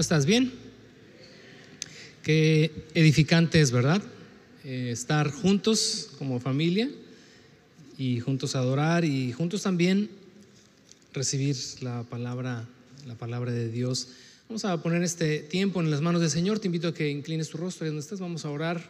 ¿Cómo 0.00 0.04
estás? 0.04 0.24
¿Bien? 0.24 0.50
Qué 2.22 2.72
edificante 2.94 3.60
es, 3.60 3.70
¿verdad? 3.70 4.02
Eh, 4.64 4.88
estar 4.92 5.30
juntos 5.30 6.12
como 6.18 6.40
familia 6.40 6.88
y 7.98 8.18
juntos 8.20 8.56
adorar 8.56 9.04
y 9.04 9.30
juntos 9.32 9.60
también 9.62 10.08
recibir 11.12 11.54
la 11.82 12.02
palabra, 12.04 12.66
la 13.06 13.14
palabra 13.16 13.52
de 13.52 13.68
Dios. 13.70 14.08
Vamos 14.48 14.64
a 14.64 14.82
poner 14.82 15.02
este 15.02 15.40
tiempo 15.40 15.82
en 15.82 15.90
las 15.90 16.00
manos 16.00 16.22
del 16.22 16.30
Señor. 16.30 16.60
Te 16.60 16.68
invito 16.68 16.88
a 16.88 16.94
que 16.94 17.10
inclines 17.10 17.50
tu 17.50 17.58
rostro 17.58 17.84
y 17.84 17.88
donde 17.88 18.00
estás. 18.00 18.20
Vamos 18.20 18.46
a 18.46 18.50
orar, 18.50 18.82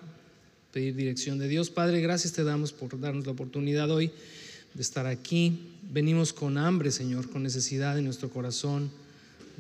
pedir 0.73 0.95
dirección 0.95 1.41
de 1.41 1.48
Dios. 1.48 1.70
Padre, 1.70 2.01
gracias 2.01 2.34
te 2.34 2.45
damos 2.45 2.73
por 2.73 3.01
darnos 3.01 3.27
la 3.27 3.33
oportunidad 3.33 3.91
hoy 3.91 4.12
de 4.75 4.81
estar 4.81 5.06
aquí. 5.06 5.59
Venimos 5.92 6.33
con 6.33 6.56
hambre, 6.56 6.92
Señor, 6.92 7.29
con 7.31 7.42
necesidad 7.42 7.98
en 7.98 8.05
nuestro 8.05 8.31
corazón 8.31 8.92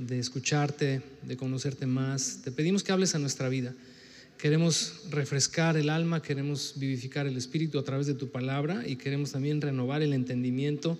de 0.06 0.18
escucharte, 0.18 1.02
de 1.22 1.36
conocerte 1.36 1.86
más. 1.86 2.40
Te 2.42 2.50
pedimos 2.50 2.82
que 2.82 2.92
hables 2.92 3.14
a 3.14 3.18
nuestra 3.18 3.48
vida. 3.48 3.74
Queremos 4.38 5.02
refrescar 5.10 5.76
el 5.76 5.90
alma, 5.90 6.22
queremos 6.22 6.74
vivificar 6.76 7.26
el 7.26 7.36
espíritu 7.36 7.78
a 7.78 7.84
través 7.84 8.06
de 8.06 8.14
tu 8.14 8.30
palabra 8.30 8.86
y 8.86 8.96
queremos 8.96 9.32
también 9.32 9.60
renovar 9.60 10.00
el 10.00 10.14
entendimiento. 10.14 10.98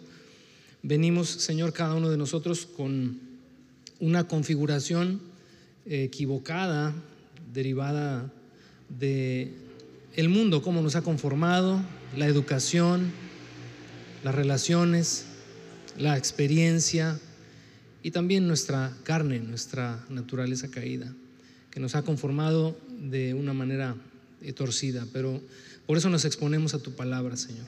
Venimos, 0.83 1.29
Señor, 1.29 1.73
cada 1.73 1.95
uno 1.95 2.11
de 2.11 2.19
nosotros 2.19 2.67
con 2.67 3.19
una 3.99 4.29
configuración 4.29 5.21
equivocada, 5.87 6.95
derivada 7.55 8.31
de 8.91 9.53
el 10.17 10.29
mundo, 10.29 10.61
cómo 10.63 10.83
nos 10.83 10.97
ha 10.97 11.03
conformado, 11.03 11.81
la 12.17 12.27
educación, 12.27 13.13
las 14.25 14.35
relaciones, 14.35 15.25
la 15.97 16.19
experiencia, 16.19 17.19
y 18.03 18.11
también 18.11 18.47
nuestra 18.47 18.97
carne, 19.05 19.41
nuestra 19.41 20.05
naturaleza 20.09 20.71
caída, 20.71 21.13
que 21.71 21.81
nos 21.81 21.95
ha 21.95 22.03
conformado 22.03 22.79
de 22.99 23.35
una 23.35 23.53
manera 23.53 23.95
eh, 24.43 24.53
torcida, 24.53 25.07
pero 25.13 25.41
por 25.87 25.99
eso 25.99 26.09
nos 26.09 26.25
exponemos 26.25 26.75
a 26.75 26.79
tu 26.79 26.93
palabra, 26.93 27.37
Señor. 27.37 27.67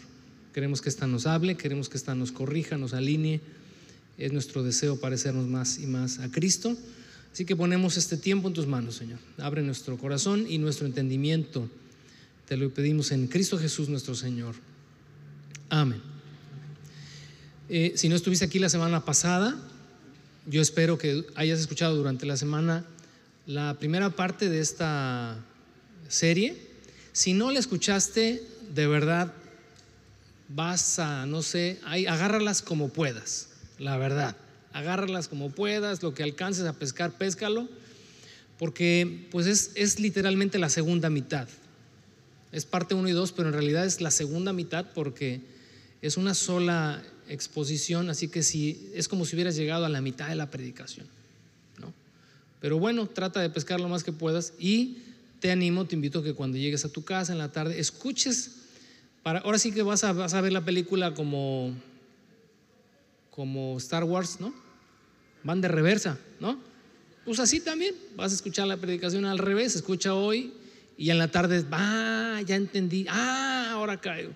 Queremos 0.54 0.80
que 0.80 0.88
esta 0.88 1.06
nos 1.06 1.26
hable, 1.26 1.56
queremos 1.56 1.88
que 1.88 1.96
esta 1.96 2.14
nos 2.14 2.30
corrija, 2.30 2.76
nos 2.76 2.92
alinee. 2.92 3.40
Es 4.18 4.32
nuestro 4.32 4.62
deseo 4.62 5.00
parecernos 5.00 5.48
más 5.48 5.78
y 5.78 5.86
más 5.86 6.18
a 6.18 6.30
Cristo. 6.30 6.76
Así 7.32 7.46
que 7.46 7.56
ponemos 7.56 7.96
este 7.96 8.18
tiempo 8.18 8.48
en 8.48 8.54
tus 8.54 8.66
manos, 8.66 8.96
Señor. 8.96 9.18
Abre 9.38 9.62
nuestro 9.62 9.96
corazón 9.96 10.44
y 10.48 10.58
nuestro 10.58 10.86
entendimiento. 10.86 11.68
Te 12.46 12.58
lo 12.58 12.68
pedimos 12.72 13.10
en 13.12 13.26
Cristo 13.26 13.58
Jesús 13.58 13.88
nuestro 13.88 14.14
Señor. 14.14 14.54
Amén. 15.70 16.02
Eh, 17.70 17.94
si 17.96 18.10
no 18.10 18.16
estuviste 18.16 18.44
aquí 18.44 18.58
la 18.58 18.68
semana 18.68 19.04
pasada, 19.04 19.56
yo 20.46 20.60
espero 20.60 20.98
que 20.98 21.24
hayas 21.34 21.60
escuchado 21.60 21.94
durante 21.94 22.26
la 22.26 22.36
semana 22.36 22.84
la 23.46 23.74
primera 23.74 24.10
parte 24.10 24.48
de 24.48 24.60
esta 24.60 25.36
serie. 26.08 26.56
Si 27.12 27.32
no 27.32 27.50
la 27.50 27.58
escuchaste, 27.58 28.42
de 28.74 28.86
verdad, 28.86 29.32
vas 30.48 30.98
a, 30.98 31.26
no 31.26 31.42
sé, 31.42 31.78
agárralas 31.84 32.62
como 32.62 32.88
puedas, 32.88 33.48
la 33.78 33.96
verdad. 33.96 34.36
Agárralas 34.72 35.28
como 35.28 35.50
puedas, 35.50 36.02
lo 36.02 36.14
que 36.14 36.22
alcances 36.22 36.64
a 36.66 36.72
pescar, 36.72 37.12
péscalo, 37.12 37.68
porque 38.58 39.28
pues 39.30 39.46
es, 39.46 39.72
es 39.74 40.00
literalmente 40.00 40.58
la 40.58 40.70
segunda 40.70 41.10
mitad. 41.10 41.48
Es 42.52 42.64
parte 42.64 42.94
1 42.94 43.08
y 43.08 43.12
2, 43.12 43.32
pero 43.32 43.48
en 43.48 43.54
realidad 43.54 43.86
es 43.86 44.00
la 44.00 44.10
segunda 44.10 44.52
mitad 44.52 44.86
porque 44.94 45.40
es 46.00 46.16
una 46.16 46.34
sola 46.34 47.02
exposición, 47.28 48.10
así 48.10 48.28
que 48.28 48.42
si 48.42 48.90
es 48.94 49.08
como 49.08 49.24
si 49.24 49.36
hubieras 49.36 49.56
llegado 49.56 49.84
a 49.84 49.88
la 49.88 50.00
mitad 50.00 50.28
de 50.28 50.34
la 50.34 50.50
predicación, 50.50 51.06
¿no? 51.78 51.92
Pero 52.60 52.78
bueno, 52.78 53.06
trata 53.08 53.40
de 53.40 53.50
pescar 53.50 53.80
lo 53.80 53.88
más 53.88 54.04
que 54.04 54.12
puedas 54.12 54.54
y 54.58 54.98
te 55.40 55.50
animo, 55.50 55.86
te 55.86 55.96
invito 55.96 56.20
a 56.20 56.24
que 56.24 56.34
cuando 56.34 56.58
llegues 56.58 56.84
a 56.84 56.88
tu 56.88 57.04
casa 57.04 57.32
en 57.32 57.38
la 57.38 57.50
tarde 57.50 57.78
escuches 57.80 58.52
para 59.22 59.40
ahora 59.40 59.58
sí 59.58 59.72
que 59.72 59.82
vas 59.82 60.04
a, 60.04 60.12
vas 60.12 60.34
a 60.34 60.40
ver 60.40 60.52
la 60.52 60.64
película 60.64 61.14
como 61.14 61.74
como 63.30 63.78
Star 63.78 64.04
Wars, 64.04 64.40
¿no? 64.40 64.52
Van 65.42 65.60
de 65.60 65.68
reversa, 65.68 66.18
¿no? 66.38 66.58
Pues 67.24 67.40
así 67.40 67.60
también, 67.60 67.94
vas 68.14 68.32
a 68.32 68.34
escuchar 68.34 68.66
la 68.66 68.76
predicación 68.76 69.24
al 69.24 69.38
revés, 69.38 69.74
escucha 69.74 70.14
hoy 70.14 70.52
y 70.98 71.10
en 71.10 71.18
la 71.18 71.28
tarde, 71.28 71.64
ah, 71.72 72.40
ya 72.46 72.56
entendí, 72.56 73.06
ah, 73.08 73.70
ahora 73.72 74.00
caigo. 74.00 74.32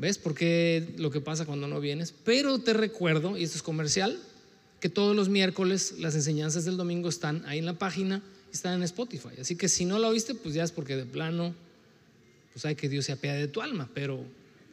¿Ves 0.00 0.16
por 0.16 0.34
qué 0.34 0.94
lo 0.96 1.10
que 1.10 1.20
pasa 1.20 1.44
cuando 1.44 1.68
no 1.68 1.78
vienes? 1.78 2.14
Pero 2.24 2.58
te 2.58 2.72
recuerdo, 2.72 3.36
y 3.36 3.44
esto 3.44 3.58
es 3.58 3.62
comercial, 3.62 4.18
que 4.80 4.88
todos 4.88 5.14
los 5.14 5.28
miércoles 5.28 5.96
las 5.98 6.14
enseñanzas 6.14 6.64
del 6.64 6.78
domingo 6.78 7.10
están 7.10 7.44
ahí 7.44 7.58
en 7.58 7.66
la 7.66 7.74
página 7.74 8.22
están 8.50 8.74
en 8.76 8.82
Spotify. 8.82 9.28
Así 9.38 9.56
que 9.56 9.68
si 9.68 9.84
no 9.84 9.98
la 9.98 10.08
oíste, 10.08 10.34
pues 10.34 10.54
ya 10.54 10.64
es 10.64 10.72
porque 10.72 10.96
de 10.96 11.04
plano, 11.04 11.54
pues 12.54 12.64
hay 12.64 12.76
que 12.76 12.88
Dios 12.88 13.04
se 13.04 13.12
apiade 13.12 13.40
de 13.40 13.48
tu 13.48 13.60
alma, 13.60 13.90
pero 13.92 14.24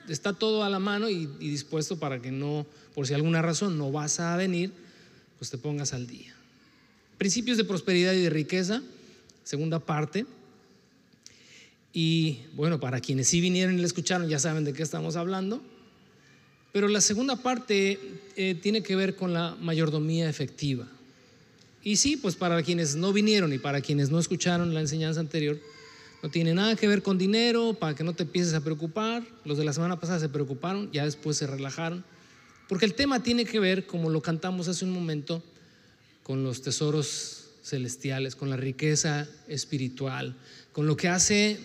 está 0.08 0.32
todo 0.32 0.64
a 0.64 0.70
la 0.70 0.80
mano 0.80 1.10
y, 1.10 1.30
y 1.42 1.50
dispuesto 1.50 2.00
para 2.00 2.22
que 2.22 2.32
no, 2.32 2.66
por 2.96 3.06
si 3.06 3.14
alguna 3.14 3.42
razón 3.42 3.78
no 3.78 3.92
vas 3.92 4.22
a 4.22 4.38
venir, 4.38 4.72
pues 5.38 5.52
te 5.52 5.58
pongas 5.58 5.92
al 5.92 6.08
día. 6.08 6.34
Principios 7.18 7.58
de 7.58 7.66
prosperidad 7.66 8.14
y 8.14 8.22
de 8.22 8.30
riqueza, 8.30 8.82
segunda 9.44 9.80
parte. 9.80 10.26
Y 12.00 12.42
bueno, 12.54 12.80
para 12.80 13.00
quienes 13.00 13.28
sí 13.28 13.42
vinieron 13.42 13.74
y 13.74 13.78
le 13.80 13.88
escucharon 13.88 14.30
ya 14.30 14.38
saben 14.38 14.64
de 14.64 14.72
qué 14.72 14.84
estamos 14.84 15.16
hablando. 15.16 15.64
Pero 16.72 16.88
la 16.90 17.02
segunda 17.02 17.38
parte 17.38 18.00
eh, 18.36 18.54
tiene 18.54 18.84
que 18.84 18.96
ver 18.96 19.16
con 19.16 19.34
la 19.34 19.58
mayordomía 19.60 20.30
efectiva. 20.30 20.88
Y 21.82 21.96
sí, 21.96 22.16
pues 22.16 22.36
para 22.36 22.62
quienes 22.62 22.96
no 22.96 23.14
vinieron 23.14 23.52
y 23.52 23.58
para 23.58 23.82
quienes 23.82 24.12
no 24.12 24.20
escucharon 24.20 24.76
la 24.76 24.82
enseñanza 24.82 25.22
anterior, 25.22 25.60
no 26.22 26.30
tiene 26.30 26.54
nada 26.54 26.76
que 26.76 26.88
ver 26.88 27.02
con 27.02 27.18
dinero, 27.18 27.74
para 27.74 27.96
que 27.96 28.04
no 28.04 28.14
te 28.14 28.22
empieces 28.22 28.54
a 28.54 28.62
preocupar. 28.62 29.24
Los 29.44 29.58
de 29.58 29.66
la 29.66 29.74
semana 29.74 30.00
pasada 30.00 30.20
se 30.20 30.30
preocuparon, 30.30 30.92
ya 30.92 31.04
después 31.04 31.36
se 31.38 31.48
relajaron. 31.48 32.06
Porque 32.70 32.86
el 32.86 32.94
tema 32.94 33.24
tiene 33.24 33.44
que 33.44 33.60
ver, 33.60 33.88
como 33.88 34.12
lo 34.12 34.22
cantamos 34.22 34.68
hace 34.68 34.86
un 34.86 34.92
momento, 34.92 35.42
con 36.22 36.44
los 36.44 36.62
tesoros 36.62 37.46
celestiales, 37.64 38.36
con 38.36 38.52
la 38.52 38.56
riqueza 38.56 39.28
espiritual, 39.48 40.36
con 40.74 40.86
lo 40.86 40.96
que 40.96 41.08
hace 41.08 41.60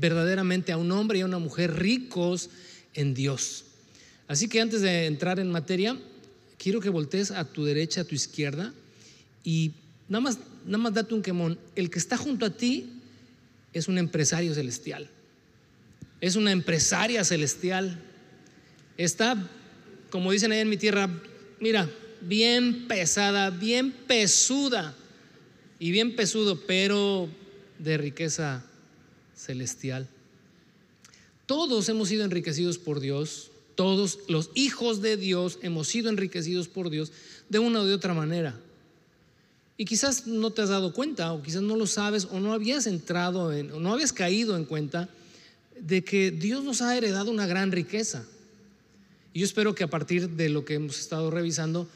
verdaderamente 0.00 0.72
a 0.72 0.76
un 0.76 0.92
hombre 0.92 1.18
y 1.18 1.22
a 1.22 1.26
una 1.26 1.38
mujer 1.38 1.76
ricos 1.76 2.50
en 2.94 3.14
Dios. 3.14 3.64
Así 4.26 4.48
que 4.48 4.60
antes 4.60 4.80
de 4.80 5.06
entrar 5.06 5.40
en 5.40 5.50
materia, 5.50 5.98
quiero 6.58 6.80
que 6.80 6.90
voltees 6.90 7.30
a 7.30 7.44
tu 7.44 7.64
derecha, 7.64 8.02
a 8.02 8.04
tu 8.04 8.14
izquierda 8.14 8.72
y 9.42 9.72
nada 10.08 10.20
más, 10.20 10.38
nada 10.64 10.78
más 10.78 10.94
date 10.94 11.14
un 11.14 11.22
quemón. 11.22 11.58
El 11.74 11.90
que 11.90 11.98
está 11.98 12.16
junto 12.16 12.46
a 12.46 12.50
ti 12.50 12.90
es 13.72 13.88
un 13.88 13.98
empresario 13.98 14.54
celestial. 14.54 15.08
Es 16.20 16.36
una 16.36 16.52
empresaria 16.52 17.24
celestial. 17.24 17.98
Está, 18.96 19.36
como 20.10 20.32
dicen 20.32 20.52
ahí 20.52 20.58
en 20.58 20.68
mi 20.68 20.76
tierra, 20.76 21.08
mira, 21.60 21.88
bien 22.20 22.86
pesada, 22.88 23.50
bien 23.50 23.92
pesuda 23.92 24.94
y 25.78 25.90
bien 25.90 26.16
pesudo, 26.16 26.60
pero 26.66 27.28
de 27.78 27.96
riqueza 27.96 28.64
celestial. 29.38 30.08
Todos 31.46 31.88
hemos 31.88 32.08
sido 32.08 32.24
enriquecidos 32.24 32.76
por 32.76 33.00
Dios, 33.00 33.50
todos 33.74 34.18
los 34.28 34.50
hijos 34.54 35.00
de 35.00 35.16
Dios 35.16 35.58
hemos 35.62 35.86
sido 35.86 36.10
enriquecidos 36.10 36.66
por 36.66 36.90
Dios 36.90 37.12
de 37.48 37.60
una 37.60 37.80
o 37.80 37.86
de 37.86 37.94
otra 37.94 38.12
manera. 38.12 38.58
Y 39.76 39.84
quizás 39.84 40.26
no 40.26 40.50
te 40.50 40.62
has 40.62 40.68
dado 40.68 40.92
cuenta, 40.92 41.32
o 41.32 41.40
quizás 41.40 41.62
no 41.62 41.76
lo 41.76 41.86
sabes, 41.86 42.26
o 42.32 42.40
no 42.40 42.52
habías 42.52 42.88
entrado 42.88 43.52
en, 43.52 43.70
o 43.70 43.78
no 43.78 43.92
habías 43.92 44.12
caído 44.12 44.56
en 44.56 44.64
cuenta 44.64 45.08
de 45.80 46.02
que 46.02 46.32
Dios 46.32 46.64
nos 46.64 46.82
ha 46.82 46.96
heredado 46.96 47.30
una 47.30 47.46
gran 47.46 47.70
riqueza. 47.70 48.26
Y 49.32 49.38
yo 49.38 49.44
espero 49.44 49.76
que 49.76 49.84
a 49.84 49.88
partir 49.88 50.30
de 50.30 50.48
lo 50.48 50.64
que 50.64 50.74
hemos 50.74 50.98
estado 50.98 51.30
revisando, 51.30 51.88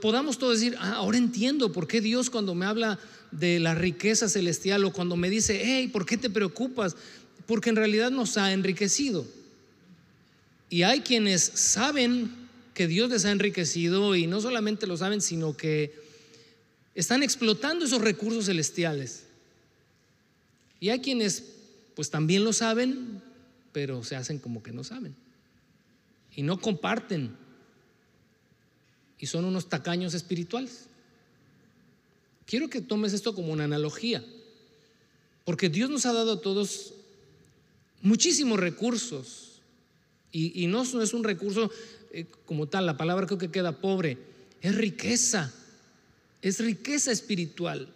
podamos 0.00 0.38
todos 0.38 0.60
decir, 0.60 0.76
ah, 0.78 0.94
ahora 0.94 1.18
entiendo 1.18 1.72
por 1.72 1.88
qué 1.88 2.00
Dios 2.00 2.30
cuando 2.30 2.54
me 2.54 2.66
habla 2.66 3.00
de 3.38 3.58
la 3.58 3.74
riqueza 3.74 4.28
celestial 4.28 4.84
o 4.84 4.92
cuando 4.92 5.16
me 5.16 5.30
dice, 5.30 5.60
hey, 5.64 5.88
¿por 5.88 6.06
qué 6.06 6.16
te 6.16 6.30
preocupas? 6.30 6.96
Porque 7.46 7.70
en 7.70 7.76
realidad 7.76 8.10
nos 8.10 8.36
ha 8.36 8.52
enriquecido. 8.52 9.26
Y 10.70 10.82
hay 10.82 11.00
quienes 11.00 11.42
saben 11.42 12.32
que 12.74 12.86
Dios 12.86 13.10
les 13.10 13.24
ha 13.24 13.30
enriquecido 13.30 14.16
y 14.16 14.26
no 14.26 14.40
solamente 14.40 14.86
lo 14.86 14.96
saben, 14.96 15.20
sino 15.20 15.56
que 15.56 15.94
están 16.94 17.22
explotando 17.22 17.84
esos 17.84 18.00
recursos 18.00 18.46
celestiales. 18.46 19.24
Y 20.80 20.90
hay 20.90 21.00
quienes 21.00 21.44
pues 21.94 22.10
también 22.10 22.44
lo 22.44 22.52
saben, 22.52 23.22
pero 23.72 24.02
se 24.04 24.16
hacen 24.16 24.38
como 24.38 24.62
que 24.62 24.72
no 24.72 24.84
saben. 24.84 25.14
Y 26.34 26.42
no 26.42 26.60
comparten. 26.60 27.36
Y 29.18 29.26
son 29.26 29.44
unos 29.44 29.68
tacaños 29.68 30.14
espirituales. 30.14 30.86
Quiero 32.46 32.68
que 32.68 32.80
tomes 32.80 33.12
esto 33.12 33.34
como 33.34 33.52
una 33.52 33.64
analogía, 33.64 34.24
porque 35.44 35.68
Dios 35.68 35.90
nos 35.90 36.06
ha 36.06 36.12
dado 36.12 36.32
a 36.32 36.40
todos 36.40 36.94
muchísimos 38.02 38.60
recursos 38.60 39.60
y, 40.30 40.66
no 40.66 40.82
es 40.82 41.14
un 41.14 41.24
recurso 41.24 41.70
eh, 42.12 42.26
como 42.44 42.66
tal, 42.66 42.86
la 42.86 42.96
palabra 42.96 43.26
creo 43.26 43.38
que 43.38 43.50
queda 43.50 43.80
pobre, 43.80 44.18
es 44.62 44.74
riqueza, 44.74 45.52
es 46.42 46.58
riqueza 46.58 47.12
espiritual. 47.12 47.88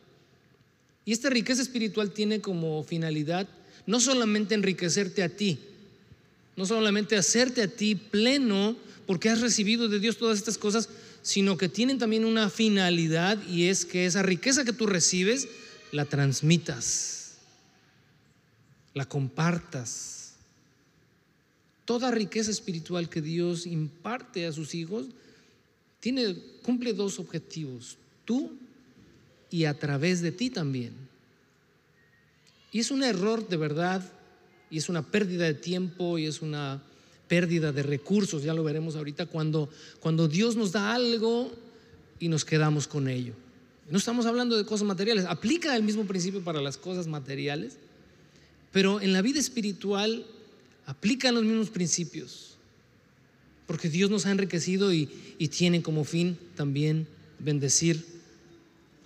Y 1.04 1.12
esta 1.12 1.30
riqueza 1.30 1.62
espiritual 1.62 2.12
tiene 2.12 2.40
como 2.40 2.84
finalidad 2.84 3.48
no 3.86 4.00
solamente 4.00 4.54
enriquecerte 4.54 5.22
a 5.22 5.30
ti, 5.30 5.58
no 6.56 6.66
solamente 6.66 7.16
hacerte 7.16 7.62
a 7.62 7.68
ti 7.68 7.94
pleno 7.94 8.76
porque 9.06 9.30
has 9.30 9.40
recibido 9.40 9.88
de 9.88 9.98
Dios 9.98 10.18
todas 10.18 10.38
estas 10.38 10.58
cosas, 10.58 10.90
sino 11.22 11.56
que 11.56 11.68
tienen 11.68 11.98
también 11.98 12.24
una 12.24 12.48
finalidad 12.50 13.38
y 13.46 13.68
es 13.68 13.84
que 13.84 14.06
esa 14.06 14.22
riqueza 14.22 14.64
que 14.64 14.72
tú 14.72 14.86
recibes 14.86 15.48
la 15.92 16.04
transmitas, 16.04 17.38
la 18.94 19.06
compartas. 19.06 20.34
Toda 21.84 22.10
riqueza 22.10 22.50
espiritual 22.50 23.08
que 23.08 23.22
Dios 23.22 23.66
imparte 23.66 24.46
a 24.46 24.52
sus 24.52 24.74
hijos 24.74 25.06
tiene, 26.00 26.36
cumple 26.62 26.92
dos 26.92 27.18
objetivos, 27.18 27.96
tú 28.24 28.52
y 29.50 29.64
a 29.64 29.78
través 29.78 30.20
de 30.20 30.32
ti 30.32 30.50
también. 30.50 30.92
Y 32.70 32.80
es 32.80 32.90
un 32.90 33.02
error 33.02 33.48
de 33.48 33.56
verdad, 33.56 34.02
y 34.70 34.78
es 34.78 34.88
una 34.88 35.02
pérdida 35.02 35.46
de 35.46 35.54
tiempo, 35.54 36.18
y 36.18 36.26
es 36.26 36.42
una 36.42 36.82
pérdida 37.28 37.72
de 37.72 37.82
recursos, 37.82 38.42
ya 38.42 38.54
lo 38.54 38.64
veremos 38.64 38.96
ahorita, 38.96 39.26
cuando, 39.26 39.68
cuando 40.00 40.26
Dios 40.26 40.56
nos 40.56 40.72
da 40.72 40.94
algo 40.94 41.52
y 42.18 42.28
nos 42.28 42.44
quedamos 42.44 42.88
con 42.88 43.08
ello. 43.08 43.34
No 43.90 43.98
estamos 43.98 44.26
hablando 44.26 44.56
de 44.56 44.64
cosas 44.64 44.86
materiales, 44.86 45.24
aplica 45.26 45.76
el 45.76 45.82
mismo 45.82 46.04
principio 46.04 46.42
para 46.42 46.60
las 46.60 46.76
cosas 46.76 47.06
materiales, 47.06 47.76
pero 48.72 49.00
en 49.00 49.12
la 49.12 49.22
vida 49.22 49.38
espiritual 49.38 50.26
aplican 50.86 51.34
los 51.34 51.44
mismos 51.44 51.70
principios, 51.70 52.56
porque 53.66 53.88
Dios 53.88 54.10
nos 54.10 54.26
ha 54.26 54.30
enriquecido 54.30 54.92
y, 54.92 55.08
y 55.38 55.48
tiene 55.48 55.82
como 55.82 56.04
fin 56.04 56.38
también 56.56 57.06
bendecir 57.38 58.04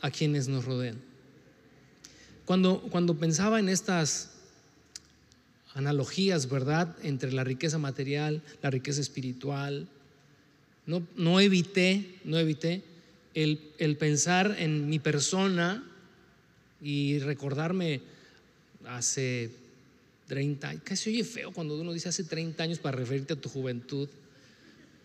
a 0.01 0.11
quienes 0.11 0.49
nos 0.49 0.65
rodean. 0.65 0.97
Cuando, 2.45 2.81
cuando 2.91 3.17
pensaba 3.17 3.61
en 3.61 3.69
estas 3.69 4.32
analogías, 5.75 6.49
¿verdad?, 6.49 6.95
entre 7.03 7.33
la 7.33 7.45
riqueza 7.45 7.79
material, 7.79 8.43
la 8.63 8.71
riqueza 8.71 9.01
espiritual, 9.01 9.89
no, 10.87 11.07
no 11.17 11.41
evité, 11.41 12.17
no 12.25 12.39
evité 12.39 12.83
el, 13.35 13.97
pensar 13.99 14.57
en 14.59 14.89
mi 14.89 14.99
persona 14.99 15.85
y 16.83 17.19
recordarme 17.21 18.01
hace 18.87 19.51
30, 20.29 20.81
casi 20.81 21.11
oye 21.11 21.25
feo 21.25 21.53
cuando 21.53 21.81
uno 21.81 21.93
dice 21.93 22.09
hace 22.09 22.25
30 22.25 22.63
años 22.63 22.79
para 22.79 22.97
referirte 22.97 23.35
a 23.35 23.41
tu 23.41 23.49
juventud, 23.49 24.09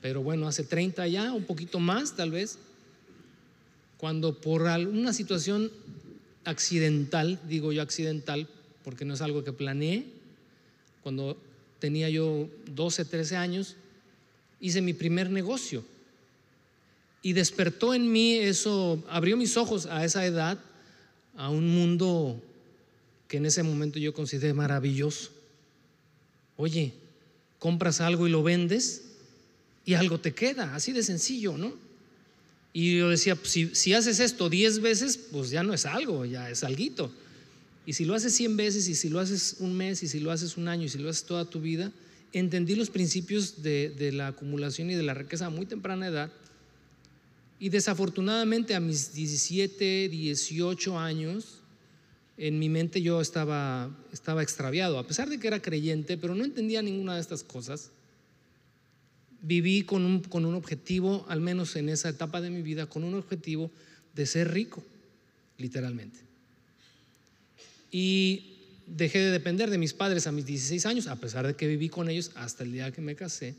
pero 0.01 0.23
bueno, 0.23 0.47
hace 0.47 0.63
30 0.63 1.07
ya, 1.07 1.31
un 1.31 1.45
poquito 1.45 1.79
más 1.79 2.15
tal 2.15 2.31
vez, 2.31 2.57
cuando 3.97 4.39
por 4.39 4.67
alguna 4.67 5.13
situación 5.13 5.71
accidental, 6.43 7.39
digo 7.47 7.71
yo 7.71 7.81
accidental, 7.81 8.47
porque 8.83 9.05
no 9.05 9.13
es 9.13 9.21
algo 9.21 9.43
que 9.43 9.53
planeé, 9.53 10.05
cuando 11.01 11.37
tenía 11.79 12.09
yo 12.09 12.49
12, 12.71 13.05
13 13.05 13.35
años, 13.35 13.75
hice 14.59 14.81
mi 14.81 14.93
primer 14.93 15.29
negocio. 15.29 15.83
Y 17.21 17.33
despertó 17.33 17.93
en 17.93 18.11
mí 18.11 18.35
eso, 18.35 19.03
abrió 19.09 19.37
mis 19.37 19.57
ojos 19.57 19.85
a 19.85 20.05
esa 20.05 20.25
edad, 20.25 20.59
a 21.35 21.49
un 21.49 21.67
mundo 21.69 22.41
que 23.27 23.37
en 23.37 23.45
ese 23.45 23.63
momento 23.63 23.99
yo 23.99 24.13
consideré 24.13 24.53
maravilloso. 24.53 25.31
Oye, 26.55 26.93
compras 27.59 28.01
algo 28.01 28.27
y 28.27 28.31
lo 28.31 28.43
vendes 28.43 29.03
y 29.85 29.93
algo 29.93 30.19
te 30.19 30.33
queda, 30.33 30.75
así 30.75 30.91
de 30.91 31.03
sencillo, 31.03 31.57
¿no? 31.57 31.73
Y 32.73 32.97
yo 32.97 33.09
decía, 33.09 33.35
pues, 33.35 33.57
si, 33.73 33.93
haces 33.93 34.19
esto 34.19 34.49
10 34.49 34.81
veces, 34.81 35.17
pues 35.17 35.49
ya 35.49 35.63
no 35.63 35.73
es 35.73 35.85
algo, 35.85 36.25
ya 36.25 36.49
es 36.49 36.63
alguito. 36.63 37.11
Y 37.87 37.93
si 37.93 38.03
lo 38.03 38.15
haces 38.15 38.35
100 38.35 38.57
veces, 38.57 38.89
y 38.89 38.95
si 38.95 39.07
lo 39.07 39.21
haces 39.21 39.55
un 39.59 39.73
mes, 39.73 40.03
y 40.03 40.09
si 40.09 40.19
lo 40.19 40.29
haces 40.31 40.57
un 40.57 40.67
año, 40.67 40.83
y 40.83 40.89
si 40.89 40.97
lo 40.97 41.09
haces 41.09 41.23
toda 41.23 41.45
tu 41.45 41.61
vida, 41.61 41.93
entendí 42.33 42.75
los 42.75 42.89
principios 42.89 43.63
de, 43.63 44.11
la 44.11 44.27
acumulación 44.27 44.91
y 44.91 44.95
de 44.95 45.03
la 45.03 45.13
riqueza 45.13 45.45
a 45.45 45.49
muy 45.49 45.65
temprana 45.65 46.07
edad. 46.07 46.29
Y 47.61 47.69
desafortunadamente 47.69 48.75
a 48.75 48.81
mis 48.81 49.13
17, 49.13 50.09
18 50.09 50.99
años, 50.99 51.59
en 52.35 52.59
mi 52.59 52.67
mente 52.67 53.01
yo 53.01 53.21
estaba, 53.21 53.89
estaba 54.11 54.43
extraviado, 54.43 54.99
a 54.99 55.07
pesar 55.07 55.29
de 55.29 55.39
que 55.39 55.47
era 55.47 55.61
creyente, 55.61 56.17
pero 56.17 56.35
no 56.35 56.43
entendía 56.43 56.81
ninguna 56.81 57.15
de 57.15 57.21
estas 57.21 57.41
cosas 57.41 57.91
viví 59.41 59.83
con 59.83 60.03
un, 60.03 60.21
con 60.23 60.45
un 60.45 60.55
objetivo, 60.55 61.25
al 61.29 61.39
menos 61.39 61.77
en 61.77 61.87
esa 61.87 62.09
etapa 62.09 62.41
de 62.41 62.49
mi 62.49 62.61
vida, 62.61 62.87
con 62.87 63.05
un 63.05 63.13
objetivo 63.13 63.71
de 64.13 64.25
ser 64.25 64.51
rico, 64.51 64.83
literalmente. 65.57 66.26
Y 67.91 68.57
dejé 68.85 69.19
de 69.19 69.31
depender 69.31 69.69
de 69.69 69.77
mis 69.77 69.93
padres 69.93 70.27
a 70.27 70.31
mis 70.31 70.45
16 70.45 70.85
años, 70.85 71.07
a 71.07 71.15
pesar 71.17 71.45
de 71.45 71.55
que 71.55 71.67
viví 71.67 71.89
con 71.89 72.09
ellos 72.09 72.31
hasta 72.35 72.63
el 72.63 72.71
día 72.71 72.91
que 72.91 73.01
me 73.01 73.15
casé. 73.15 73.55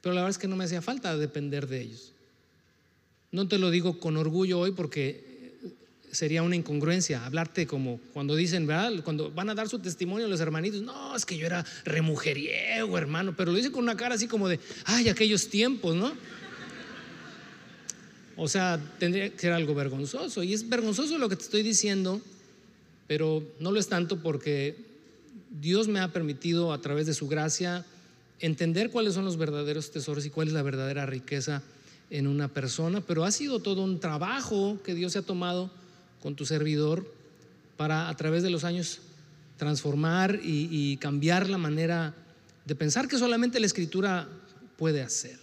Pero 0.00 0.14
la 0.14 0.22
verdad 0.22 0.30
es 0.30 0.38
que 0.38 0.48
no 0.48 0.56
me 0.56 0.64
hacía 0.64 0.82
falta 0.82 1.16
depender 1.16 1.66
de 1.66 1.82
ellos. 1.82 2.12
No 3.30 3.46
te 3.46 3.58
lo 3.58 3.70
digo 3.70 3.98
con 3.98 4.16
orgullo 4.16 4.60
hoy 4.60 4.72
porque 4.72 5.28
sería 6.10 6.42
una 6.42 6.56
incongruencia 6.56 7.24
hablarte 7.26 7.66
como 7.66 8.00
cuando 8.12 8.34
dicen, 8.34 8.66
¿verdad? 8.66 8.92
Cuando 9.04 9.30
van 9.30 9.50
a 9.50 9.54
dar 9.54 9.68
su 9.68 9.78
testimonio 9.78 10.26
los 10.28 10.40
hermanitos, 10.40 10.82
no, 10.82 11.14
es 11.14 11.26
que 11.26 11.36
yo 11.36 11.46
era 11.46 11.64
remujeriego, 11.84 12.96
hermano, 12.96 13.34
pero 13.36 13.50
lo 13.52 13.56
dicen 13.56 13.72
con 13.72 13.82
una 13.82 13.96
cara 13.96 14.14
así 14.14 14.26
como 14.26 14.48
de, 14.48 14.58
ay, 14.84 15.08
aquellos 15.08 15.48
tiempos, 15.48 15.94
¿no? 15.94 16.12
O 18.36 18.48
sea, 18.48 18.80
tendría 18.98 19.28
que 19.30 19.38
ser 19.38 19.52
algo 19.52 19.74
vergonzoso. 19.74 20.42
Y 20.44 20.54
es 20.54 20.68
vergonzoso 20.68 21.18
lo 21.18 21.28
que 21.28 21.36
te 21.36 21.42
estoy 21.42 21.62
diciendo, 21.62 22.22
pero 23.08 23.42
no 23.58 23.72
lo 23.72 23.80
es 23.80 23.88
tanto 23.88 24.22
porque 24.22 24.76
Dios 25.50 25.88
me 25.88 25.98
ha 25.98 26.12
permitido 26.12 26.72
a 26.72 26.80
través 26.80 27.06
de 27.06 27.14
su 27.14 27.26
gracia 27.26 27.84
entender 28.38 28.90
cuáles 28.90 29.14
son 29.14 29.24
los 29.24 29.36
verdaderos 29.36 29.90
tesoros 29.90 30.24
y 30.26 30.30
cuál 30.30 30.46
es 30.46 30.54
la 30.54 30.62
verdadera 30.62 31.06
riqueza 31.06 31.62
en 32.10 32.26
una 32.26 32.48
persona, 32.48 33.00
pero 33.00 33.24
ha 33.24 33.32
sido 33.32 33.58
todo 33.58 33.82
un 33.82 33.98
trabajo 33.98 34.78
que 34.84 34.94
Dios 34.94 35.12
se 35.12 35.18
ha 35.18 35.22
tomado 35.22 35.70
con 36.22 36.36
tu 36.36 36.46
servidor 36.46 37.12
para 37.76 38.08
a 38.08 38.16
través 38.16 38.42
de 38.42 38.50
los 38.50 38.64
años 38.64 39.00
transformar 39.56 40.38
y, 40.42 40.96
cambiar 40.98 41.48
la 41.48 41.58
manera 41.58 42.14
de 42.64 42.74
pensar 42.74 43.08
que 43.08 43.18
solamente 43.18 43.58
la 43.58 43.66
escritura 43.66 44.28
puede 44.76 45.02
hacer. 45.02 45.38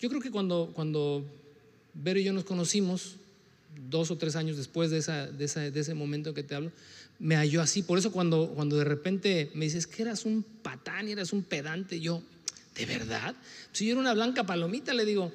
Yo 0.00 0.08
creo 0.08 0.20
que 0.20 0.30
cuando, 0.30 0.70
cuando 0.72 1.24
Vero 1.94 2.20
y 2.20 2.24
yo 2.24 2.32
nos 2.32 2.44
conocimos, 2.44 3.16
dos 3.88 4.10
o 4.10 4.16
tres 4.16 4.36
años 4.36 4.56
después 4.56 4.90
de, 4.90 4.98
esa, 4.98 5.26
de, 5.26 5.44
ese 5.44 5.94
momento 5.94 6.34
que 6.34 6.42
te 6.42 6.54
hablo, 6.54 6.72
me 7.18 7.36
halló 7.36 7.62
así. 7.62 7.82
Por 7.82 7.98
eso 7.98 8.12
cuando, 8.12 8.52
cuando 8.54 8.76
de 8.76 8.84
repente 8.84 9.50
me 9.54 9.64
dices 9.64 9.86
que 9.86 10.02
eras 10.02 10.24
un 10.24 10.44
patán 10.62 11.08
y 11.08 11.12
eras 11.12 11.32
un 11.32 11.42
pedante, 11.42 12.00
yo, 12.00 12.22
¿de 12.74 12.86
verdad? 12.86 13.34
Si 13.72 13.86
yo 13.86 13.92
era 13.92 14.00
una 14.00 14.14
blanca 14.14 14.44
palomita, 14.44 14.94
le 14.94 15.04
digo, 15.04 15.32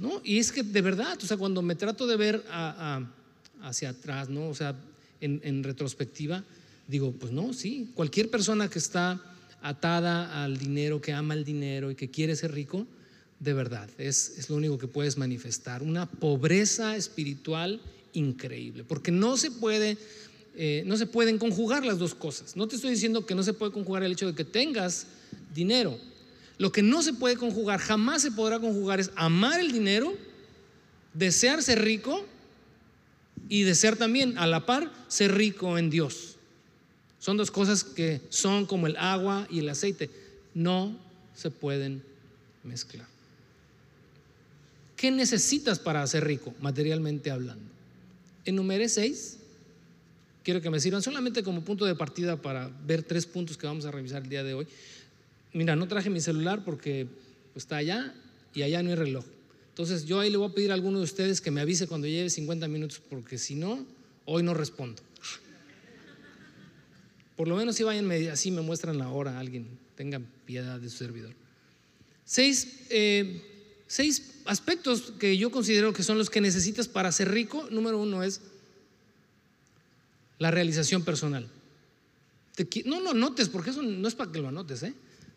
¿no? 0.00 0.20
Y 0.24 0.38
es 0.38 0.52
que 0.52 0.62
de 0.62 0.80
verdad, 0.80 1.18
o 1.22 1.26
sea, 1.26 1.36
cuando 1.36 1.62
me 1.62 1.74
trato 1.74 2.06
de 2.06 2.16
ver 2.16 2.44
hacia 3.62 3.90
atrás, 3.90 4.28
¿no? 4.28 4.48
O 4.48 4.54
sea, 4.54 4.74
en, 5.20 5.62
retrospectiva, 5.62 6.44
digo, 6.88 7.12
pues 7.12 7.32
no, 7.32 7.52
sí, 7.52 7.90
cualquier 7.94 8.30
persona 8.30 8.68
que 8.68 8.78
está 8.78 9.20
atada 9.62 10.42
al 10.42 10.58
dinero, 10.58 11.00
que 11.00 11.12
ama 11.12 11.34
el 11.34 11.44
dinero 11.44 11.90
y 11.90 11.94
que 11.94 12.10
quiere 12.10 12.34
ser 12.34 12.52
rico, 12.52 12.86
de 13.42 13.54
verdad, 13.54 13.90
es, 13.98 14.34
es 14.38 14.48
lo 14.48 14.56
único 14.56 14.78
que 14.78 14.86
puedes 14.86 15.18
manifestar, 15.18 15.82
una 15.82 16.06
pobreza 16.06 16.94
espiritual 16.96 17.80
increíble, 18.12 18.84
porque 18.84 19.10
no 19.10 19.36
se 19.36 19.50
puede... 19.50 19.98
Eh, 20.54 20.82
no 20.84 20.98
se 20.98 21.06
pueden 21.06 21.38
conjugar 21.38 21.82
las 21.82 21.98
dos 21.98 22.14
cosas. 22.14 22.56
No 22.56 22.68
te 22.68 22.76
estoy 22.76 22.90
diciendo 22.90 23.24
que 23.24 23.34
no 23.34 23.42
se 23.42 23.54
puede 23.54 23.72
conjugar 23.72 24.02
el 24.02 24.12
hecho 24.12 24.26
de 24.26 24.34
que 24.34 24.44
tengas 24.44 25.06
dinero, 25.54 25.98
lo 26.58 26.70
que 26.70 26.82
no 26.82 27.02
se 27.02 27.14
puede 27.14 27.38
conjugar, 27.38 27.80
jamás 27.80 28.20
se 28.20 28.32
podrá 28.32 28.60
conjugar 28.60 29.00
es 29.00 29.10
amar 29.16 29.58
el 29.60 29.72
dinero, 29.72 30.14
desear 31.14 31.62
ser 31.62 31.82
rico 31.82 32.26
y 33.48 33.62
desear 33.62 33.96
también 33.96 34.36
a 34.36 34.46
la 34.46 34.66
par 34.66 34.92
ser 35.08 35.34
rico 35.34 35.78
en 35.78 35.88
Dios. 35.88 36.36
Son 37.18 37.38
dos 37.38 37.50
cosas 37.50 37.82
que 37.82 38.20
son 38.28 38.66
como 38.66 38.86
el 38.86 38.98
agua 38.98 39.48
y 39.50 39.60
el 39.60 39.70
aceite. 39.70 40.10
No 40.52 40.94
se 41.34 41.50
pueden 41.50 42.02
mezclar. 42.62 43.11
¿Qué 45.02 45.10
necesitas 45.10 45.80
para 45.80 46.06
ser 46.06 46.22
rico, 46.24 46.54
materialmente 46.60 47.32
hablando? 47.32 47.68
Enumeré 48.44 48.88
seis. 48.88 49.38
Quiero 50.44 50.60
que 50.60 50.70
me 50.70 50.78
sirvan 50.78 51.02
solamente 51.02 51.42
como 51.42 51.62
punto 51.62 51.84
de 51.84 51.96
partida 51.96 52.40
para 52.40 52.70
ver 52.86 53.02
tres 53.02 53.26
puntos 53.26 53.58
que 53.58 53.66
vamos 53.66 53.84
a 53.84 53.90
revisar 53.90 54.22
el 54.22 54.28
día 54.28 54.44
de 54.44 54.54
hoy 54.54 54.68
mira, 55.52 55.76
no 55.76 55.88
traje 55.88 56.10
mi 56.10 56.20
celular 56.20 56.64
porque 56.64 57.06
está 57.54 57.76
allá 57.76 58.14
y 58.54 58.62
allá 58.62 58.82
no 58.82 58.90
hay 58.90 58.96
reloj. 58.96 59.24
Entonces 59.70 60.04
yo 60.04 60.20
ahí 60.20 60.30
le 60.30 60.36
voy 60.36 60.50
a 60.50 60.54
pedir 60.54 60.70
a 60.70 60.74
alguno 60.74 60.98
de 60.98 61.04
ustedes 61.04 61.40
que 61.40 61.50
me 61.50 61.60
avise 61.60 61.86
cuando 61.86 62.06
lleve 62.06 62.30
50 62.30 62.68
minutos 62.68 63.00
porque 63.10 63.38
si 63.38 63.54
no, 63.54 63.84
hoy 64.24 64.42
no 64.42 64.54
respondo. 64.54 65.02
Por 67.36 67.48
lo 67.48 67.56
menos 67.56 67.76
si 67.76 67.82
vayan 67.82 68.10
así 68.30 68.50
me 68.50 68.60
muestran 68.60 68.98
la 68.98 69.08
hora 69.08 69.38
alguien, 69.38 69.66
tengan 69.96 70.26
piedad 70.46 70.78
de 70.78 70.88
su 70.88 70.98
servidor. 70.98 71.34
Seis, 72.24 72.86
eh, 72.90 73.51
seis 73.92 74.40
aspectos 74.46 75.12
que 75.18 75.36
yo 75.36 75.50
considero 75.50 75.92
que 75.92 76.02
son 76.02 76.16
los 76.16 76.30
que 76.30 76.40
necesitas 76.40 76.88
para 76.88 77.12
ser 77.12 77.30
rico. 77.30 77.68
Número 77.70 77.98
uno 78.00 78.22
es 78.22 78.40
la 80.38 80.50
realización 80.50 81.04
personal. 81.04 81.46
no 82.86 83.00
lo 83.00 83.12
notes, 83.12 83.50
porque 83.50 83.68
eso 83.68 83.82
no 83.82 84.08
es 84.08 84.14
para 84.14 84.32
que 84.32 84.38
lo 84.38 84.48
anotes, 84.48 84.82
¿eh? 84.84 84.94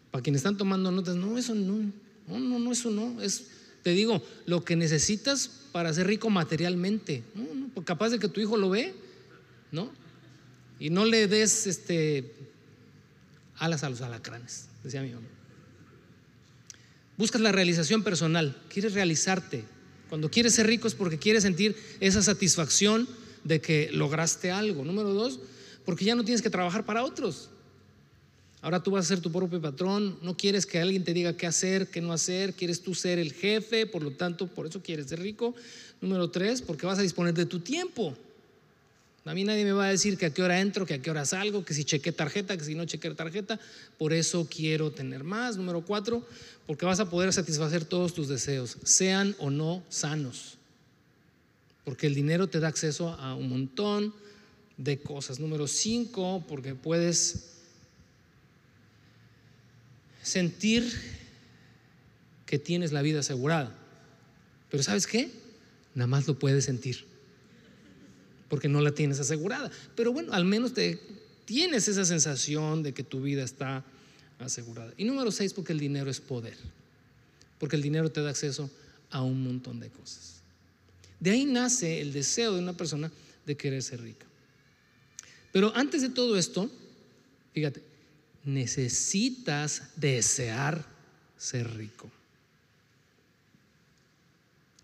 Para 0.09 0.21
quienes 0.21 0.39
están 0.39 0.55
tomando 0.55 0.89
notas, 0.89 1.17
no, 1.17 1.37
eso 1.37 1.53
no, 1.53 1.91
no, 2.29 2.59
no, 2.59 2.71
eso 2.71 2.89
no. 2.91 3.21
Es, 3.21 3.47
te 3.83 3.89
digo, 3.89 4.23
lo 4.45 4.63
que 4.63 4.77
necesitas 4.77 5.51
para 5.73 5.93
ser 5.93 6.07
rico 6.07 6.29
materialmente. 6.29 7.23
Pues 7.73 7.85
capaz 7.85 8.11
de 8.11 8.19
que 8.19 8.29
tu 8.29 8.39
hijo 8.39 8.55
lo 8.55 8.69
ve, 8.69 8.93
¿no? 9.73 9.91
Y 10.79 10.91
no 10.91 11.03
le 11.03 11.27
des 11.27 11.67
este, 11.67 12.31
alas 13.57 13.83
a 13.83 13.89
los 13.89 13.99
alacranes, 13.99 14.67
decía 14.81 15.01
mi 15.01 15.11
mamá. 15.11 15.34
Buscas 17.17 17.41
la 17.41 17.51
realización 17.51 18.03
personal, 18.03 18.55
quieres 18.69 18.93
realizarte. 18.93 19.63
Cuando 20.09 20.29
quieres 20.29 20.53
ser 20.53 20.67
rico 20.67 20.87
es 20.87 20.95
porque 20.95 21.17
quieres 21.17 21.43
sentir 21.43 21.75
esa 21.99 22.21
satisfacción 22.21 23.07
de 23.43 23.61
que 23.61 23.89
lograste 23.91 24.51
algo. 24.51 24.83
Número 24.83 25.13
dos, 25.13 25.39
porque 25.85 26.05
ya 26.05 26.15
no 26.15 26.25
tienes 26.25 26.41
que 26.41 26.49
trabajar 26.49 26.85
para 26.85 27.03
otros. 27.03 27.49
Ahora 28.61 28.81
tú 28.81 28.91
vas 28.91 29.05
a 29.05 29.07
ser 29.09 29.21
tu 29.21 29.31
propio 29.31 29.61
patrón, 29.61 30.17
no 30.23 30.35
quieres 30.35 30.65
que 30.65 30.79
alguien 30.79 31.03
te 31.03 31.13
diga 31.13 31.37
qué 31.37 31.45
hacer, 31.45 31.89
qué 31.91 32.01
no 32.01 32.11
hacer, 32.11 32.53
quieres 32.53 32.81
tú 32.81 32.95
ser 32.95 33.19
el 33.19 33.31
jefe, 33.31 33.85
por 33.85 34.01
lo 34.01 34.11
tanto, 34.11 34.47
por 34.47 34.65
eso 34.65 34.81
quieres 34.81 35.07
ser 35.07 35.19
rico. 35.19 35.53
Número 36.01 36.31
tres, 36.31 36.63
porque 36.63 36.87
vas 36.87 36.97
a 36.97 37.03
disponer 37.03 37.35
de 37.35 37.45
tu 37.45 37.59
tiempo. 37.59 38.17
A 39.25 39.33
mí 39.33 39.43
nadie 39.43 39.65
me 39.65 39.71
va 39.71 39.87
a 39.87 39.89
decir 39.89 40.19
que 40.19 40.27
a 40.27 40.29
qué 40.29 40.43
hora 40.43 40.61
entro, 40.61 40.85
que 40.85 40.93
a 40.93 41.01
qué 41.01 41.09
hora 41.09 41.25
salgo, 41.25 41.65
que 41.65 41.73
si 41.73 41.83
chequé 41.83 42.11
tarjeta, 42.11 42.55
que 42.55 42.63
si 42.63 42.75
no 42.75 42.85
chequé 42.85 43.09
tarjeta. 43.11 43.59
Por 43.97 44.13
eso 44.13 44.47
quiero 44.47 44.91
tener 44.91 45.23
más. 45.23 45.57
Número 45.57 45.81
cuatro, 45.81 46.23
porque 46.67 46.85
vas 46.85 46.99
a 46.99 47.09
poder 47.09 47.33
satisfacer 47.33 47.85
todos 47.85 48.13
tus 48.13 48.27
deseos, 48.27 48.77
sean 48.83 49.35
o 49.39 49.49
no 49.49 49.83
sanos. 49.89 50.59
Porque 51.83 52.05
el 52.05 52.13
dinero 52.13 52.47
te 52.47 52.59
da 52.59 52.67
acceso 52.67 53.09
a 53.13 53.33
un 53.33 53.49
montón 53.49 54.13
de 54.77 54.99
cosas. 54.99 55.39
Número 55.39 55.67
cinco, 55.67 56.45
porque 56.47 56.75
puedes 56.75 57.53
sentir 60.21 60.87
que 62.45 62.59
tienes 62.59 62.91
la 62.91 63.01
vida 63.01 63.21
asegurada. 63.21 63.75
Pero 64.69 64.83
¿sabes 64.83 65.07
qué? 65.07 65.31
Nada 65.95 66.07
más 66.07 66.27
lo 66.27 66.37
puedes 66.37 66.65
sentir 66.65 67.14
porque 68.49 68.67
no 68.67 68.81
la 68.81 68.91
tienes 68.91 69.19
asegurada. 69.19 69.71
Pero 69.95 70.11
bueno, 70.11 70.33
al 70.33 70.45
menos 70.45 70.73
te, 70.73 70.99
tienes 71.45 71.87
esa 71.87 72.05
sensación 72.05 72.83
de 72.83 72.93
que 72.93 73.03
tu 73.03 73.21
vida 73.21 73.43
está 73.43 73.83
asegurada. 74.39 74.93
Y 74.97 75.05
número 75.05 75.31
seis, 75.31 75.53
porque 75.53 75.73
el 75.73 75.79
dinero 75.79 76.09
es 76.09 76.19
poder, 76.19 76.57
porque 77.59 77.75
el 77.75 77.81
dinero 77.81 78.11
te 78.11 78.21
da 78.21 78.29
acceso 78.29 78.69
a 79.09 79.21
un 79.21 79.43
montón 79.43 79.79
de 79.79 79.89
cosas. 79.89 80.41
De 81.19 81.31
ahí 81.31 81.45
nace 81.45 82.01
el 82.01 82.11
deseo 82.11 82.53
de 82.53 82.59
una 82.59 82.73
persona 82.73 83.11
de 83.45 83.55
querer 83.55 83.81
ser 83.81 84.01
rica. 84.01 84.25
Pero 85.51 85.71
antes 85.75 86.01
de 86.01 86.09
todo 86.09 86.37
esto, 86.37 86.69
fíjate, 87.53 87.81
necesitas 88.43 89.83
desear 89.95 90.85
ser 91.37 91.77
rico. 91.77 92.11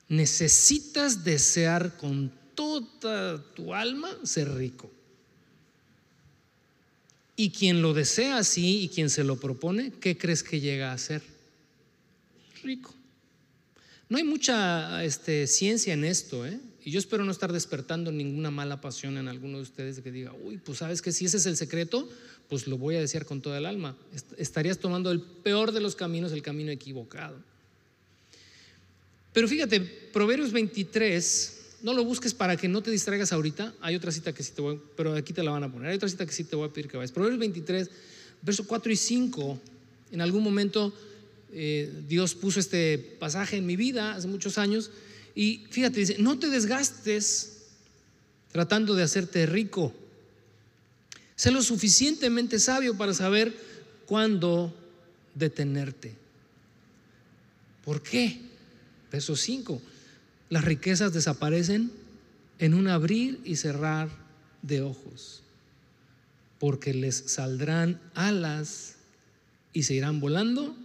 Necesitas 0.08 1.24
desear 1.24 1.98
con 1.98 2.32
toda 2.62 3.44
tu 3.56 3.74
alma 3.74 4.15
ser 4.24 4.53
rico. 4.53 4.91
Y 7.36 7.50
quien 7.50 7.82
lo 7.82 7.94
desea 7.94 8.38
así 8.38 8.84
y 8.84 8.89
quien 8.89 9.10
se 9.10 9.24
lo 9.24 9.39
propone, 9.39 9.91
¿qué 10.00 10.15
crees 10.15 10.44
que 10.44 10.60
llega 10.60 10.94
a 10.94 10.98
ser? 10.98 11.24
Rico. 12.62 12.94
No 14.10 14.18
hay 14.18 14.24
mucha 14.24 15.03
este, 15.03 15.48
ciencia 15.48 15.94
en 15.94 16.03
esto, 16.03 16.46
¿eh? 16.46 16.60
Y 16.84 16.91
yo 16.91 17.00
espero 17.00 17.24
no 17.24 17.32
estar 17.32 17.51
despertando 17.51 18.12
ninguna 18.12 18.51
mala 18.51 18.80
pasión 18.80 19.18
en 19.18 19.27
alguno 19.27 19.58
de 19.58 19.63
ustedes 19.63 19.96
de 19.96 20.03
que 20.03 20.12
diga, 20.12 20.34
uy, 20.44 20.58
pues 20.58 20.80
sabes 20.80 21.01
que 21.01 21.12
si 21.12 21.25
ese 21.25 21.38
es 21.38 21.46
el 21.48 21.58
secreto, 21.58 22.08
pues 22.48 22.68
lo 22.68 22.77
voy 22.77 22.96
a 22.96 23.00
desear 23.00 23.25
con 23.25 23.41
toda 23.41 23.58
el 23.58 23.65
alma. 23.65 23.96
Estarías 24.38 24.77
tomando 24.77 25.12
el 25.12 25.22
peor 25.22 25.72
de 25.72 25.82
los 25.82 25.96
caminos, 25.96 26.32
el 26.32 26.41
camino 26.41 26.72
equivocado. 26.72 27.38
Pero 29.34 29.48
fíjate, 29.48 29.80
Proverbios 29.80 30.51
23 30.51 31.61
no 31.84 31.94
lo 31.94 32.04
busques 32.04 32.34
para 32.34 32.58
que 32.58 32.68
no 32.68 32.82
te 32.82 32.92
distraigas 32.92 33.34
ahorita. 33.34 33.74
Hay 33.82 33.96
otra 33.96 34.12
cita 34.12 34.34
que 34.34 34.44
sí 34.44 34.52
te 34.54 34.62
voy, 34.62 34.80
pero 34.96 35.16
aquí 35.16 35.34
te 35.34 35.44
la 35.44 35.52
van 35.52 35.64
a 35.64 35.72
poner. 35.72 35.90
Hay 35.90 35.96
otra 35.96 36.10
cita 36.10 36.26
que 36.26 36.32
sí 36.32 36.44
te 36.44 36.56
voy 36.56 36.68
a 36.68 36.74
pedir 36.74 36.90
que 36.90 36.98
vayas. 36.98 37.12
Proverbios 37.12 37.40
23, 37.40 37.90
verso 38.42 38.66
4 38.68 38.92
y 38.92 38.96
5. 38.96 39.60
En 40.12 40.22
algún 40.22 40.44
momento 40.44 40.94
eh, 41.54 41.92
Dios 42.08 42.36
puso 42.36 42.60
este 42.60 42.98
pasaje 42.98 43.58
en 43.58 43.66
mi 43.66 43.76
vida 43.76 44.16
hace 44.16 44.28
muchos 44.28 44.58
años. 44.58 44.92
Y 45.36 45.66
fíjate, 45.70 46.00
dice, 46.00 46.16
no 46.20 46.38
te 46.38 46.50
desgastes 46.50 47.64
tratando 48.52 48.94
de 48.94 49.04
hacerte 49.04 49.46
rico. 49.46 49.94
Sé 51.36 51.52
lo 51.52 51.64
suficientemente 51.64 52.60
sabio 52.60 52.98
para 52.98 53.14
saber 53.14 53.56
cuándo 54.06 54.76
detenerte. 55.34 56.14
¿Por 57.84 58.04
qué? 58.04 58.40
Verso 59.12 59.36
5 59.36 59.82
las 60.51 60.65
riquezas 60.65 61.13
desaparecen 61.13 61.91
en 62.60 62.74
un 62.74 62.89
abrir 62.89 63.39
y 63.46 63.55
cerrar 63.55 64.10
de 64.62 64.81
ojos, 64.81 65.43
porque 66.60 66.93
les 66.93 67.15
saldrán 67.15 68.01
alas 68.13 68.96
y 69.72 69.84
se 69.84 69.96
irán 69.96 70.20
volando 70.20 70.75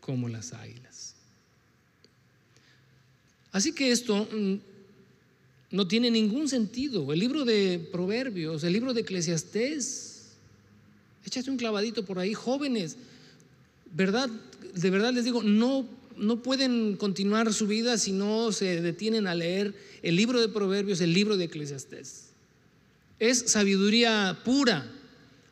como 0.00 0.30
las 0.30 0.54
águilas. 0.54 1.14
Así 3.52 3.74
que 3.74 3.92
esto 3.92 4.26
mm, 4.32 4.54
no 5.70 5.86
tiene 5.86 6.10
ningún 6.10 6.48
sentido. 6.48 7.12
El 7.12 7.18
libro 7.18 7.44
de 7.44 7.86
Proverbios, 7.92 8.64
el 8.64 8.72
libro 8.72 8.94
de 8.94 9.02
Eclesiastés, 9.02 10.30
échate 11.22 11.50
un 11.50 11.58
clavadito 11.58 12.02
por 12.02 12.18
ahí, 12.18 12.32
jóvenes, 12.32 12.96
¿verdad? 13.92 14.30
De 14.72 14.88
verdad 14.88 15.12
les 15.12 15.26
digo, 15.26 15.42
no 15.42 15.97
no 16.18 16.42
pueden 16.42 16.96
continuar 16.96 17.52
su 17.52 17.66
vida 17.66 17.98
si 17.98 18.12
no 18.12 18.52
se 18.52 18.80
detienen 18.80 19.26
a 19.26 19.34
leer 19.34 19.74
el 20.02 20.16
libro 20.16 20.40
de 20.40 20.48
Proverbios, 20.48 21.00
el 21.00 21.12
libro 21.12 21.36
de 21.36 21.44
Eclesiastés. 21.44 22.30
Es 23.18 23.50
sabiduría 23.50 24.38
pura. 24.44 24.90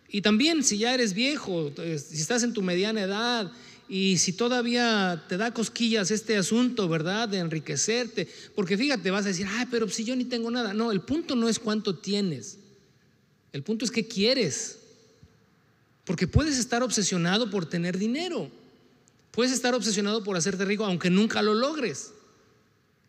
Y 0.09 0.23
también 0.23 0.63
si 0.63 0.79
ya 0.79 0.95
eres 0.95 1.15
viejo, 1.15 1.73
eh, 1.79 1.99
si 1.99 2.21
estás 2.21 2.43
en 2.43 2.53
tu 2.53 2.63
mediana 2.63 3.03
edad 3.03 3.53
y 3.89 4.19
si 4.19 4.33
todavía 4.33 5.25
te 5.29 5.37
da 5.37 5.53
cosquillas 5.53 6.11
este 6.11 6.37
asunto, 6.37 6.89
¿verdad? 6.89 7.29
De 7.29 7.39
enriquecerte. 7.39 8.29
Porque 8.55 8.77
fíjate, 8.77 9.11
vas 9.11 9.25
a 9.25 9.29
decir, 9.29 9.47
ay, 9.49 9.67
pero 9.71 9.89
si 9.89 10.05
yo 10.05 10.15
ni 10.17 10.25
tengo 10.25 10.51
nada. 10.51 10.75
No, 10.75 10.93
el 10.93 11.01
punto 11.01 11.37
no 11.37 11.49
es 11.49 11.59
cuánto 11.59 11.97
tienes. 11.97 12.59
El 13.53 13.63
punto 13.63 13.85
es 13.85 13.91
qué 13.91 14.07
quieres. 14.07 14.79
Porque 16.05 16.27
puedes 16.27 16.59
estar 16.59 16.83
obsesionado 16.83 17.51
por 17.51 17.67
tener 17.67 17.99
dinero. 17.99 18.51
Puedes 19.37 19.53
estar 19.53 19.75
obsesionado 19.75 20.25
por 20.25 20.35
hacerte 20.35 20.65
rico 20.65 20.87
aunque 20.87 21.11
nunca 21.11 21.43
lo 21.43 21.53
logres. 21.53 22.15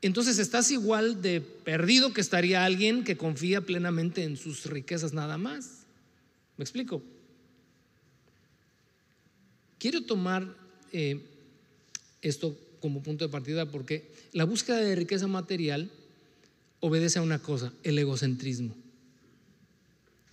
Entonces 0.01 0.39
estás 0.39 0.69
igual 0.71 1.21
de 1.21 1.39
perdido 1.39 2.11
que 2.11 2.19
estaría 2.19 2.65
alguien 2.65 3.05
que 3.05 3.15
confía 3.15 3.61
plenamente 3.61 4.25
en 4.25 4.35
sus 4.35 4.65
riquezas 4.65 5.13
nada 5.13 5.37
más. 5.37 5.85
¿Me 6.57 6.65
explico? 6.65 7.01
Quiero 9.79 10.03
tomar 10.03 10.53
eh, 10.91 11.25
esto 12.21 12.59
como 12.81 13.01
punto 13.01 13.23
de 13.23 13.31
partida 13.31 13.65
porque 13.71 14.11
la 14.33 14.43
búsqueda 14.43 14.79
de 14.81 14.97
riqueza 14.97 15.27
material 15.27 15.89
obedece 16.81 17.19
a 17.19 17.21
una 17.21 17.39
cosa, 17.39 17.71
el 17.83 17.97
egocentrismo. 17.99 18.75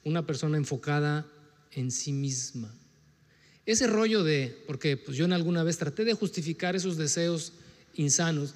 Una 0.02 0.26
persona 0.26 0.56
enfocada 0.56 1.24
en 1.70 1.92
sí 1.92 2.12
misma. 2.12 2.74
Ese 3.66 3.86
rollo 3.86 4.22
de, 4.22 4.56
porque 4.66 4.96
pues 4.96 5.16
yo 5.16 5.24
en 5.24 5.32
alguna 5.32 5.62
vez 5.62 5.78
traté 5.78 6.04
de 6.04 6.14
justificar 6.14 6.76
esos 6.76 6.96
deseos 6.96 7.52
insanos, 7.94 8.54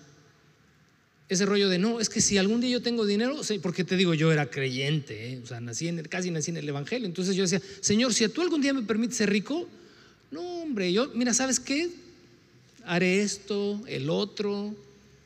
ese 1.29 1.45
rollo 1.45 1.69
de, 1.69 1.79
no, 1.79 2.01
es 2.01 2.09
que 2.09 2.21
si 2.21 2.39
algún 2.39 2.61
día 2.61 2.71
yo 2.71 2.83
tengo 2.83 3.05
dinero, 3.05 3.41
porque 3.63 3.85
te 3.85 3.97
digo, 3.97 4.15
yo 4.15 4.33
era 4.33 4.51
creyente, 4.51 5.33
¿eh? 5.33 5.41
o 5.43 5.47
sea, 5.47 5.61
nací 5.61 5.89
en 5.89 6.03
casi 6.05 6.31
nací 6.31 6.51
en 6.51 6.57
el 6.57 6.69
Evangelio, 6.69 7.07
entonces 7.07 7.37
yo 7.37 7.43
decía, 7.43 7.61
Señor, 7.81 8.15
si 8.15 8.27
tú 8.29 8.41
algún 8.41 8.63
día 8.63 8.73
me 8.73 8.83
permites 8.83 9.19
ser 9.19 9.31
rico, 9.31 9.69
no, 10.31 10.41
hombre, 10.63 10.93
yo, 10.93 11.11
mira, 11.15 11.35
¿sabes 11.35 11.61
qué? 11.61 11.91
Haré 12.85 13.21
esto, 13.21 13.83
el 13.87 14.09
otro, 14.09 14.75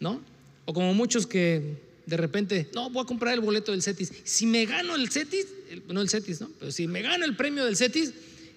¿no? 0.01 0.21
O 0.65 0.73
como 0.73 0.93
muchos 0.95 1.27
que 1.27 1.77
de 2.07 2.17
repente, 2.17 2.69
no, 2.75 2.91
voy 2.91 3.05
a 3.05 3.07
comprar 3.07 3.35
el 3.35 3.41
boleto 3.41 3.73
del 3.73 3.83
CETIS. 3.83 4.13
Si 4.25 4.47
me 4.47 4.67
gano 4.67 4.97
el 4.97 5.09
CETIS, 5.09 5.47
no 5.89 6.01
el 6.01 6.09
CETIS, 6.09 6.41
¿no? 6.41 6.51
Pero 6.59 6.73
si 6.73 6.89
me 6.89 7.01
gano 7.03 7.25
el 7.25 7.37
premio 7.37 7.65
del 7.65 7.77
CETIS, 7.77 8.13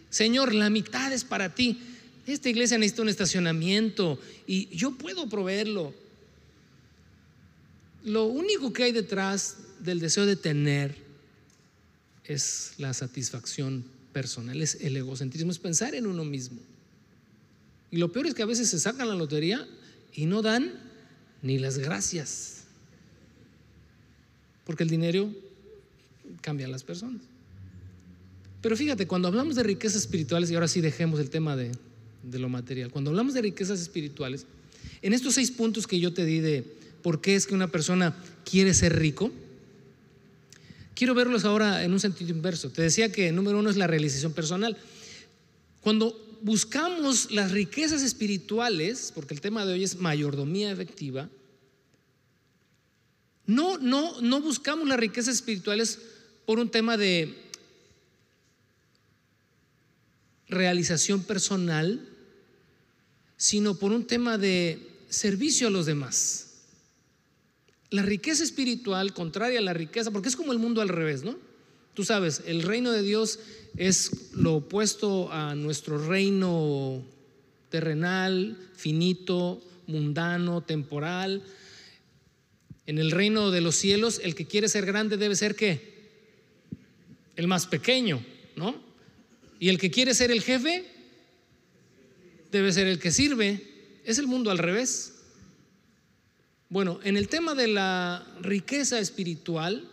Señor, 0.10 0.54
la 0.54 0.70
mitad 0.70 1.12
es 1.12 1.24
para 1.24 1.54
ti. 1.54 1.80
Esta 2.28 2.50
iglesia 2.50 2.78
necesita 2.78 3.04
un 3.04 3.10
estacionamiento 3.10 4.20
y 4.48 4.68
yo 4.76 4.92
puedo 4.92 5.30
proveerlo. 5.30 5.94
Lo 8.04 8.26
único 8.26 8.72
que 8.72 8.84
hay 8.84 8.92
detrás 8.92 9.58
del 9.80 10.00
deseo 10.00 10.26
de 10.26 10.36
tener 10.36 10.96
es 12.24 12.74
la 12.78 12.94
satisfacción 12.94 13.84
personal, 14.14 14.62
es 14.62 14.76
el 14.82 14.96
egocentrismo, 14.98 15.52
es 15.52 15.60
pensar 15.60 15.94
en 15.96 16.08
uno 16.08 16.24
mismo. 16.24 16.60
Y 17.92 17.98
lo 17.98 18.12
peor 18.12 18.28
es 18.28 18.34
que 18.34 18.44
a 18.44 18.48
veces 18.48 18.70
se 18.70 18.80
sacan 18.80 19.08
la 19.08 19.16
lotería 19.16 19.68
y 20.14 20.26
no 20.26 20.42
dan 20.42 20.74
ni 21.42 21.60
las 21.60 21.78
gracias. 21.78 22.64
Porque 24.66 24.84
el 24.84 24.90
dinero 24.90 25.30
cambia 26.42 26.66
a 26.66 26.70
las 26.70 26.84
personas. 26.84 27.22
Pero 28.66 28.76
fíjate, 28.76 29.06
cuando 29.06 29.28
hablamos 29.28 29.54
de 29.54 29.62
riquezas 29.62 30.02
espirituales, 30.02 30.50
y 30.50 30.56
ahora 30.56 30.68
sí 30.68 30.82
dejemos 30.82 31.20
el 31.20 31.30
tema 31.30 31.56
de, 31.56 31.72
de 32.24 32.40
lo 32.40 32.50
material, 32.50 32.90
cuando 32.90 33.12
hablamos 33.12 33.36
de 33.36 33.44
riquezas 33.44 33.80
espirituales, 33.80 34.48
en 35.04 35.14
estos 35.14 35.36
seis 35.36 35.52
puntos 35.52 35.86
que 35.86 36.00
yo 36.00 36.16
te 36.16 36.26
di 36.26 36.40
de 36.40 36.64
por 37.04 37.22
qué 37.22 37.36
es 37.36 37.46
que 37.46 37.54
una 37.54 37.68
persona 37.68 38.16
quiere 38.44 38.74
ser 38.74 38.98
rico, 38.98 39.32
quiero 40.96 41.14
verlos 41.14 41.46
ahora 41.46 41.84
en 41.84 41.94
un 41.94 42.00
sentido 42.00 42.32
inverso. 42.32 42.72
Te 42.72 42.82
decía 42.82 43.12
que 43.12 43.32
número 43.32 43.60
uno 43.60 43.70
es 43.70 43.78
la 43.78 43.86
realización 43.86 44.34
personal. 44.34 44.76
Cuando 45.82 46.20
buscamos 46.42 47.30
las 47.30 47.52
riquezas 47.52 48.02
espirituales, 48.02 49.12
porque 49.14 49.36
el 49.36 49.42
tema 49.42 49.64
de 49.68 49.74
hoy 49.74 49.84
es 49.84 49.98
mayordomía 49.98 50.72
efectiva, 50.72 51.30
no, 53.46 53.78
no, 53.78 54.20
no 54.22 54.42
buscamos 54.42 54.88
las 54.88 55.00
riquezas 55.00 55.36
espirituales 55.36 56.00
por 56.48 56.58
un 56.58 56.70
tema 56.70 56.98
de 56.98 57.45
realización 60.48 61.24
personal, 61.24 62.08
sino 63.38 63.76
por 63.76 63.92
un 63.92 64.06
tema 64.06 64.38
de 64.38 64.80
servicio 65.10 65.68
a 65.68 65.72
los 65.72 65.86
demás. 65.86 66.42
La 67.90 68.02
riqueza 68.02 68.44
espiritual, 68.44 69.14
contraria 69.14 69.60
a 69.60 69.64
la 69.64 69.74
riqueza, 69.74 70.12
porque 70.12 70.30
es 70.30 70.36
como 70.36 70.52
el 70.52 70.60
mundo 70.60 70.82
al 70.82 70.90
revés, 70.90 71.24
¿no? 71.24 71.38
Tú 71.94 72.04
sabes, 72.04 72.42
el 72.46 72.64
reino 72.64 72.92
de 72.92 73.02
Dios 73.02 73.40
es 73.78 74.34
lo 74.34 74.56
opuesto 74.56 75.32
a 75.32 75.56
nuestro 75.56 76.06
reino 76.06 77.04
terrenal, 77.70 78.58
finito, 78.76 79.62
mundano, 79.88 80.62
temporal. 80.62 81.42
En 82.86 82.98
el 82.98 83.12
reino 83.12 83.50
de 83.52 83.62
los 83.62 83.76
cielos, 83.76 84.20
el 84.24 84.36
que 84.36 84.46
quiere 84.46 84.68
ser 84.68 84.86
grande 84.86 85.18
debe 85.18 85.36
ser 85.36 85.56
qué? 85.56 85.96
El 87.36 87.48
más 87.48 87.66
pequeño, 87.66 88.24
¿no? 88.56 88.85
Y 89.60 89.70
el 89.70 89.78
que 89.78 89.92
quiere 89.92 90.14
ser 90.14 90.32
el 90.32 90.42
jefe 90.42 90.86
debe 92.52 92.72
ser 92.72 92.88
el 92.88 93.00
que 93.00 93.12
sirve. 93.12 93.62
Es 94.04 94.18
el 94.18 94.28
mundo 94.28 94.52
al 94.52 94.58
revés. 94.58 95.14
Bueno, 96.70 97.00
en 97.04 97.18
el 97.18 97.28
tema 97.28 97.56
de 97.56 97.68
la 97.68 98.26
riqueza 98.42 99.00
espiritual, 99.00 99.88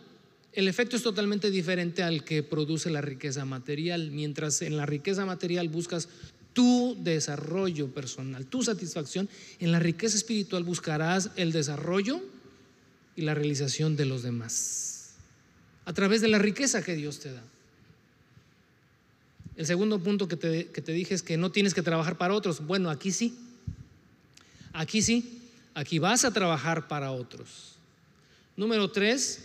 el 0.51 0.67
efecto 0.67 0.95
es 0.95 1.03
totalmente 1.03 1.49
diferente 1.49 2.03
al 2.03 2.23
que 2.23 2.43
produce 2.43 2.89
la 2.89 3.01
riqueza 3.01 3.45
material. 3.45 4.11
Mientras 4.11 4.61
en 4.61 4.77
la 4.77 4.85
riqueza 4.85 5.25
material 5.25 5.69
buscas 5.69 6.09
tu 6.53 6.95
desarrollo 6.99 7.91
personal, 7.93 8.45
tu 8.45 8.61
satisfacción, 8.61 9.27
en 9.59 9.71
la 9.71 9.79
riqueza 9.79 10.17
espiritual 10.17 10.63
buscarás 10.63 11.31
el 11.35 11.51
desarrollo 11.51 12.21
y 13.15 13.23
la 13.23 13.33
realización 13.33 13.95
de 13.95 14.05
los 14.05 14.23
demás 14.23 14.93
a 15.85 15.93
través 15.93 16.21
de 16.21 16.27
la 16.27 16.39
riqueza 16.39 16.83
que 16.83 16.95
Dios 16.95 17.19
te 17.19 17.31
da. 17.33 17.43
El 19.55 19.65
segundo 19.65 19.99
punto 19.99 20.27
que 20.27 20.35
te, 20.35 20.67
que 20.67 20.81
te 20.81 20.91
dije 20.91 21.13
es 21.13 21.21
que 21.21 21.37
no 21.37 21.51
tienes 21.51 21.73
que 21.73 21.81
trabajar 21.81 22.17
para 22.17 22.33
otros. 22.33 22.65
Bueno, 22.65 22.89
aquí 22.89 23.11
sí. 23.11 23.35
Aquí 24.73 25.01
sí. 25.01 25.41
Aquí 25.75 25.99
vas 25.99 26.25
a 26.25 26.31
trabajar 26.31 26.87
para 26.87 27.11
otros. 27.11 27.75
Número 28.55 28.91
tres, 28.91 29.39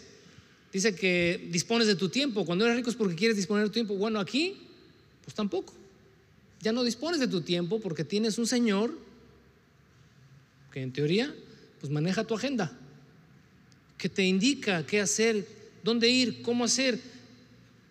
dice 0.73 0.95
que 0.95 1.49
dispones 1.51 1.87
de 1.87 1.95
tu 1.95 2.09
tiempo. 2.09 2.45
Cuando 2.45 2.65
eres 2.65 2.77
rico 2.77 2.91
es 2.91 2.97
porque 2.97 3.15
quieres 3.15 3.37
disponer 3.37 3.65
de 3.65 3.71
tu 3.71 3.75
tiempo. 3.75 3.95
Bueno, 3.97 4.21
aquí, 4.21 4.57
pues 5.25 5.35
tampoco. 5.35 5.75
Ya 6.61 6.73
no 6.73 6.83
dispones 6.83 7.21
de 7.21 7.29
tu 7.29 7.41
tiempo 7.41 7.81
porque 7.81 8.05
tienes 8.05 8.39
un 8.39 8.47
Señor 8.47 8.99
que 10.73 10.83
en 10.83 10.93
teoría, 10.93 11.35
pues 11.81 11.91
maneja 11.91 12.25
tu 12.25 12.35
agenda, 12.35 12.77
que 13.97 14.09
te 14.09 14.25
indica 14.25 14.85
qué 14.85 15.01
hacer, 15.01 15.49
dónde 15.83 16.09
ir, 16.09 16.43
cómo 16.43 16.65
hacer. 16.65 17.01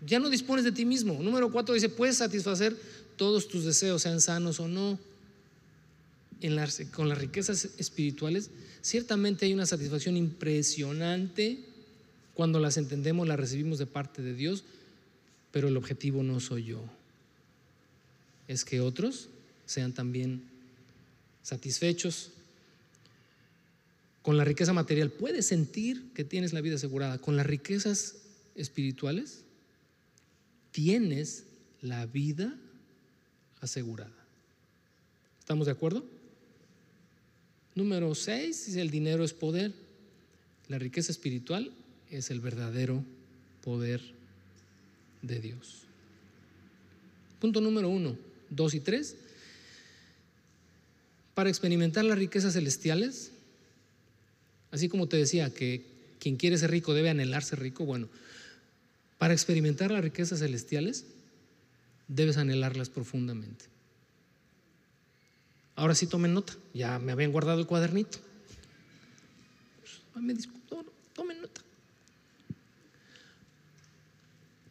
Ya 0.05 0.19
no 0.19 0.29
dispones 0.29 0.63
de 0.63 0.71
ti 0.71 0.85
mismo. 0.85 1.21
Número 1.21 1.51
cuatro 1.51 1.73
dice, 1.73 1.89
puedes 1.89 2.17
satisfacer 2.17 2.75
todos 3.15 3.47
tus 3.47 3.65
deseos, 3.65 4.01
sean 4.01 4.21
sanos 4.21 4.59
o 4.59 4.67
no 4.67 4.99
con 6.91 7.09
las 7.09 7.17
riquezas 7.17 7.69
espirituales, 7.77 8.51
ciertamente 8.81 9.45
hay 9.45 9.53
una 9.53 9.65
satisfacción 9.65 10.17
impresionante 10.17 11.59
cuando 12.35 12.59
las 12.59 12.77
entendemos, 12.77 13.27
las 13.27 13.39
recibimos 13.39 13.79
de 13.79 13.87
parte 13.87 14.21
de 14.21 14.35
Dios, 14.35 14.63
pero 15.51 15.67
el 15.67 15.77
objetivo 15.77 16.21
no 16.21 16.39
soy 16.39 16.65
yo, 16.65 16.83
es 18.47 18.63
que 18.63 18.81
otros 18.81 19.29
sean 19.65 19.93
también 19.93 20.43
satisfechos. 21.41 22.29
Con 24.21 24.37
la 24.37 24.43
riqueza 24.43 24.73
material 24.73 25.09
puedes 25.09 25.47
sentir 25.47 26.11
que 26.13 26.23
tienes 26.23 26.53
la 26.53 26.61
vida 26.61 26.75
asegurada. 26.75 27.17
Con 27.17 27.37
las 27.37 27.45
riquezas 27.45 28.15
espirituales 28.55 29.43
tienes 30.77 31.45
la 31.81 32.05
vida 32.05 32.53
asegurada. 33.61 34.13
¿Estamos 35.39 35.65
de 35.65 35.71
acuerdo? 35.71 36.05
Número 37.73 38.13
seis, 38.13 38.75
el 38.75 38.91
dinero 38.91 39.23
es 39.23 39.33
poder. 39.33 39.73
La 40.67 40.77
riqueza 40.77 41.11
espiritual 41.11 41.71
es 42.11 42.29
el 42.29 42.41
verdadero 42.41 43.03
poder 43.63 44.01
de 45.23 45.39
Dios. 45.39 45.79
Punto 47.41 47.59
número 47.59 47.89
uno, 47.89 48.15
dos 48.51 48.75
y 48.75 48.79
tres. 48.79 49.15
Para 51.33 51.49
experimentar 51.49 52.05
las 52.05 52.19
riquezas 52.19 52.53
celestiales, 52.53 53.31
así 54.69 54.89
como 54.89 55.07
te 55.07 55.17
decía 55.17 55.51
que 55.51 55.83
quien 56.19 56.35
quiere 56.35 56.55
ser 56.59 56.69
rico 56.69 56.93
debe 56.93 57.09
anhelarse 57.09 57.55
rico, 57.55 57.83
bueno, 57.83 58.09
para 59.17 59.33
experimentar 59.33 59.91
las 59.91 60.03
riquezas 60.03 60.39
celestiales 60.39 61.05
debes 62.07 62.37
anhelarlas 62.37 62.89
profundamente. 62.89 63.65
Ahora 65.75 65.95
sí 65.95 66.07
tomen 66.07 66.33
nota, 66.33 66.53
ya 66.73 66.97
me 66.99 67.11
habían 67.11 67.31
guardado 67.31 67.59
el 67.59 67.67
cuadernito. 67.67 68.19
Me 70.15 70.35
tomen 71.13 71.41
nota. 71.41 71.61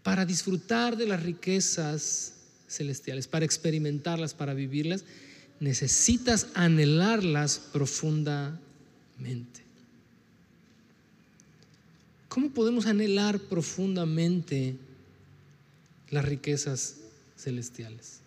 Para 0.03 0.25
disfrutar 0.25 0.97
de 0.97 1.07
las 1.07 1.23
riquezas 1.23 2.35
celestiales, 2.69 3.29
para 3.29 3.45
experimentarlas, 3.45 4.35
para 4.35 4.55
vivirlas, 4.55 5.05
necesitas 5.61 6.49
anhelarlas 6.55 7.59
profundamente. 7.73 9.65
¿Cómo 12.37 12.51
podemos 12.51 12.85
anhelar 12.85 13.38
profundamente 13.38 14.77
las 16.11 16.22
riquezas 16.22 16.96
celestiales? 17.35 18.20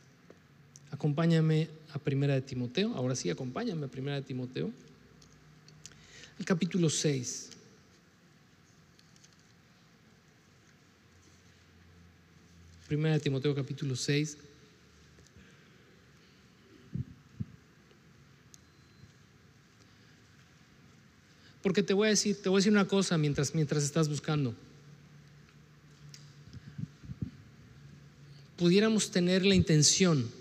Acompáñame 0.89 1.69
a 1.93 1.99
Primera 1.99 2.33
de 2.33 2.41
Timoteo. 2.41 2.95
Ahora 2.95 3.15
sí, 3.15 3.29
acompáñame 3.29 3.85
a 3.85 3.87
Primera 3.87 4.15
de 4.15 4.23
Timoteo. 4.23 4.71
El 6.39 6.45
capítulo 6.45 6.89
6. 6.89 7.49
Primera 12.87 13.13
de 13.13 13.19
Timoteo 13.19 13.53
capítulo 13.53 13.95
6. 13.95 14.37
Porque 21.61 21.83
te 21.83 21.93
voy 21.93 22.07
a 22.07 22.09
decir, 22.11 22.41
te 22.41 22.49
voy 22.49 22.57
a 22.57 22.59
decir 22.59 22.71
una 22.71 22.87
cosa 22.87 23.17
mientras, 23.17 23.53
mientras 23.53 23.83
estás 23.83 24.07
buscando. 24.07 24.55
Pudiéramos 28.57 29.11
tener 29.11 29.45
la 29.45 29.55
intención 29.55 30.39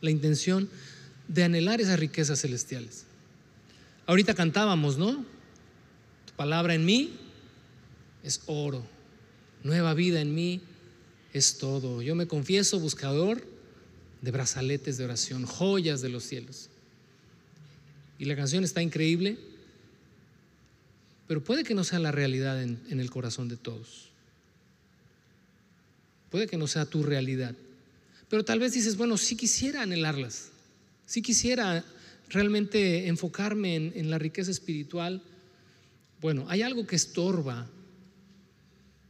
la 0.00 0.10
intención 0.10 0.68
de 1.26 1.44
anhelar 1.44 1.80
esas 1.80 1.98
riquezas 1.98 2.40
celestiales. 2.40 3.04
Ahorita 4.06 4.34
cantábamos, 4.34 4.96
¿no? 4.96 5.24
Tu 6.26 6.32
palabra 6.36 6.74
en 6.74 6.84
mí 6.84 7.16
es 8.22 8.42
oro, 8.46 8.84
nueva 9.62 9.94
vida 9.94 10.20
en 10.20 10.34
mí 10.34 10.60
es 11.32 11.58
todo. 11.58 12.00
Yo 12.02 12.14
me 12.14 12.26
confieso 12.26 12.80
buscador 12.80 13.44
de 14.22 14.30
brazaletes 14.30 14.96
de 14.96 15.04
oración, 15.04 15.44
joyas 15.44 16.00
de 16.00 16.08
los 16.08 16.24
cielos. 16.24 16.70
Y 18.18 18.24
la 18.24 18.34
canción 18.34 18.64
está 18.64 18.82
increíble, 18.82 19.38
pero 21.28 21.44
puede 21.44 21.62
que 21.62 21.74
no 21.74 21.84
sea 21.84 22.00
la 22.00 22.10
realidad 22.10 22.60
en, 22.60 22.80
en 22.90 22.98
el 22.98 23.10
corazón 23.10 23.48
de 23.48 23.56
todos. 23.56 24.08
Puede 26.30 26.48
que 26.48 26.56
no 26.56 26.66
sea 26.66 26.86
tu 26.86 27.04
realidad. 27.04 27.54
Pero 28.28 28.44
tal 28.44 28.58
vez 28.58 28.72
dices, 28.72 28.96
bueno, 28.96 29.16
sí 29.16 29.36
quisiera 29.36 29.82
anhelarlas, 29.82 30.48
sí 31.06 31.22
quisiera 31.22 31.84
realmente 32.28 33.08
enfocarme 33.08 33.76
en, 33.76 34.10
la 34.10 34.18
riqueza 34.18 34.50
espiritual. 34.50 35.22
Bueno, 36.20 36.44
hay 36.48 36.62
algo 36.62 36.86
que 36.86 36.96
estorba 36.96 37.66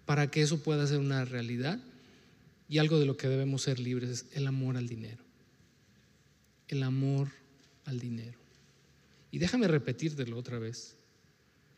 para 0.07 0.31
que 0.31 0.43
eso 0.43 0.63
pueda 0.63 0.87
ser 0.87 0.99
una 0.99 1.25
realidad 1.25 1.79
y 2.69 2.79
algo 2.79 2.99
de 2.99 3.07
lo 3.07 3.17
que 3.17 3.29
debemos 3.29 3.63
ser 3.63 3.81
libres 3.81 4.11
es 4.11 4.27
el 4.33 4.47
amor 4.47 4.77
al 4.77 4.89
dinero. 4.89 5.25
el 6.69 6.83
amor 6.83 7.29
al 7.87 7.99
dinero. 7.99 8.39
Y 9.31 9.39
déjame 9.39 9.69
repetírtelo 9.69 10.37
otra 10.37 10.59
vez, 10.59 10.97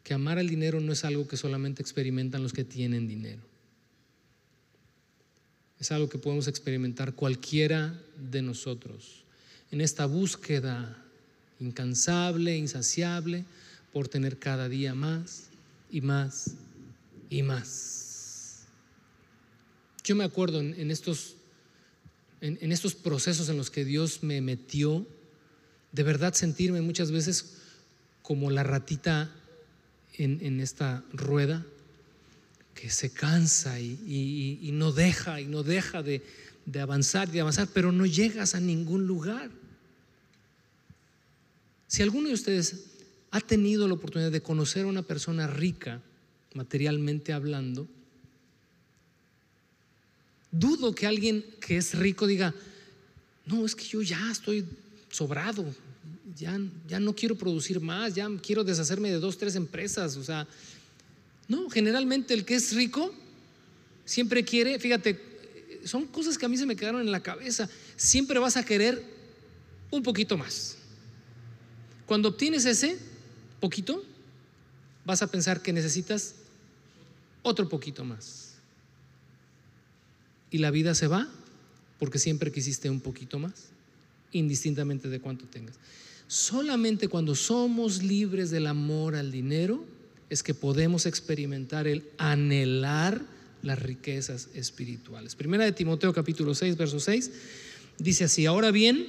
que 0.02 0.14
amar 0.14 0.38
al 0.38 0.48
dinero 0.48 0.80
no 0.80 0.92
es 0.92 1.04
algo 1.04 1.28
que 1.28 1.36
solamente 1.36 1.82
experimentan 1.82 2.42
los 2.42 2.52
que 2.52 2.64
tienen 2.64 3.06
dinero. 3.06 3.42
Es 5.78 5.92
algo 5.92 6.08
que 6.08 6.18
podemos 6.18 6.46
experimentar 6.46 7.14
cualquiera 7.14 7.98
de 8.16 8.42
nosotros 8.42 9.24
en 9.70 9.80
esta 9.80 10.06
búsqueda 10.06 10.96
incansable, 11.58 12.56
insaciable, 12.56 13.44
por 13.92 14.08
tener 14.08 14.38
cada 14.38 14.68
día 14.68 14.94
más 14.94 15.44
y 15.90 16.00
más 16.00 16.54
y 17.28 17.42
más. 17.42 18.66
Yo 20.04 20.16
me 20.16 20.24
acuerdo 20.24 20.60
en, 20.60 20.90
estos, 20.90 21.36
en, 22.40 22.72
estos 22.72 22.94
procesos 22.94 23.48
en 23.48 23.56
los 23.56 23.70
que 23.70 23.84
Dios 23.84 24.22
me 24.22 24.40
metió, 24.40 25.06
de 25.92 26.02
verdad 26.02 26.34
sentirme 26.34 26.80
muchas 26.80 27.10
veces 27.10 27.56
como 28.22 28.50
la 28.50 28.62
ratita 28.62 29.30
en, 30.14 30.61
esta 30.61 31.03
rueda 31.12 31.64
que 32.75 32.90
se 32.90 33.11
cansa 33.11 33.81
y, 33.81 34.70
no 34.73 34.92
deja 34.92 35.40
y 35.40 35.46
no 35.46 35.62
deja 35.62 36.03
de, 36.03 36.23
avanzar 36.81 37.29
y 37.29 37.33
de 37.33 37.40
avanzar, 37.40 37.68
pero 37.73 37.92
no 37.92 38.07
llegas 38.07 38.55
a 38.55 38.61
ningún 38.61 39.07
lugar. 39.07 39.51
Si 41.87 42.03
alguno 42.03 42.29
de 42.29 42.35
ustedes 42.35 42.85
ha 43.31 43.40
tenido 43.40 43.88
la 43.88 43.94
oportunidad 43.94 44.31
de 44.31 44.42
conocer 44.42 44.85
a 44.85 44.88
una 44.88 45.03
persona 45.03 45.46
rica, 45.46 46.01
materialmente 46.55 47.33
hablando, 47.33 47.88
dudo 50.51 50.94
que 50.94 51.07
alguien 51.07 51.44
que 51.61 51.77
es 51.77 51.94
rico 51.94 52.27
diga, 52.27 52.55
no, 53.46 53.64
es 53.64 53.75
que 53.75 53.85
yo 53.85 54.03
ya 54.03 54.31
estoy 54.31 54.64
sobrado, 55.11 55.64
ya, 56.37 56.59
no 57.01 57.14
quiero 57.14 57.37
producir 57.37 57.81
más, 57.81 58.14
ya 58.14 58.29
quiero 58.43 58.64
deshacerme 58.64 59.11
de 59.11 59.19
dos, 59.19 59.38
tres 59.38 59.55
empresas, 59.57 60.16
o 60.16 60.25
sea, 60.25 60.47
no, 61.49 61.69
generalmente 61.71 62.35
el 62.35 62.45
que 62.45 62.55
es 62.55 62.75
rico 62.75 63.12
siempre 64.05 64.45
quiere, 64.45 64.79
fíjate, 64.79 65.21
son 65.85 66.07
cosas 66.07 66.37
que 66.37 66.47
a 66.47 66.49
mí 66.49 66.57
se 66.57 66.66
me 66.66 66.77
quedaron 66.77 67.01
en 67.01 67.11
la 67.11 67.23
cabeza, 67.23 67.69
siempre 67.97 68.38
vas 68.38 68.57
a 68.57 68.64
querer 68.64 69.03
un 69.90 70.03
poquito 70.03 70.37
más. 70.37 70.77
Cuando 72.07 72.29
obtienes 72.29 72.64
ese 72.64 72.99
poquito, 73.61 74.05
vas 75.05 75.23
a 75.23 75.29
pensar 75.29 75.62
que 75.62 75.73
necesitas 75.73 76.35
otro 77.43 77.69
poquito 77.69 78.05
más. 78.05 78.55
Y 80.51 80.59
la 80.59 80.71
vida 80.71 80.95
se 80.95 81.07
va 81.07 81.29
porque 81.99 82.19
siempre 82.19 82.51
quisiste 82.51 82.90
un 82.90 83.01
poquito 83.01 83.38
más, 83.38 83.66
indistintamente 84.33 85.09
de 85.09 85.21
cuánto 85.21 85.45
tengas. 85.47 85.77
Solamente 86.31 87.09
cuando 87.09 87.35
somos 87.35 88.05
libres 88.05 88.53
del 88.53 88.69
amor 88.69 89.16
al 89.16 89.33
dinero 89.33 89.85
es 90.29 90.45
que 90.45 90.55
podemos 90.55 91.05
experimentar 91.05 91.88
el 91.88 92.05
anhelar 92.19 93.21
las 93.64 93.83
riquezas 93.83 94.47
espirituales. 94.55 95.35
Primera 95.35 95.64
de 95.64 95.73
Timoteo 95.73 96.12
capítulo 96.12 96.55
6, 96.55 96.77
verso 96.77 97.01
6, 97.01 97.33
dice 97.99 98.23
así, 98.23 98.47
ahora 98.47 98.71
bien, 98.71 99.09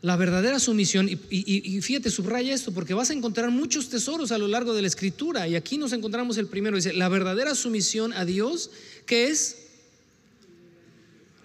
la 0.00 0.16
verdadera 0.16 0.58
sumisión, 0.58 1.06
y, 1.10 1.80
fíjate, 1.82 2.08
subraya 2.08 2.54
esto, 2.54 2.72
porque 2.72 2.94
vas 2.94 3.10
a 3.10 3.12
encontrar 3.12 3.50
muchos 3.50 3.90
tesoros 3.90 4.32
a 4.32 4.38
lo 4.38 4.48
largo 4.48 4.72
de 4.72 4.80
la 4.80 4.88
escritura, 4.88 5.46
y 5.46 5.54
aquí 5.54 5.76
nos 5.76 5.92
encontramos 5.92 6.38
el 6.38 6.46
primero, 6.46 6.76
dice, 6.76 6.94
la 6.94 7.10
verdadera 7.10 7.54
sumisión 7.54 8.14
a 8.14 8.24
Dios, 8.24 8.70
que 9.04 9.26
es, 9.26 9.66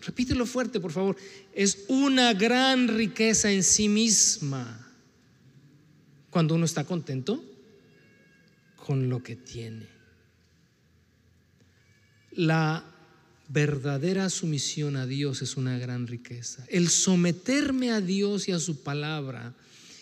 repítelo 0.06 0.46
fuerte, 0.46 0.80
por 0.80 0.92
favor, 0.92 1.16
es 1.54 1.86
una 1.88 2.34
gran 2.34 2.88
riqueza 2.88 3.52
en 3.52 3.64
sí 3.64 3.90
misma, 3.90 4.82
cuando 6.30 6.56
uno 6.56 6.66
está 6.66 6.84
contento 6.84 7.44
con 8.76 9.10
lo 9.10 9.24
que 9.24 9.36
tiene. 9.36 9.88
La 12.32 12.86
verdadera 13.48 14.30
sumisión 14.30 14.96
a 14.96 15.06
Dios 15.06 15.42
es 15.42 15.56
una 15.56 15.78
gran 15.78 16.08
riqueza. 16.08 16.66
El 16.68 16.90
someterme 16.90 17.92
a 17.92 18.02
Dios 18.02 18.48
y 18.48 18.52
a 18.52 18.60
su 18.60 18.84
palabra, 18.84 19.54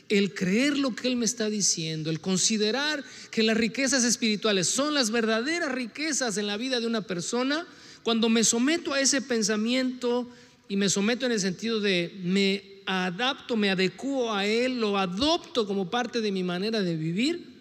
el 0.10 0.34
creer 0.34 0.78
lo 0.78 0.96
que 0.96 1.08
Él 1.08 1.16
me 1.16 1.26
está 1.26 1.50
diciendo, 1.50 2.10
el 2.10 2.20
considerar 2.20 3.04
que 3.32 3.44
las 3.44 3.56
riquezas 3.56 4.04
espirituales 4.04 4.68
son 4.68 4.94
las 4.94 5.12
verdaderas 5.12 5.72
riquezas 5.72 6.38
en 6.38 6.48
la 6.48 6.58
vida 6.58 6.80
de 6.80 6.88
una 6.88 7.02
persona, 7.02 7.66
cuando 8.04 8.30
me 8.30 8.44
someto 8.44 8.94
a 8.94 9.00
ese 9.00 9.22
pensamiento 9.22 10.30
y 10.68 10.76
me 10.76 10.89
someto 10.89 11.26
en 11.26 11.32
el 11.32 11.39
sentido 11.39 11.80
de 11.80 12.13
me 12.24 12.74
adapto, 12.86 13.56
me 13.56 13.70
adecuo 13.70 14.34
a 14.34 14.46
Él, 14.46 14.80
lo 14.80 14.98
adopto 14.98 15.66
como 15.66 15.89
parte 15.89 16.22
de 16.22 16.32
mi 16.32 16.44
manera 16.44 16.82
de 16.82 16.96
vivir, 16.96 17.54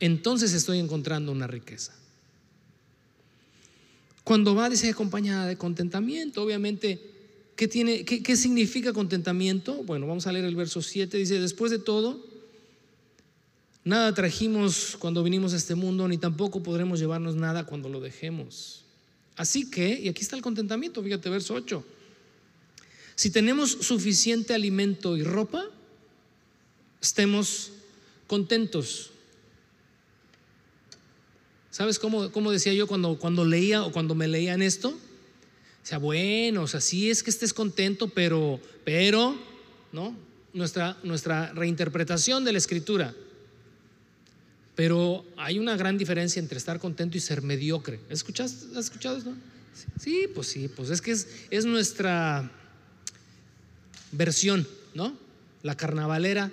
entonces 0.00 0.52
estoy 0.52 0.78
encontrando 0.78 1.30
una 1.30 1.46
riqueza. 1.46 1.94
Cuando 4.24 4.54
va, 4.54 4.68
dice, 4.68 4.88
acompañada 4.88 5.46
de 5.46 5.56
contentamiento, 5.56 6.42
obviamente, 6.42 7.00
¿qué, 7.56 7.68
tiene, 7.68 8.04
qué, 8.04 8.36
significa 8.36 8.92
contentamiento? 8.92 9.82
Bueno, 9.84 10.06
vamos 10.06 10.26
a 10.26 10.32
leer 10.32 10.44
el 10.44 10.56
verso 10.56 10.82
7, 10.82 11.16
dice, 11.16 11.40
después 11.40 11.70
de 11.70 11.78
todo, 11.78 12.24
nada 13.84 14.12
trajimos 14.14 14.96
cuando 14.98 15.22
vinimos 15.22 15.52
a 15.52 15.56
este 15.56 15.74
mundo, 15.74 16.06
ni 16.08 16.18
tampoco 16.18 16.62
podremos 16.62 17.00
llevarnos 17.00 17.34
nada 17.34 17.64
cuando 17.64 17.88
lo 17.88 18.00
dejemos. 18.00 18.84
Así 19.36 19.70
que, 19.70 19.98
y 20.00 20.08
aquí 20.08 20.22
está 20.22 20.36
el 20.36 20.42
contentamiento, 20.42 21.02
fíjate, 21.02 21.30
verso 21.30 21.54
8. 21.54 21.84
Si 23.14 23.30
tenemos 23.30 23.70
suficiente 23.70 24.54
alimento 24.54 25.16
y 25.16 25.22
ropa, 25.22 25.64
estemos 27.00 27.72
contentos. 28.26 29.10
¿Sabes 31.70 31.98
cómo, 31.98 32.50
decía 32.50 32.72
yo 32.72 32.86
cuando, 32.86 33.18
cuando 33.18 33.44
leía 33.44 33.84
o 33.84 33.92
cuando 33.92 34.14
me 34.14 34.28
leían 34.28 34.60
esto? 34.60 34.88
O 34.90 35.86
sea, 35.86 35.98
bueno, 35.98 36.62
o 36.62 36.66
sea, 36.66 36.80
sí 36.80 37.10
es 37.10 37.22
que 37.22 37.30
estés 37.30 37.54
contento, 37.54 38.08
pero, 38.08 38.60
pero, 38.84 39.36
¿no? 39.92 40.14
Nuestra, 40.52 40.98
nuestra 41.02 41.52
reinterpretación 41.52 42.44
de 42.44 42.52
la 42.52 42.58
escritura. 42.58 43.14
Pero 44.80 45.26
hay 45.36 45.58
una 45.58 45.76
gran 45.76 45.98
diferencia 45.98 46.40
entre 46.40 46.56
estar 46.56 46.78
contento 46.78 47.18
y 47.18 47.20
ser 47.20 47.42
mediocre. 47.42 48.00
¿Has 48.06 48.20
escuchado, 48.20 48.48
¿has 48.48 48.86
escuchado 48.86 49.18
esto? 49.18 49.34
Sí, 50.00 50.26
pues 50.34 50.46
sí, 50.46 50.68
pues 50.74 50.88
es 50.88 51.02
que 51.02 51.10
es, 51.10 51.28
es 51.50 51.66
nuestra 51.66 52.50
versión, 54.10 54.66
¿no? 54.94 55.14
La 55.62 55.76
carnavalera 55.76 56.50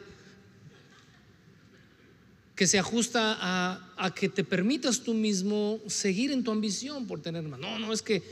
que 2.53 2.67
se 2.67 2.77
ajusta 2.77 3.37
a, 3.39 4.13
que 4.13 4.27
te 4.27 4.43
permitas 4.43 4.99
tú 4.99 5.13
mismo 5.13 5.79
seguir 5.87 6.33
en 6.33 6.43
tu 6.43 6.51
ambición 6.51 7.07
por 7.07 7.21
tener 7.21 7.43
más. 7.43 7.61
No, 7.61 7.79
no, 7.79 7.93
es 7.93 8.01
que 8.01 8.23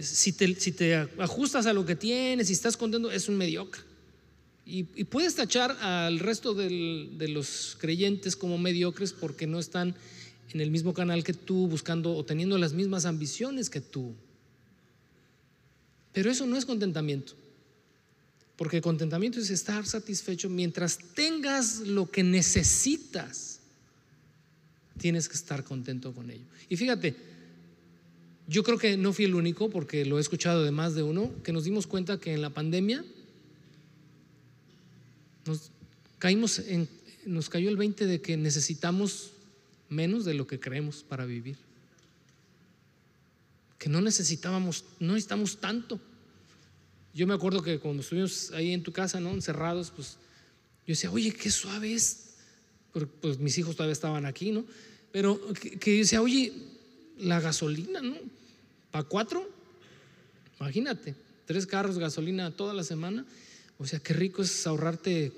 si 0.00 0.32
te, 0.32 0.54
si 0.60 0.72
ajustas 1.18 1.66
a 1.66 1.72
lo 1.72 1.84
que 1.84 1.96
tienes 1.96 2.50
y 2.50 2.52
estás 2.52 2.76
contento, 2.76 3.10
es 3.10 3.28
un 3.28 3.36
mediocre. 3.36 3.82
Y, 4.72 5.04
puedes 5.04 5.34
tachar 5.34 5.72
al 5.80 6.20
resto 6.20 6.54
de 6.54 7.28
los 7.28 7.76
creyentes 7.80 8.36
como 8.36 8.56
mediocres 8.56 9.12
porque 9.12 9.48
no 9.48 9.58
están 9.58 9.96
en 10.52 10.60
el 10.60 10.70
mismo 10.70 10.94
canal 10.94 11.24
que 11.24 11.32
tú, 11.32 11.66
buscando 11.66 12.14
o 12.14 12.24
teniendo 12.24 12.56
las 12.56 12.72
mismas 12.72 13.04
ambiciones 13.04 13.68
que 13.68 13.80
tú. 13.80 14.14
Pero 16.12 16.30
eso 16.30 16.46
no 16.46 16.56
es 16.56 16.64
contentamiento. 16.64 17.34
Porque 18.56 18.80
contentamiento 18.80 19.40
es 19.40 19.50
estar 19.50 19.86
satisfecho 19.86 20.48
mientras 20.48 20.98
tengas 21.14 21.80
lo 21.80 22.10
que 22.10 22.22
necesitas 22.22 23.60
tienes 24.98 25.28
que 25.28 25.34
estar 25.34 25.64
contento 25.64 26.12
con 26.12 26.30
ello. 26.30 26.44
Y 26.68 26.76
fíjate, 26.76 27.16
yo 28.46 28.62
creo 28.62 28.78
que 28.78 28.96
no 28.96 29.12
fui 29.12 29.24
el 29.24 29.34
único, 29.34 29.70
porque 29.70 30.04
lo 30.04 30.18
he 30.18 30.20
escuchado 30.20 30.62
de 30.62 30.70
más 30.70 30.94
de 30.94 31.02
uno, 31.02 31.32
que 31.42 31.52
nos 31.52 31.64
dimos 31.64 31.86
cuenta 31.86 32.20
que 32.20 32.34
en 32.34 32.42
la 32.42 32.50
pandemia 32.50 33.04
nos 35.50 35.70
caímos 36.18 36.58
en, 36.60 36.88
nos 37.26 37.48
cayó 37.48 37.68
el 37.68 37.76
20 37.76 38.06
de 38.06 38.20
que 38.20 38.36
necesitamos 38.36 39.32
menos 39.88 40.24
de 40.24 40.34
lo 40.34 40.46
que 40.46 40.60
creemos 40.60 41.02
para 41.02 41.26
vivir. 41.26 41.56
Que 43.78 43.88
no 43.88 44.00
necesitábamos, 44.00 44.84
no 44.98 45.14
necesitamos 45.14 45.60
tanto. 45.60 46.00
Yo 47.12 47.26
me 47.26 47.34
acuerdo 47.34 47.62
que 47.62 47.78
cuando 47.78 48.02
estuvimos 48.02 48.52
ahí 48.52 48.72
en 48.72 48.82
tu 48.82 48.92
casa, 48.92 49.20
¿no? 49.20 49.30
Encerrados, 49.30 49.90
pues 49.90 50.16
yo 50.86 50.92
decía, 50.92 51.10
oye, 51.10 51.32
qué 51.32 51.50
suave 51.50 51.94
es. 51.94 52.34
pues 53.20 53.38
mis 53.38 53.58
hijos 53.58 53.76
todavía 53.76 53.92
estaban 53.92 54.26
aquí, 54.26 54.52
¿no? 54.52 54.64
Pero 55.12 55.40
que, 55.54 55.90
dice, 55.90 56.18
oye, 56.18 56.52
la 57.18 57.40
gasolina, 57.40 58.00
¿no? 58.00 58.16
¿Para 58.90 59.04
cuatro? 59.04 59.48
Imagínate, 60.60 61.14
tres 61.46 61.66
carros 61.66 61.98
gasolina 61.98 62.50
toda 62.50 62.74
la 62.74 62.84
semana. 62.84 63.24
O 63.80 63.86
sea, 63.86 63.98
qué 63.98 64.12
rico 64.12 64.42
es 64.42 64.66
ahorrarte 64.66 65.32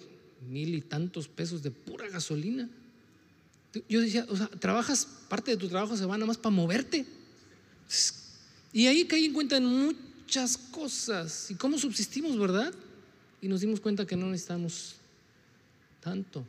mil 0.48 0.74
y 0.74 0.80
tantos 0.80 1.28
pesos 1.28 1.62
de 1.62 1.70
pura 1.70 2.08
gasolina. 2.08 2.68
Yo 3.88 4.00
decía, 4.00 4.26
o 4.28 4.36
sea, 4.36 4.48
trabajas, 4.48 5.06
parte 5.28 5.52
de 5.52 5.56
tu 5.56 5.68
trabajo 5.68 5.96
se 5.96 6.04
va 6.04 6.16
nada 6.16 6.26
más 6.26 6.38
para 6.38 6.54
moverte. 6.54 7.06
Y 8.72 8.88
ahí 8.88 9.04
caí 9.04 9.26
en 9.26 9.32
cuenta 9.32 9.56
en 9.56 9.64
muchas 9.64 10.58
cosas. 10.58 11.52
¿Y 11.52 11.54
cómo 11.54 11.78
subsistimos, 11.78 12.36
verdad? 12.36 12.74
Y 13.40 13.46
nos 13.46 13.60
dimos 13.60 13.78
cuenta 13.78 14.06
que 14.06 14.16
no 14.16 14.26
necesitamos 14.26 14.96
tanto. 16.00 16.44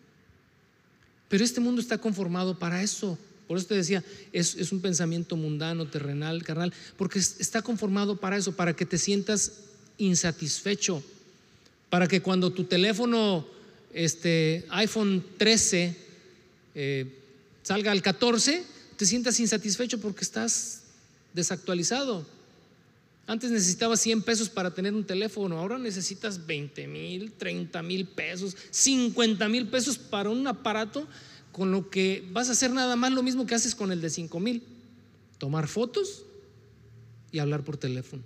Pero 1.30 1.44
este 1.44 1.60
mundo 1.60 1.80
está 1.80 2.00
conformado 2.00 2.58
para 2.58 2.82
eso. 2.82 3.20
Por 3.48 3.58
eso 3.58 3.68
te 3.68 3.76
decía, 3.76 4.04
es, 4.32 4.56
es, 4.56 4.72
un 4.72 4.82
pensamiento 4.82 5.36
mundano, 5.36 5.88
terrenal, 5.88 6.42
carnal, 6.42 6.74
porque 6.98 7.20
está 7.20 7.62
conformado 7.62 8.20
para 8.20 8.36
eso, 8.36 8.56
para 8.56 8.76
que 8.76 8.86
te 8.86 8.98
sientas 8.98 9.60
insatisfecho, 10.00 11.04
para 11.94 12.08
que 12.08 12.24
cuando 12.24 12.52
tu 12.52 12.64
teléfono, 12.64 13.46
este 13.94 14.66
iPhone 14.72 15.24
13, 15.38 15.96
eh, 16.74 17.06
salga 17.62 17.92
al 17.92 18.02
14, 18.02 18.64
te 18.98 19.06
sientas 19.06 19.40
insatisfecho 19.40 20.02
porque 20.02 20.24
estás 20.24 20.86
desactualizado. 21.36 22.26
Antes 23.28 23.52
necesitabas 23.52 24.00
100 24.00 24.24
pesos 24.24 24.50
para 24.50 24.74
tener 24.74 24.96
un 24.96 25.04
teléfono, 25.04 25.60
ahora 25.60 25.78
necesitas 25.78 26.48
20 26.48 26.88
mil, 26.88 27.32
30 27.34 27.84
mil 27.84 28.08
pesos, 28.08 28.58
50 28.72 29.48
mil 29.48 29.68
pesos 29.68 30.00
para 30.00 30.32
un 30.32 30.48
aparato 30.48 31.08
con 31.52 31.70
lo 31.70 31.92
que 31.92 32.28
vas 32.32 32.50
a 32.50 32.54
hacer 32.54 32.72
nada 32.72 32.96
más 32.96 33.12
lo 33.12 33.22
mismo 33.22 33.46
que 33.46 33.54
haces 33.54 33.76
con 33.76 33.92
el 33.92 34.02
de 34.02 34.10
5 34.10 34.40
mil. 34.40 34.64
Tomar 35.38 35.68
fotos 35.68 36.24
y 37.32 37.38
hablar 37.38 37.64
por 37.64 37.78
teléfono 37.78 38.24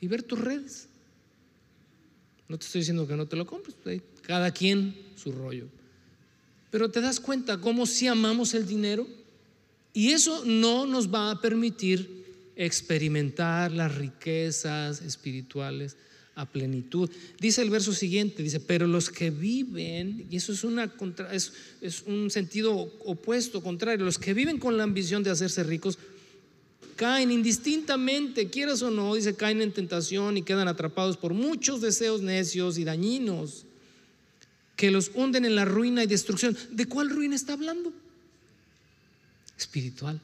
y 0.00 0.08
ver 0.08 0.24
tus 0.24 0.40
redes. 0.40 0.88
No 2.54 2.58
te 2.58 2.66
estoy 2.66 2.82
diciendo 2.82 3.08
que 3.08 3.16
no 3.16 3.26
te 3.26 3.34
lo 3.34 3.48
compres, 3.48 3.74
cada 4.22 4.52
quien 4.52 4.94
su 5.16 5.32
rollo. 5.32 5.66
Pero 6.70 6.88
te 6.88 7.00
das 7.00 7.18
cuenta 7.18 7.58
cómo 7.58 7.84
si 7.84 8.06
amamos 8.06 8.54
el 8.54 8.64
dinero 8.64 9.08
y 9.92 10.12
eso 10.12 10.44
no 10.44 10.86
nos 10.86 11.12
va 11.12 11.32
a 11.32 11.40
permitir 11.40 12.24
experimentar 12.54 13.72
las 13.72 13.96
riquezas 13.96 15.02
espirituales 15.02 15.96
a 16.36 16.46
plenitud. 16.46 17.10
Dice 17.40 17.60
el 17.60 17.70
verso 17.70 17.92
siguiente, 17.92 18.44
dice, 18.44 18.60
pero 18.60 18.86
los 18.86 19.10
que 19.10 19.30
viven, 19.30 20.24
y 20.30 20.36
eso 20.36 20.52
es, 20.52 20.62
una 20.62 20.94
es, 21.32 21.54
es 21.80 22.02
un 22.02 22.30
sentido 22.30 22.72
opuesto, 23.04 23.64
contrario, 23.64 24.04
los 24.04 24.20
que 24.20 24.32
viven 24.32 24.60
con 24.60 24.76
la 24.76 24.84
ambición 24.84 25.24
de 25.24 25.30
hacerse 25.30 25.64
ricos, 25.64 25.98
caen 26.96 27.30
indistintamente, 27.30 28.48
quieras 28.48 28.82
o 28.82 28.90
no, 28.90 29.14
dice, 29.14 29.34
caen 29.34 29.62
en 29.62 29.72
tentación 29.72 30.36
y 30.36 30.42
quedan 30.42 30.68
atrapados 30.68 31.16
por 31.16 31.34
muchos 31.34 31.80
deseos 31.80 32.20
necios 32.22 32.78
y 32.78 32.84
dañinos 32.84 33.64
que 34.76 34.90
los 34.90 35.10
hunden 35.14 35.44
en 35.44 35.54
la 35.54 35.64
ruina 35.64 36.02
y 36.02 36.06
destrucción. 36.06 36.56
¿De 36.70 36.86
cuál 36.86 37.10
ruina 37.10 37.36
está 37.36 37.52
hablando? 37.52 37.92
Espiritual. 39.58 40.20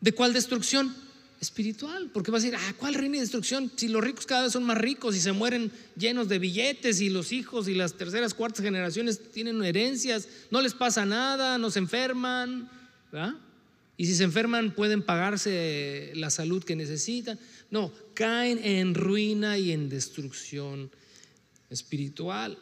¿De 0.00 0.12
cuál 0.12 0.32
destrucción? 0.32 0.94
Espiritual, 1.40 2.10
porque 2.14 2.30
va 2.30 2.38
a 2.38 2.40
decir, 2.40 2.56
ah, 2.56 2.74
¿cuál 2.78 2.94
reina 2.94 3.18
y 3.18 3.20
destrucción? 3.20 3.70
Si 3.76 3.88
los 3.88 4.02
ricos 4.02 4.24
cada 4.24 4.44
vez 4.44 4.52
son 4.52 4.64
más 4.64 4.78
ricos 4.78 5.14
y 5.14 5.20
se 5.20 5.32
mueren 5.32 5.70
llenos 5.96 6.28
de 6.28 6.38
billetes 6.38 7.00
y 7.00 7.10
los 7.10 7.30
hijos 7.30 7.68
y 7.68 7.74
las 7.74 7.94
terceras, 7.94 8.32
cuartas 8.32 8.64
generaciones 8.64 9.20
tienen 9.32 9.62
herencias, 9.62 10.28
no 10.50 10.62
les 10.62 10.72
pasa 10.72 11.04
nada, 11.04 11.58
no 11.58 11.70
se 11.70 11.80
enferman, 11.80 12.70
Y 13.96 14.06
si 14.06 14.14
se 14.14 14.24
enferman 14.24 14.74
pueden 14.74 15.02
pagarse 15.02 16.12
la 16.14 16.30
salud 16.30 16.62
que 16.62 16.76
necesitan. 16.76 17.38
No, 17.70 17.92
caen 18.14 18.58
en 18.62 18.94
ruina 18.94 19.58
y 19.58 19.72
en 19.72 19.88
destrucción 19.88 20.90
espiritual. 21.70 22.58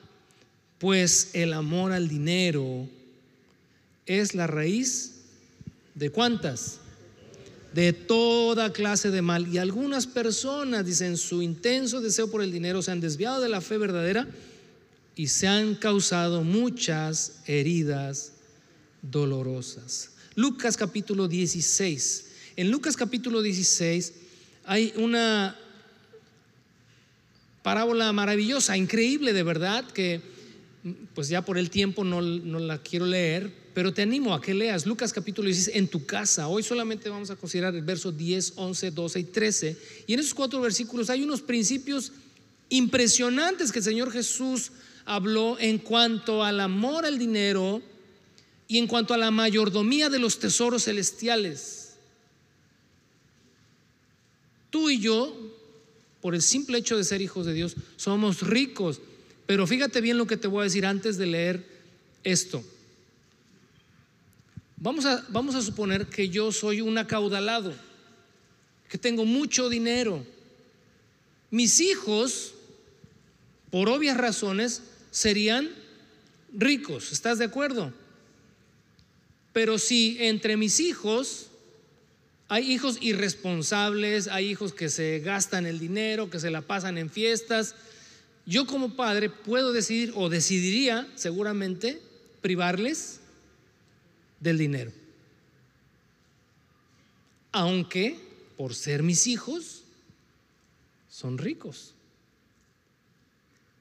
Pues 0.79 1.31
el 1.35 1.53
amor 1.53 1.93
al 1.93 2.09
dinero 2.09 2.89
es 4.07 4.35
la 4.35 4.47
raíz 4.47 5.23
de 5.95 6.11
cuántas? 6.11 6.81
de 7.75 7.93
toda 7.93 8.73
clase 8.73 9.11
de 9.11 9.21
mal. 9.21 9.53
Y 9.53 9.59
algunas 9.59 10.07
personas, 10.07 10.87
dicen, 10.87 11.17
su 11.17 11.43
intenso 11.43 12.01
deseo 12.01 12.31
por 12.31 12.43
el 12.43 12.53
dinero 12.53 12.83
se 12.83 12.93
han 12.93 13.01
desviado 13.01 13.43
de 13.43 13.49
la 13.49 13.61
fe 13.61 13.79
verdadera 13.79 14.29
y 15.17 15.27
se 15.27 15.49
han 15.49 15.75
causado 15.75 16.45
muchas 16.45 17.41
heridas 17.47 18.33
dolorosas. 19.03 20.11
Lucas 20.37 20.77
capítulo 20.77 21.29
16. 21.29 22.27
En 22.57 22.71
Lucas 22.71 22.97
capítulo 22.97 23.41
16 23.41 24.13
hay 24.65 24.93
una 24.97 25.57
parábola 27.63 28.13
maravillosa, 28.13 28.77
increíble 28.77 29.33
de 29.33 29.43
verdad, 29.43 29.85
que 29.93 30.21
pues 31.15 31.29
ya 31.29 31.43
por 31.43 31.57
el 31.57 31.71
tiempo 31.71 32.05
no, 32.05 32.21
no 32.21 32.59
la 32.59 32.79
quiero 32.79 33.07
leer, 33.07 33.53
pero 33.75 33.95
te 33.95 34.03
animo 34.03 34.35
a 34.35 34.41
que 34.41 34.55
leas 34.55 34.87
Lucas 34.87 35.13
capítulo 35.13 35.47
16 35.47 35.77
en 35.77 35.89
tu 35.89 36.05
casa. 36.05 36.49
Hoy 36.49 36.63
solamente 36.63 37.09
vamos 37.09 37.31
a 37.31 37.37
considerar 37.37 37.75
el 37.75 37.83
verso 37.83 38.11
10, 38.11 38.55
11, 38.57 38.91
12 38.91 39.21
y 39.21 39.25
13. 39.25 39.77
Y 40.09 40.15
en 40.15 40.21
esos 40.21 40.35
cuatro 40.35 40.61
versículos 40.61 41.11
hay 41.11 41.23
unos 41.23 41.43
principios 41.43 42.13
impresionantes 42.71 43.71
que 43.71 43.79
el 43.79 43.85
Señor 43.85 44.11
Jesús 44.11 44.73
habló 45.05 45.59
en 45.61 45.79
cuanto 45.79 46.43
al 46.43 46.61
amor 46.61 47.07
al 47.07 47.19
dinero 47.19 47.83
y 48.67 48.79
en 48.79 48.87
cuanto 48.87 49.15
a 49.15 49.19
la 49.19 49.31
mayordomía 49.31 50.09
de 50.09 50.19
los 50.19 50.39
tesoros 50.39 50.85
celestiales. 50.85 51.95
Tú 54.71 54.91
y 54.91 54.99
yo, 54.99 55.37
por 56.21 56.35
el 56.35 56.43
simple 56.43 56.79
hecho 56.79 56.97
de 56.97 57.05
ser 57.05 57.21
hijos 57.23 57.47
de 57.47 57.55
Dios, 57.55 57.77
somos 57.97 58.43
ricos. 58.43 59.01
Pero 59.47 59.67
fíjate 59.67 60.01
bien 60.01 60.19
lo 60.19 60.27
que 60.27 60.37
te 60.37 60.49
voy 60.49 60.61
a 60.61 60.65
decir 60.65 60.87
antes 60.87 61.19
de 61.19 61.27
leer 61.27 61.65
esto. 62.25 62.65
Vamos 64.77 65.05
a, 65.05 65.25
vamos 65.29 65.55
a 65.55 65.63
suponer 65.63 66.07
que 66.07 66.29
yo 66.29 66.51
soy 66.51 66.81
un 66.81 66.99
acaudalado, 66.99 67.75
que 68.89 68.99
tengo 68.99 69.25
mucho 69.25 69.69
dinero. 69.69 70.25
Mis 71.51 71.81
hijos, 71.81 72.55
por 73.71 73.89
obvias 73.89 74.17
razones, 74.17 74.83
serían 75.11 75.71
ricos, 76.53 77.13
¿estás 77.13 77.39
de 77.39 77.45
acuerdo? 77.45 77.93
Pero 79.55 79.79
si 79.79 80.19
entre 80.21 80.59
mis 80.59 80.81
hijos 80.81 81.47
hay 82.49 82.71
hijos 82.71 82.99
irresponsables, 83.01 84.29
hay 84.29 84.51
hijos 84.51 84.75
que 84.75 84.91
se 84.91 85.21
gastan 85.21 85.65
el 85.65 85.79
dinero, 85.79 86.29
que 86.29 86.41
se 86.41 86.51
la 86.51 86.61
pasan 86.61 86.99
en 86.99 87.09
fiestas, 87.09 87.75
yo 88.47 88.67
como 88.67 88.97
padre 88.97 89.31
puedo 89.31 89.73
decidir 89.73 90.13
o 90.17 90.29
decidiría 90.29 91.09
seguramente 91.15 92.03
privarles 92.43 93.21
del 94.41 94.59
dinero. 94.59 94.93
Aunque, 97.53 98.19
por 98.57 98.75
ser 98.75 99.05
mis 99.05 99.29
hijos, 99.29 99.85
son 101.09 101.39
ricos. 101.39 101.95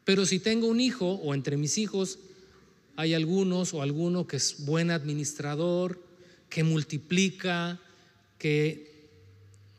Pero 0.05 0.25
si 0.27 0.37
tengo 0.37 0.67
un 0.67 0.79
hijo 0.79 1.13
o 1.15 1.33
entre 1.33 1.57
mis 1.57 1.79
hijos 1.79 2.19
hay 2.95 3.13
algunos 3.13 3.73
o 3.73 3.81
alguno 3.81 4.27
que 4.27 4.37
es 4.37 4.65
buen 4.65 4.91
administrador, 4.91 6.01
que 6.49 6.63
multiplica, 6.63 7.79
que, 8.37 9.09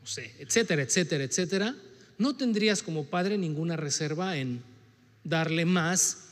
no 0.01 0.07
sé, 0.07 0.35
etcétera, 0.39 0.81
etcétera, 0.81 1.23
etcétera, 1.23 1.75
no 2.17 2.35
tendrías 2.35 2.83
como 2.83 3.05
padre 3.05 3.37
ninguna 3.37 3.75
reserva 3.75 4.37
en 4.37 4.61
darle 5.23 5.65
más 5.65 6.25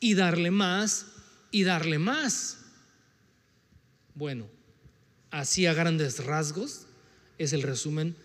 y 0.00 0.14
darle 0.14 0.50
más 0.50 1.06
y 1.50 1.64
darle 1.64 1.98
más. 1.98 2.58
Bueno, 4.14 4.46
así 5.30 5.66
a 5.66 5.74
grandes 5.74 6.24
rasgos 6.24 6.86
es 7.38 7.52
el 7.52 7.62
resumen 7.62 8.16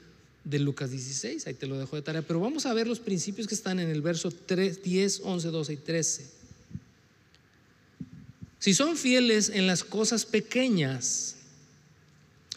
de 0.44 0.60
Lucas 0.60 0.92
16, 0.92 1.48
ahí 1.48 1.54
te 1.54 1.68
lo 1.68 1.78
dejo 1.78 1.96
de 1.96 2.02
tarea, 2.02 2.22
pero 2.22 2.40
vamos 2.40 2.66
a 2.66 2.74
ver 2.74 2.88
los 2.88 3.00
principios 3.00 3.48
que 3.48 3.56
están 3.56 3.80
en 3.80 3.90
el 3.90 4.02
verso 4.02 4.32
3, 4.32 4.82
10, 4.82 5.22
11, 5.24 5.48
12 5.50 5.74
y 5.74 5.78
13. 5.78 6.39
Si 8.60 8.74
son 8.74 8.98
fieles 8.98 9.50
en 9.50 9.68
las 9.68 9.84
cosas 9.84 10.26
pequeñas, 10.26 11.36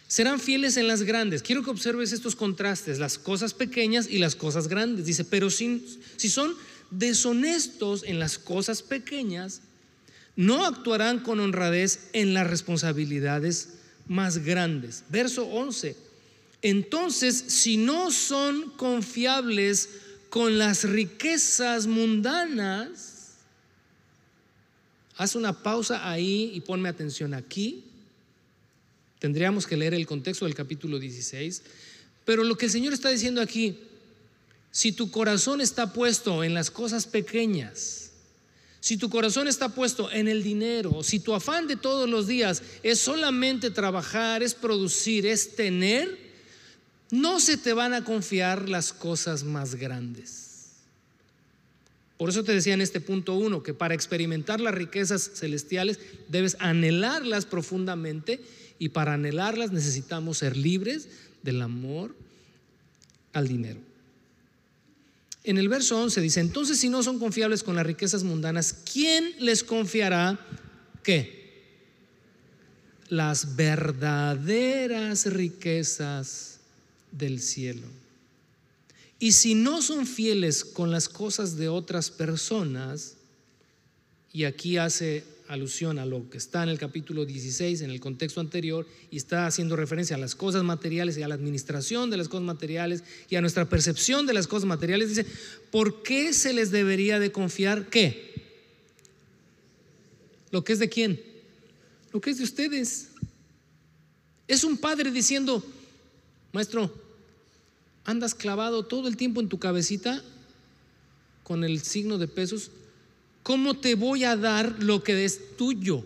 serán 0.08 0.40
fieles 0.40 0.76
en 0.76 0.88
las 0.88 1.04
grandes. 1.04 1.42
Quiero 1.42 1.62
que 1.62 1.70
observes 1.70 2.12
estos 2.12 2.36
contrastes, 2.36 2.98
las 2.98 3.18
cosas 3.18 3.54
pequeñas 3.54 4.08
y 4.10 4.18
las 4.18 4.34
cosas 4.34 4.68
grandes. 4.68 5.06
Dice, 5.06 5.24
pero 5.24 5.48
si, 5.48 5.80
son 6.18 6.54
deshonestos 6.90 8.02
en 8.04 8.18
las 8.18 8.36
cosas 8.36 8.82
pequeñas, 8.82 9.62
no 10.36 10.66
actuarán 10.66 11.20
con 11.20 11.40
honradez 11.40 12.10
en 12.12 12.34
las 12.34 12.46
responsabilidades 12.48 13.70
más 14.08 14.38
grandes. 14.38 15.04
Verso 15.08 15.46
11. 15.46 15.96
Entonces, 16.62 17.44
si 17.48 17.76
no 17.76 18.10
son 18.10 18.70
confiables 18.70 19.88
con 20.30 20.58
las 20.58 20.84
riquezas 20.84 21.86
mundanas, 21.86 23.11
haz 25.16 25.34
una 25.34 25.62
pausa 25.62 26.10
ahí 26.10 26.52
y 26.54 26.60
ponme 26.60 26.88
atención 26.88 27.34
aquí. 27.34 27.84
Tendríamos 29.18 29.66
que 29.66 29.76
leer 29.76 29.94
el 29.94 30.06
contexto 30.06 30.46
del 30.46 30.54
capítulo 30.54 30.98
16. 30.98 31.62
Pero 32.24 32.44
lo 32.44 32.56
que 32.56 32.66
el 32.66 32.72
Señor 32.72 32.92
está 32.92 33.08
diciendo 33.10 33.40
aquí, 33.40 33.78
si 34.70 34.92
tu 34.92 35.10
corazón 35.10 35.60
está 35.60 35.92
puesto 35.92 36.42
en 36.42 36.54
las 36.54 36.70
cosas 36.70 37.06
pequeñas, 37.06 38.10
si 38.80 38.96
tu 38.96 39.10
corazón 39.10 39.46
está 39.46 39.68
puesto 39.68 40.10
en 40.10 40.26
el 40.26 40.42
dinero, 40.42 41.04
si 41.04 41.20
tu 41.20 41.34
afán 41.34 41.68
de 41.68 41.76
todos 41.76 42.08
los 42.08 42.26
días 42.26 42.62
es 42.82 42.98
solamente 42.98 43.70
trabajar, 43.70 44.42
es 44.42 44.54
producir, 44.54 45.24
es 45.24 45.54
tener, 45.54 46.18
no 47.10 47.38
se 47.38 47.56
te 47.56 47.74
van 47.74 47.94
a 47.94 48.02
confiar 48.02 48.68
las 48.68 48.92
cosas 48.92 49.44
más 49.44 49.76
grandes. 49.76 50.51
Por 52.22 52.30
eso 52.30 52.44
te 52.44 52.54
decía 52.54 52.74
en 52.74 52.80
este 52.80 53.00
punto 53.00 53.34
uno 53.34 53.64
que 53.64 53.74
para 53.74 53.94
experimentar 53.94 54.60
las 54.60 54.76
riquezas 54.76 55.32
celestiales 55.34 55.98
debes 56.28 56.56
anhelarlas 56.60 57.46
profundamente 57.46 58.40
y 58.78 58.90
para 58.90 59.14
anhelarlas 59.14 59.72
necesitamos 59.72 60.38
ser 60.38 60.56
libres 60.56 61.08
del 61.42 61.60
amor 61.60 62.14
al 63.32 63.48
dinero. 63.48 63.80
En 65.42 65.58
el 65.58 65.68
verso 65.68 66.00
11 66.00 66.20
dice, 66.20 66.38
entonces 66.38 66.78
si 66.78 66.88
no 66.88 67.02
son 67.02 67.18
confiables 67.18 67.64
con 67.64 67.74
las 67.74 67.84
riquezas 67.84 68.22
mundanas, 68.22 68.72
¿quién 68.72 69.34
les 69.40 69.64
confiará 69.64 70.38
qué? 71.02 71.64
Las 73.08 73.56
verdaderas 73.56 75.26
riquezas 75.26 76.60
del 77.10 77.40
cielo. 77.40 78.01
Y 79.22 79.30
si 79.30 79.54
no 79.54 79.82
son 79.82 80.04
fieles 80.04 80.64
con 80.64 80.90
las 80.90 81.08
cosas 81.08 81.56
de 81.56 81.68
otras 81.68 82.10
personas, 82.10 83.14
y 84.32 84.42
aquí 84.42 84.78
hace 84.78 85.22
alusión 85.46 86.00
a 86.00 86.06
lo 86.06 86.28
que 86.28 86.38
está 86.38 86.64
en 86.64 86.70
el 86.70 86.78
capítulo 86.80 87.24
16, 87.24 87.82
en 87.82 87.90
el 87.92 88.00
contexto 88.00 88.40
anterior, 88.40 88.84
y 89.12 89.18
está 89.18 89.46
haciendo 89.46 89.76
referencia 89.76 90.16
a 90.16 90.18
las 90.18 90.34
cosas 90.34 90.64
materiales 90.64 91.16
y 91.16 91.22
a 91.22 91.28
la 91.28 91.36
administración 91.36 92.10
de 92.10 92.16
las 92.16 92.26
cosas 92.26 92.46
materiales 92.46 93.04
y 93.30 93.36
a 93.36 93.40
nuestra 93.40 93.68
percepción 93.68 94.26
de 94.26 94.34
las 94.34 94.48
cosas 94.48 94.66
materiales, 94.66 95.10
dice, 95.10 95.24
¿por 95.70 96.02
qué 96.02 96.32
se 96.32 96.52
les 96.52 96.72
debería 96.72 97.20
de 97.20 97.30
confiar 97.30 97.90
qué? 97.90 98.32
¿Lo 100.50 100.64
que 100.64 100.72
es 100.72 100.80
de 100.80 100.88
quién? 100.88 101.22
Lo 102.12 102.20
que 102.20 102.30
es 102.30 102.38
de 102.38 102.44
ustedes. 102.44 103.10
Es 104.48 104.64
un 104.64 104.78
padre 104.78 105.12
diciendo, 105.12 105.64
maestro, 106.50 107.01
andas 108.04 108.34
clavado 108.34 108.84
todo 108.84 109.08
el 109.08 109.16
tiempo 109.16 109.40
en 109.40 109.48
tu 109.48 109.58
cabecita 109.58 110.22
con 111.44 111.64
el 111.64 111.80
signo 111.82 112.18
de 112.18 112.28
pesos 112.28 112.70
¿Cómo 113.42 113.74
te 113.74 113.94
voy 113.94 114.24
a 114.24 114.36
dar 114.36 114.82
lo 114.82 115.02
que 115.02 115.24
es 115.24 115.56
tuyo? 115.56 116.04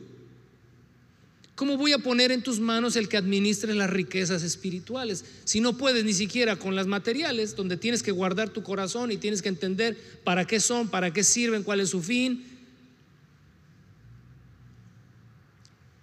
¿Cómo 1.55 1.77
voy 1.77 1.93
a 1.93 1.99
poner 1.99 2.33
en 2.33 2.43
tus 2.43 2.61
manos 2.61 2.97
el 2.97 3.09
que 3.09 3.17
administre 3.17 3.75
las 3.75 3.89
riquezas 3.89 4.43
espirituales? 4.43 5.25
Si 5.45 5.61
no 5.61 5.77
puedes 5.77 6.05
ni 6.05 6.13
siquiera 6.13 6.57
con 6.57 6.75
las 6.75 6.87
materiales, 6.87 7.57
donde 7.57 7.77
tienes 7.77 8.03
que 8.03 8.11
guardar 8.11 8.51
tu 8.51 8.63
corazón 8.63 9.11
y 9.11 9.17
tienes 9.17 9.43
que 9.43 9.49
entender 9.49 9.97
para 10.25 10.47
qué 10.47 10.61
son, 10.61 10.89
para 10.89 11.13
qué 11.13 11.25
sirven, 11.25 11.63
cuál 11.63 11.81
es 11.81 11.91
su 11.91 12.03
fin. 12.03 12.45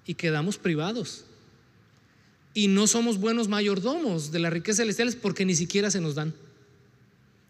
Y 0.06 0.16
quedamos 0.16 0.58
privados. 0.58 1.26
Y 2.54 2.68
no 2.68 2.88
somos 2.88 3.18
buenos 3.18 3.48
mayordomos 3.48 4.32
de 4.32 4.40
las 4.40 4.54
riquezas 4.54 4.78
celestiales 4.78 5.16
porque 5.16 5.46
ni 5.46 5.56
siquiera 5.56 5.90
se 5.90 6.02
nos 6.02 6.16
dan. 6.16 6.34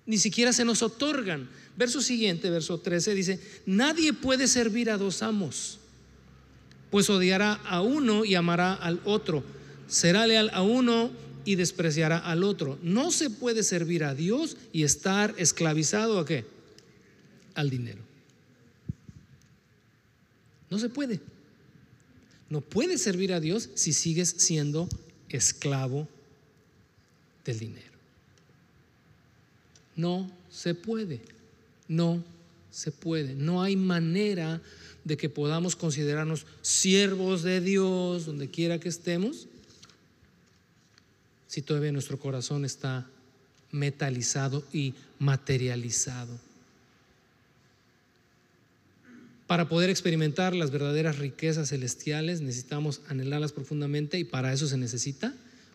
Ni 0.06 0.18
siquiera 0.18 0.54
se 0.54 0.66
nos 0.66 0.82
otorgan. 0.82 1.50
Verso 1.76 2.02
siguiente, 2.02 2.50
verso 2.50 2.80
13, 2.80 3.16
dice, 3.16 3.40
nadie 3.66 4.14
puede 4.14 4.48
servir 4.48 4.92
a 4.92 4.98
dos 4.98 5.24
amos, 5.24 5.80
pues 6.92 7.10
odiará 7.10 7.54
a 7.54 7.82
uno 7.82 8.26
y 8.26 8.36
amará 8.36 8.74
al 8.74 9.02
otro, 9.06 9.44
será 9.88 10.28
leal 10.28 10.52
a 10.54 10.62
uno 10.62 11.10
y 11.46 11.56
despreciará 11.56 12.20
al 12.20 12.44
otro. 12.44 12.78
No 12.84 13.12
se 13.12 13.30
puede 13.32 13.64
servir 13.64 14.04
a 14.04 14.14
Dios 14.14 14.56
y 14.72 14.84
estar 14.84 15.34
esclavizado 15.38 16.20
a 16.20 16.26
qué? 16.26 16.46
Al 17.56 17.70
dinero. 17.70 18.02
No 20.70 20.78
se 20.80 20.90
puede. 20.90 21.20
No 22.54 22.62
puedes 22.62 23.02
servir 23.02 23.34
a 23.34 23.40
Dios 23.40 23.72
si 23.74 23.94
sigues 23.94 24.36
siendo 24.38 24.88
esclavo 25.28 26.08
del 27.44 27.58
dinero. 27.58 27.98
No 29.96 30.32
se 30.52 30.76
puede. 30.76 31.24
No 31.88 32.24
se 32.70 32.92
puede. 32.92 33.34
No 33.34 33.64
hay 33.64 33.76
manera 33.76 34.62
de 35.04 35.18
que 35.18 35.30
podamos 35.30 35.76
considerarnos 35.76 36.46
siervos 36.62 37.42
de 37.42 37.60
Dios 37.60 38.28
donde 38.28 38.52
quiera 38.52 38.80
que 38.80 38.90
estemos 38.90 39.48
si 41.48 41.64
todavía 41.64 41.92
nuestro 41.92 42.20
corazón 42.20 42.66
está 42.66 43.10
metalizado 43.72 44.64
y 44.72 44.94
materializado. 45.18 46.38
Para 49.54 49.70
poder 49.70 49.92
experimentar 49.92 50.56
las 50.56 50.72
verdaderas 50.72 51.20
riquezas 51.20 51.70
celestiales 51.70 52.42
necesitamos 52.42 53.02
anhelarlas 53.08 53.52
profundamente 53.52 54.18
y 54.18 54.24
para 54.24 54.52
eso 54.52 54.66
se 54.66 54.78
necesita 54.78 55.32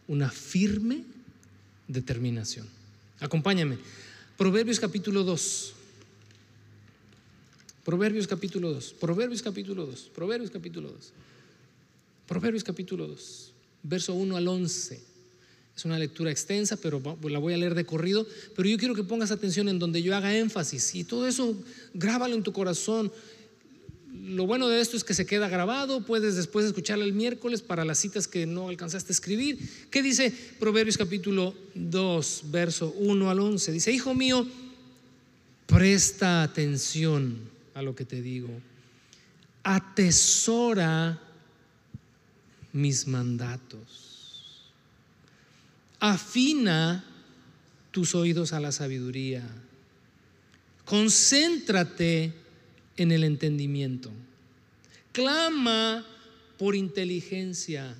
una 0.08 0.30
firme 0.30 1.04
determinación. 1.86 2.66
Acompáñame. 3.20 3.78
Proverbios 4.36 4.80
capítulo 4.80 5.22
2. 5.22 5.74
Proverbios 7.84 8.26
capítulo 8.26 8.72
2, 8.72 8.96
Proverbios 8.98 9.42
capítulo 9.42 9.86
2, 9.86 10.10
Proverbios 10.12 10.50
capítulo 10.50 10.90
2, 10.90 11.12
Proverbios 12.26 12.64
capítulo 12.64 13.06
2, 13.06 13.52
verso 13.84 14.12
1 14.12 14.36
al 14.36 14.48
11. 14.48 15.00
Es 15.76 15.84
una 15.84 16.00
lectura 16.00 16.32
extensa, 16.32 16.76
pero 16.78 17.00
la 17.22 17.38
voy 17.38 17.54
a 17.54 17.56
leer 17.56 17.76
de 17.76 17.86
corrido. 17.86 18.26
Pero 18.56 18.68
yo 18.68 18.76
quiero 18.76 18.96
que 18.96 19.04
pongas 19.04 19.30
atención 19.30 19.68
en 19.68 19.78
donde 19.78 20.02
yo 20.02 20.16
haga 20.16 20.36
énfasis 20.36 20.96
y 20.96 21.04
todo 21.04 21.28
eso 21.28 21.54
grábalo 21.94 22.34
en 22.34 22.42
tu 22.42 22.52
corazón. 22.52 23.12
Lo 24.24 24.46
bueno 24.46 24.68
de 24.68 24.80
esto 24.80 24.96
es 24.96 25.04
que 25.04 25.14
se 25.14 25.26
queda 25.26 25.48
grabado, 25.48 26.04
puedes 26.04 26.36
después 26.36 26.66
escucharlo 26.66 27.04
el 27.04 27.12
miércoles 27.12 27.62
para 27.62 27.84
las 27.84 27.98
citas 27.98 28.26
que 28.26 28.46
no 28.46 28.68
alcanzaste 28.68 29.12
a 29.12 29.14
escribir. 29.14 29.58
¿Qué 29.90 30.02
dice 30.02 30.32
Proverbios 30.58 30.98
capítulo 30.98 31.54
2, 31.74 32.42
verso 32.46 32.94
1 32.98 33.30
al 33.30 33.40
11? 33.40 33.72
Dice, 33.72 33.92
hijo 33.92 34.14
mío, 34.14 34.46
presta 35.66 36.42
atención 36.42 37.38
a 37.74 37.82
lo 37.82 37.94
que 37.94 38.04
te 38.04 38.22
digo. 38.22 38.48
Atesora 39.62 41.20
mis 42.72 43.06
mandatos. 43.06 44.62
Afina 46.00 47.04
tus 47.90 48.14
oídos 48.14 48.52
a 48.52 48.60
la 48.60 48.72
sabiduría. 48.72 49.42
Concéntrate 50.84 52.32
en 52.98 53.12
el 53.12 53.24
entendimiento. 53.24 54.10
Clama 55.12 56.06
por 56.58 56.74
inteligencia 56.74 57.96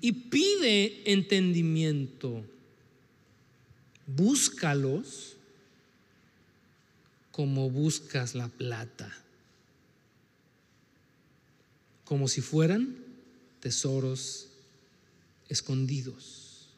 y 0.00 0.12
pide 0.12 1.10
entendimiento. 1.10 2.44
Búscalos 4.06 5.36
como 7.30 7.70
buscas 7.70 8.34
la 8.34 8.48
plata, 8.48 9.12
como 12.04 12.28
si 12.28 12.42
fueran 12.42 12.96
tesoros 13.60 14.48
escondidos. 15.48 16.68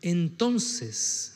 Entonces, 0.00 1.34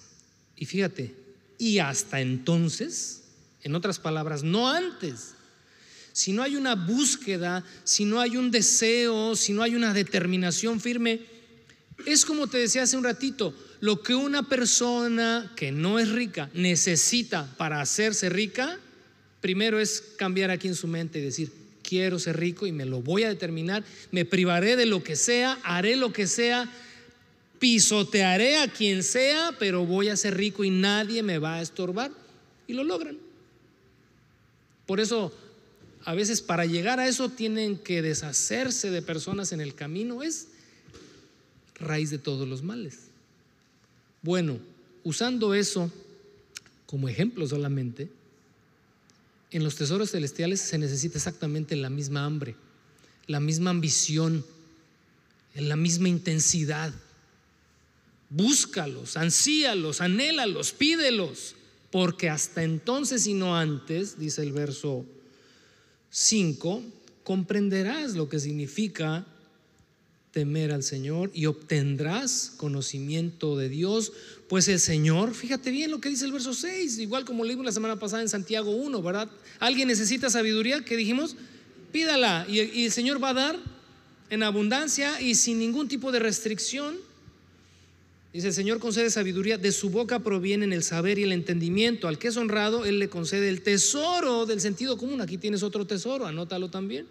y 0.56 0.64
fíjate, 0.64 1.14
y 1.58 1.78
hasta 1.78 2.20
entonces, 2.20 3.21
en 3.62 3.75
otras 3.75 3.98
palabras, 3.98 4.42
no 4.42 4.68
antes, 4.68 5.35
si 6.12 6.33
no 6.33 6.42
hay 6.42 6.57
una 6.57 6.75
búsqueda, 6.75 7.64
si 7.85 8.05
no 8.05 8.20
hay 8.20 8.37
un 8.37 8.51
deseo, 8.51 9.35
si 9.35 9.53
no 9.53 9.62
hay 9.62 9.75
una 9.75 9.94
determinación 9.94 10.81
firme, 10.81 11.21
es 12.04 12.25
como 12.25 12.46
te 12.46 12.58
decía 12.58 12.83
hace 12.83 12.96
un 12.96 13.04
ratito, 13.04 13.54
lo 13.81 14.02
que 14.02 14.15
una 14.15 14.48
persona 14.48 15.52
que 15.56 15.73
no 15.73 15.98
es 15.98 16.10
rica 16.10 16.50
necesita 16.54 17.52
para 17.56 17.81
hacerse 17.81 18.29
rica, 18.29 18.79
primero 19.40 19.81
es 19.81 20.02
cambiar 20.17 20.50
aquí 20.50 20.69
en 20.69 20.75
su 20.75 20.87
mente 20.87 21.19
y 21.19 21.23
decir, 21.23 21.50
quiero 21.83 22.19
ser 22.19 22.38
rico 22.38 22.67
y 22.67 22.73
me 22.73 22.85
lo 22.85 23.00
voy 23.00 23.25
a 23.25 23.29
determinar, 23.29 23.85
me 24.10 24.25
privaré 24.25 24.77
de 24.77 24.87
lo 24.87 25.02
que 25.02 25.17
sea, 25.17 25.58
haré 25.63 25.96
lo 25.96 26.13
que 26.13 26.27
sea, 26.27 26.71
pisotearé 27.58 28.58
a 28.58 28.69
quien 28.69 29.02
sea, 29.02 29.52
pero 29.58 29.87
voy 29.87 30.08
a 30.08 30.17
ser 30.17 30.37
rico 30.37 30.65
y 30.65 30.71
nadie 30.71 31.23
me 31.23 31.38
va 31.38 31.54
a 31.54 31.63
estorbar. 31.63 32.10
Y 32.67 32.75
lo 32.75 32.85
logran. 32.85 33.19
Por 34.87 35.00
eso, 35.00 35.33
a 36.04 36.14
veces 36.14 36.40
para 36.40 36.66
llegar 36.66 37.00
a 37.00 37.08
eso 37.08 37.28
tienen 37.28 37.78
que 37.78 38.02
deshacerse 38.02 38.90
de 38.90 39.02
personas 39.02 39.52
en 39.52 39.60
el 39.60 39.74
camino. 39.74 40.22
Es 40.22 40.48
raíz 41.76 42.10
de 42.10 42.18
todos 42.18 42.48
los 42.48 42.62
males. 42.62 42.98
Bueno, 44.22 44.58
usando 45.04 45.54
eso 45.54 45.90
como 46.92 47.08
ejemplo 47.08 47.46
solamente, 47.46 48.10
en 49.50 49.64
los 49.64 49.76
tesoros 49.76 50.10
celestiales 50.10 50.60
se 50.60 50.76
necesita 50.76 51.16
exactamente 51.16 51.74
la 51.74 51.88
misma 51.88 52.26
hambre, 52.26 52.54
la 53.26 53.40
misma 53.40 53.70
ambición, 53.70 54.44
la 55.54 55.74
misma 55.76 56.10
intensidad. 56.10 56.92
Búscalos, 58.28 59.16
ansíalos, 59.16 60.02
anhélalos, 60.02 60.72
pídelos, 60.72 61.54
porque 61.93 62.31
hasta 62.31 62.65
entonces 62.65 63.27
y 63.27 63.35
no 63.35 63.55
antes, 63.55 64.19
dice 64.19 64.43
el 64.43 64.53
verso 64.53 65.05
5, 66.09 66.83
comprenderás 67.23 68.15
lo 68.15 68.31
que 68.31 68.40
significa 68.40 69.27
temer 70.33 70.73
al 70.73 70.83
Señor 70.83 71.31
y 71.35 71.45
obtendrás 71.45 72.55
conocimiento 72.57 73.59
de 73.59 73.69
Dios, 73.69 74.15
pues 74.49 74.69
el 74.69 74.81
Señor, 74.81 75.35
fíjate 75.35 75.71
bien 75.71 75.90
lo 75.90 76.01
que 76.01 76.09
dice 76.09 76.25
el 76.25 76.33
verso 76.33 76.55
6, 76.55 76.99
igual 76.99 77.27
como 77.27 77.45
leímos 77.45 77.67
la 77.67 77.73
semana 77.73 77.99
pasada 77.99 78.23
en 78.23 78.31
Santiago 78.31 78.71
1, 78.71 79.03
¿verdad? 79.03 79.31
¿Alguien 79.61 79.88
necesita 79.88 80.31
sabiduría? 80.31 80.83
que 80.83 80.97
dijimos? 80.97 81.37
Pídala 81.93 82.47
y, 82.49 82.61
y 82.61 82.87
el 82.87 82.93
Señor 82.93 83.23
va 83.23 83.29
a 83.29 83.35
dar 83.35 83.59
en 84.31 84.43
abundancia 84.43 85.21
y 85.21 85.35
sin 85.35 85.59
ningún 85.59 85.88
tipo 85.88 86.11
de 86.11 86.21
restricción. 86.21 86.97
Dice, 88.33 88.48
el 88.48 88.54
Señor 88.54 88.78
concede 88.78 89.10
sabiduría, 89.10 89.58
de 89.58 89.72
su 89.72 89.90
boca 89.90 90.20
provienen 90.20 90.72
el 90.72 90.83
saber 90.83 91.18
y 91.18 91.24
el 91.24 91.33
entendimiento. 91.33 92.08
Al 92.08 92.18
que 92.18 92.28
es 92.28 92.37
honrado, 92.38 92.87
Él 92.87 92.98
le 92.98 93.08
concede 93.08 93.50
el 93.50 93.60
tesoro 93.60 94.46
del 94.46 94.60
sentido 94.60 94.96
común. 94.96 95.20
Aquí 95.20 95.37
tienes 95.37 95.62
otro 95.62 95.87
tesoro, 95.87 96.26
anótalo 96.26 96.70
también. 96.70 97.06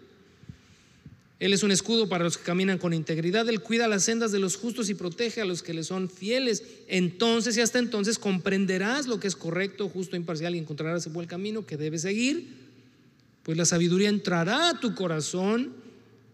Él 1.38 1.52
es 1.52 1.62
un 1.62 1.70
escudo 1.70 2.08
para 2.08 2.24
los 2.24 2.38
que 2.38 2.44
caminan 2.44 2.78
con 2.78 2.92
integridad. 2.92 3.48
Él 3.48 3.60
cuida 3.60 3.88
las 3.88 4.04
sendas 4.04 4.32
de 4.32 4.40
los 4.40 4.56
justos 4.56 4.88
y 4.90 4.94
protege 4.94 5.40
a 5.40 5.44
los 5.44 5.62
que 5.62 5.74
le 5.74 5.84
son 5.84 6.08
fieles. 6.08 6.64
Entonces 6.86 7.56
y 7.56 7.60
hasta 7.60 7.78
entonces 7.80 8.18
comprenderás 8.18 9.06
lo 9.06 9.18
que 9.18 9.26
es 9.28 9.34
correcto, 9.34 9.88
justo, 9.88 10.16
imparcial 10.16 10.54
y 10.54 10.58
encontrarás 10.58 11.06
el 11.06 11.12
buen 11.12 11.26
camino 11.26 11.66
que 11.66 11.76
debes 11.76 12.02
seguir. 12.02 12.48
Pues 13.42 13.56
la 13.56 13.64
sabiduría 13.64 14.08
entrará 14.08 14.70
a 14.70 14.80
tu 14.80 14.94
corazón 14.94 15.81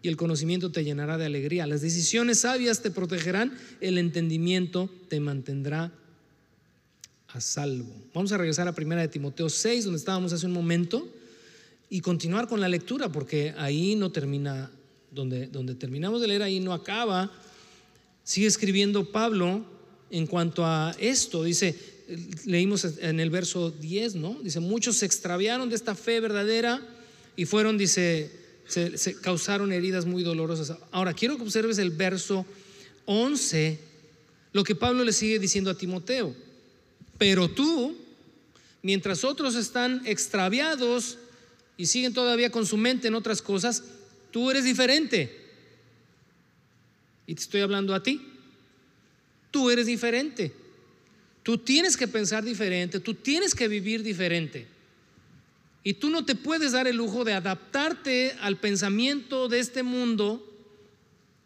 y 0.03 0.09
el 0.09 0.17
conocimiento 0.17 0.71
te 0.71 0.85
llenará 0.85 1.19
de 1.19 1.27
alegría. 1.27 1.67
Las 1.67 1.81
decisiones 1.81 2.41
sabias 2.41 2.83
te 2.83 2.91
protegerán, 2.91 3.57
el 3.81 3.99
entendimiento 3.99 4.91
te 5.09 5.21
mantendrá 5.21 5.93
a 7.29 7.41
salvo. 7.41 7.93
Vamos 8.15 8.33
a 8.33 8.39
regresar 8.39 8.69
a 8.69 8.75
primera 8.75 9.01
de 9.01 9.09
Timoteo 9.09 9.49
6, 9.49 9.85
donde 9.85 9.99
estábamos 9.99 10.33
hace 10.33 10.47
un 10.47 10.53
momento, 10.53 11.09
y 11.91 12.01
continuar 12.01 12.49
con 12.49 12.61
la 12.61 12.69
lectura, 12.69 13.11
porque 13.11 13.55
ahí 13.57 13.97
no 13.97 14.13
termina 14.13 14.71
donde, 15.11 15.47
donde 15.47 15.75
terminamos 15.75 16.21
de 16.21 16.29
leer 16.29 16.43
ahí 16.43 16.61
no 16.61 16.73
acaba, 16.73 17.31
sigue 18.25 18.47
escribiendo 18.47 19.11
Pablo 19.11 19.65
en 20.11 20.27
cuanto 20.27 20.65
a 20.65 20.95
esto, 20.99 21.45
dice, 21.45 21.77
leímos 22.47 22.85
en 23.01 23.21
el 23.21 23.31
verso 23.31 23.71
10, 23.71 24.15
¿no? 24.17 24.39
Dice, 24.43 24.61
muchos 24.61 24.97
se 24.97 25.07
extraviaron 25.07 25.69
de 25.69 25.77
esta 25.77 25.95
fe 25.95 26.21
verdadera 26.21 26.81
y 27.37 27.45
fueron, 27.45 27.77
dice, 27.77 28.31
se, 28.69 29.21
causaron 29.21 29.73
heridas 29.73 30.07
muy 30.07 30.23
dolorosas. 30.23 30.77
Ahora, 30.93 31.15
quiero 31.15 31.37
que 31.37 31.43
observes 31.43 31.79
el 31.79 31.91
verso 31.91 32.47
11, 33.07 33.81
lo 34.53 34.63
que 34.63 34.75
Pablo 34.75 35.05
le 35.05 35.13
sigue 35.13 35.39
diciendo 35.39 35.71
a 35.71 35.77
Timoteo. 35.77 36.35
Pero 37.19 37.49
tú, 37.49 37.97
mientras 38.83 39.25
otros 39.25 39.57
están 39.57 40.03
extraviados 40.07 41.19
y 41.77 41.87
siguen 41.87 42.15
todavía 42.15 42.51
con 42.51 42.67
su 42.67 42.77
mente 42.77 43.09
en 43.09 43.15
otras 43.15 43.43
cosas, 43.43 43.83
Tú 44.31 44.51
eres 44.51 44.65
diferente. 44.65 45.31
Y 47.27 47.35
te 47.35 47.43
estoy 47.43 47.61
hablando 47.61 47.95
a 47.95 48.03
ti. 48.03 48.21
Tú 49.51 49.71
eres 49.71 49.87
diferente. 49.87 50.53
Tú 51.43 51.59
tienes 51.59 51.97
que 51.97 52.07
pensar 52.07 52.45
diferente, 52.45 53.01
tú 53.01 53.15
tienes 53.15 53.55
que 53.55 53.69
vivir 53.69 54.03
diferente. 54.03 54.67
Y 55.85 55.95
tú 55.95 56.11
no 56.11 56.25
te 56.25 56.35
puedes 56.35 56.73
dar 56.73 56.87
el 56.87 56.97
lujo 56.97 57.25
de 57.25 57.33
adaptarte 57.33 58.37
al 58.41 58.57
pensamiento 58.57 59.49
de 59.49 59.61
este 59.61 59.83
mundo 59.83 60.45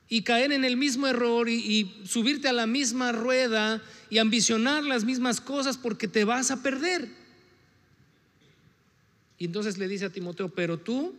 y 0.08 0.22
caer 0.22 0.52
en 0.52 0.64
el 0.64 0.76
mismo 0.76 1.06
error 1.06 1.48
y, 1.48 1.90
subirte 2.04 2.48
a 2.48 2.52
la 2.52 2.66
misma 2.66 3.12
rueda 3.12 3.82
y 4.10 4.18
ambicionar 4.18 4.84
las 4.84 5.04
mismas 5.04 5.40
cosas 5.40 5.78
porque 5.78 6.08
te 6.08 6.24
vas 6.24 6.50
a 6.50 6.62
perder. 6.62 7.08
Y 9.38 9.46
entonces 9.46 9.78
le 9.78 9.88
dice 9.88 10.04
a 10.04 10.10
Timoteo, 10.10 10.48
pero 10.48 10.78
tú, 10.78 11.14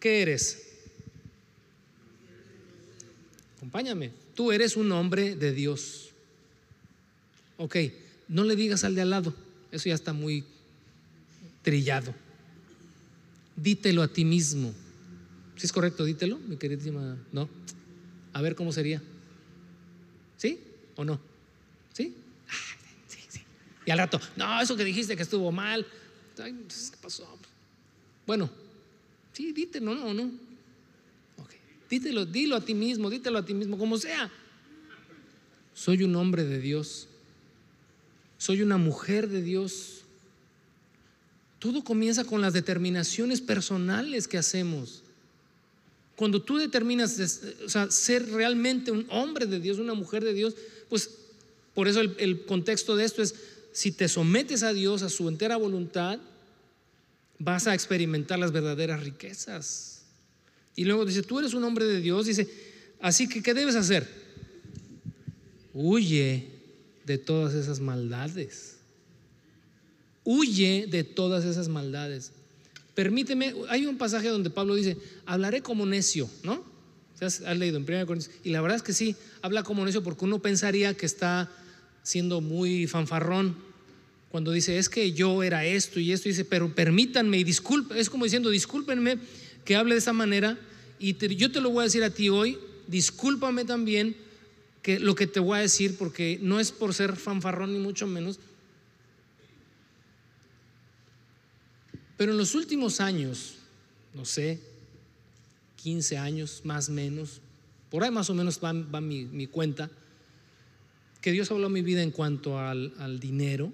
¿qué 0.00 0.22
eres? 0.22 0.70
acompáñame, 3.56 4.10
tú 4.34 4.52
eres 4.52 4.76
un 4.76 4.92
hombre 4.92 5.36
de 5.36 5.52
Dios. 5.52 6.10
Ok, 7.56 7.76
no 8.28 8.44
le 8.44 8.56
digas 8.56 8.84
al 8.84 8.94
de 8.94 9.02
al 9.02 9.10
lado, 9.10 9.34
eso 9.72 9.88
ya 9.88 9.94
está 9.94 10.12
muy 10.12 10.44
trillado. 11.62 12.14
Dítelo 13.56 14.02
a 14.02 14.08
ti 14.08 14.24
mismo. 14.24 14.72
Si 15.56 15.66
es 15.66 15.72
correcto, 15.72 16.04
dítelo, 16.04 16.38
mi 16.38 16.56
queridísima. 16.56 17.16
No. 17.32 17.48
A 18.32 18.42
ver 18.42 18.54
cómo 18.54 18.72
sería. 18.72 19.00
¿Sí 20.36 20.60
o 20.96 21.04
no? 21.04 21.20
¿Sí? 21.92 22.14
sí, 23.08 23.18
sí. 23.28 23.40
Y 23.86 23.90
al 23.90 23.98
rato, 23.98 24.20
no, 24.36 24.60
eso 24.60 24.76
que 24.76 24.84
dijiste 24.84 25.16
que 25.16 25.22
estuvo 25.22 25.52
mal. 25.52 25.86
Ay, 26.38 26.52
¿Qué 26.52 26.96
pasó? 27.00 27.38
Bueno, 28.26 28.50
sí, 29.32 29.52
dítelo, 29.52 29.94
no, 29.94 30.14
no. 30.14 30.44
Dítelo, 31.88 32.24
dilo 32.24 32.56
a 32.56 32.60
ti 32.60 32.74
mismo, 32.74 33.10
dítelo 33.10 33.38
a 33.38 33.44
ti 33.44 33.54
mismo, 33.54 33.78
como 33.78 33.98
sea. 33.98 34.30
Soy 35.74 36.02
un 36.02 36.16
hombre 36.16 36.44
de 36.44 36.58
Dios. 36.58 37.08
Soy 38.38 38.62
una 38.62 38.78
mujer 38.78 39.28
de 39.28 39.42
Dios. 39.42 40.03
Todo 41.64 41.82
comienza 41.82 42.24
con 42.24 42.42
las 42.42 42.52
determinaciones 42.52 43.40
personales 43.40 44.28
que 44.28 44.36
hacemos. 44.36 45.02
Cuando 46.14 46.42
tú 46.42 46.58
determinas 46.58 47.18
o 47.64 47.68
sea, 47.70 47.90
ser 47.90 48.28
realmente 48.32 48.90
un 48.90 49.06
hombre 49.08 49.46
de 49.46 49.60
Dios, 49.60 49.78
una 49.78 49.94
mujer 49.94 50.22
de 50.22 50.34
Dios, 50.34 50.54
pues 50.90 51.08
por 51.72 51.88
eso 51.88 52.02
el, 52.02 52.14
el 52.18 52.44
contexto 52.44 52.96
de 52.96 53.06
esto 53.06 53.22
es, 53.22 53.34
si 53.72 53.92
te 53.92 54.10
sometes 54.10 54.62
a 54.62 54.74
Dios, 54.74 55.00
a 55.00 55.08
su 55.08 55.26
entera 55.26 55.56
voluntad, 55.56 56.18
vas 57.38 57.66
a 57.66 57.72
experimentar 57.72 58.38
las 58.38 58.52
verdaderas 58.52 59.02
riquezas. 59.02 60.02
Y 60.76 60.84
luego 60.84 61.06
dice, 61.06 61.22
tú 61.22 61.38
eres 61.38 61.54
un 61.54 61.64
hombre 61.64 61.86
de 61.86 62.02
Dios. 62.02 62.26
Dice, 62.26 62.46
así 63.00 63.26
que, 63.26 63.42
¿qué 63.42 63.54
debes 63.54 63.76
hacer? 63.76 64.06
Huye 65.72 66.46
de 67.06 67.16
todas 67.16 67.54
esas 67.54 67.80
maldades. 67.80 68.73
Huye 70.24 70.86
de 70.90 71.04
todas 71.04 71.44
esas 71.44 71.68
maldades. 71.68 72.32
Permíteme, 72.94 73.54
hay 73.68 73.86
un 73.86 73.98
pasaje 73.98 74.28
donde 74.28 74.50
Pablo 74.50 74.74
dice, 74.74 74.96
hablaré 75.26 75.62
como 75.62 75.84
necio, 75.86 76.28
¿no? 76.42 76.64
Has 77.20 77.40
leído 77.56 77.78
en 77.78 77.84
1 77.84 78.06
Corintios. 78.06 78.34
Y 78.42 78.50
la 78.50 78.60
verdad 78.60 78.76
es 78.76 78.82
que 78.82 78.92
sí, 78.92 79.16
habla 79.42 79.62
como 79.62 79.84
necio 79.84 80.02
porque 80.02 80.24
uno 80.24 80.40
pensaría 80.40 80.94
que 80.94 81.06
está 81.06 81.50
siendo 82.02 82.40
muy 82.40 82.86
fanfarrón 82.86 83.56
cuando 84.30 84.50
dice, 84.50 84.78
es 84.78 84.88
que 84.88 85.12
yo 85.12 85.42
era 85.42 85.64
esto 85.64 86.00
y 86.00 86.12
esto, 86.12 86.28
dice, 86.28 86.44
pero 86.44 86.74
permítanme 86.74 87.38
y 87.38 87.44
disculpen, 87.44 87.96
es 87.96 88.10
como 88.10 88.24
diciendo, 88.24 88.50
discúlpenme 88.50 89.18
que 89.64 89.76
hable 89.76 89.94
de 89.94 90.00
esa 90.00 90.12
manera 90.12 90.58
y 90.98 91.14
yo 91.36 91.52
te 91.52 91.60
lo 91.60 91.70
voy 91.70 91.82
a 91.82 91.84
decir 91.84 92.02
a 92.02 92.10
ti 92.10 92.28
hoy, 92.28 92.58
discúlpame 92.88 93.64
también 93.64 94.16
que 94.82 94.98
lo 94.98 95.14
que 95.14 95.26
te 95.26 95.40
voy 95.40 95.58
a 95.58 95.62
decir 95.62 95.96
porque 95.96 96.38
no 96.42 96.60
es 96.60 96.72
por 96.72 96.94
ser 96.94 97.16
fanfarrón 97.16 97.72
ni 97.72 97.78
mucho 97.78 98.06
menos. 98.06 98.38
Pero 102.16 102.32
en 102.32 102.38
los 102.38 102.54
últimos 102.54 103.00
años, 103.00 103.56
no 104.14 104.24
sé, 104.24 104.60
15 105.76 106.18
años 106.18 106.62
más 106.64 106.88
o 106.88 106.92
menos, 106.92 107.40
por 107.90 108.04
ahí 108.04 108.10
más 108.10 108.30
o 108.30 108.34
menos 108.34 108.60
va, 108.62 108.72
mi, 109.00 109.24
mi, 109.24 109.46
cuenta, 109.46 109.90
que 111.20 111.32
Dios 111.32 111.50
habló 111.50 111.66
a 111.66 111.70
mi 111.70 111.82
vida 111.82 112.02
en 112.02 112.10
cuanto 112.10 112.58
al, 112.58 112.94
al 112.98 113.20
dinero. 113.20 113.72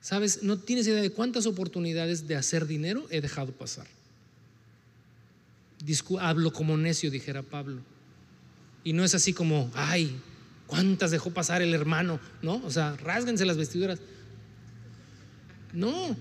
Sabes, 0.00 0.42
no 0.42 0.58
tienes 0.58 0.86
idea 0.86 1.02
de 1.02 1.10
cuántas 1.10 1.46
oportunidades 1.46 2.28
de 2.28 2.36
hacer 2.36 2.66
dinero 2.66 3.06
he 3.10 3.20
dejado 3.20 3.52
pasar 3.52 3.86
hablo 6.20 6.52
como 6.52 6.76
necio, 6.76 7.10
dijera 7.10 7.42
Pablo. 7.42 7.80
Y 8.84 8.92
no 8.92 9.04
es 9.04 9.14
así 9.14 9.32
como, 9.32 9.70
ay, 9.74 10.18
¿cuántas 10.66 11.10
dejó 11.10 11.30
pasar 11.30 11.62
el 11.62 11.74
hermano? 11.74 12.20
¿No? 12.42 12.56
O 12.64 12.70
sea, 12.70 12.96
rásguense 12.96 13.44
las 13.44 13.56
vestiduras. 13.56 13.98
No. 15.72 16.16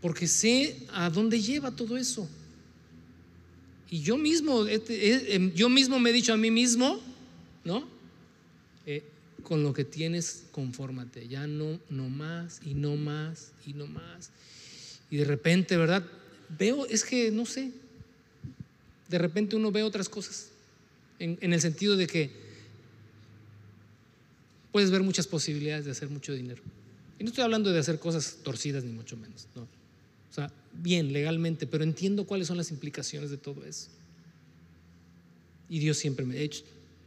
Porque 0.00 0.26
sé 0.26 0.76
a 0.92 1.10
dónde 1.10 1.40
lleva 1.40 1.70
todo 1.70 1.96
eso. 1.96 2.28
Y 3.90 4.00
yo 4.00 4.16
mismo, 4.16 4.66
em, 4.66 5.52
yo 5.54 5.68
mismo 5.68 5.98
me 5.98 6.10
he 6.10 6.12
dicho 6.12 6.32
a 6.32 6.36
mí 6.36 6.50
mismo, 6.50 7.00
¿no? 7.64 7.88
Eh, 8.86 9.02
con 9.42 9.62
lo 9.62 9.72
que 9.72 9.84
tienes, 9.84 10.44
confórmate. 10.52 11.26
Ya 11.26 11.46
no, 11.46 11.80
no 11.88 12.08
más, 12.08 12.60
y 12.64 12.74
no 12.74 12.96
más, 12.96 13.52
y 13.66 13.72
no 13.72 13.86
más. 13.86 14.30
Y 15.10 15.16
de 15.16 15.24
repente, 15.24 15.76
¿verdad? 15.76 16.04
veo, 16.56 16.86
es 16.86 17.04
que 17.04 17.30
no 17.30 17.44
sé, 17.44 17.70
de 19.08 19.18
repente 19.18 19.56
uno 19.56 19.70
ve 19.70 19.82
otras 19.82 20.08
cosas, 20.08 20.48
en, 21.18 21.52
el 21.52 21.60
sentido 21.60 21.96
de 21.96 22.06
que 22.06 22.30
puedes 24.72 24.90
ver 24.90 25.02
muchas 25.02 25.26
posibilidades 25.26 25.84
de 25.84 25.90
hacer 25.90 26.08
mucho 26.08 26.32
dinero. 26.32 26.62
Y 27.18 27.24
no 27.24 27.30
estoy 27.30 27.42
hablando 27.42 27.72
de 27.72 27.80
hacer 27.80 27.98
cosas 27.98 28.38
torcidas 28.44 28.84
ni 28.84 28.92
mucho 28.92 29.16
menos, 29.16 29.46
no. 29.54 29.66
O 30.30 30.34
sea, 30.34 30.52
bien, 30.72 31.12
legalmente, 31.12 31.66
pero 31.66 31.84
entiendo 31.84 32.26
cuáles 32.26 32.46
son 32.46 32.56
las 32.56 32.70
implicaciones 32.70 33.30
de 33.30 33.36
todo 33.36 33.64
eso. 33.64 33.88
Y 35.68 35.78
Dios 35.78 35.98
siempre 35.98 36.24
me 36.24 36.36
ha 36.36 36.40
dicho, 36.40 36.64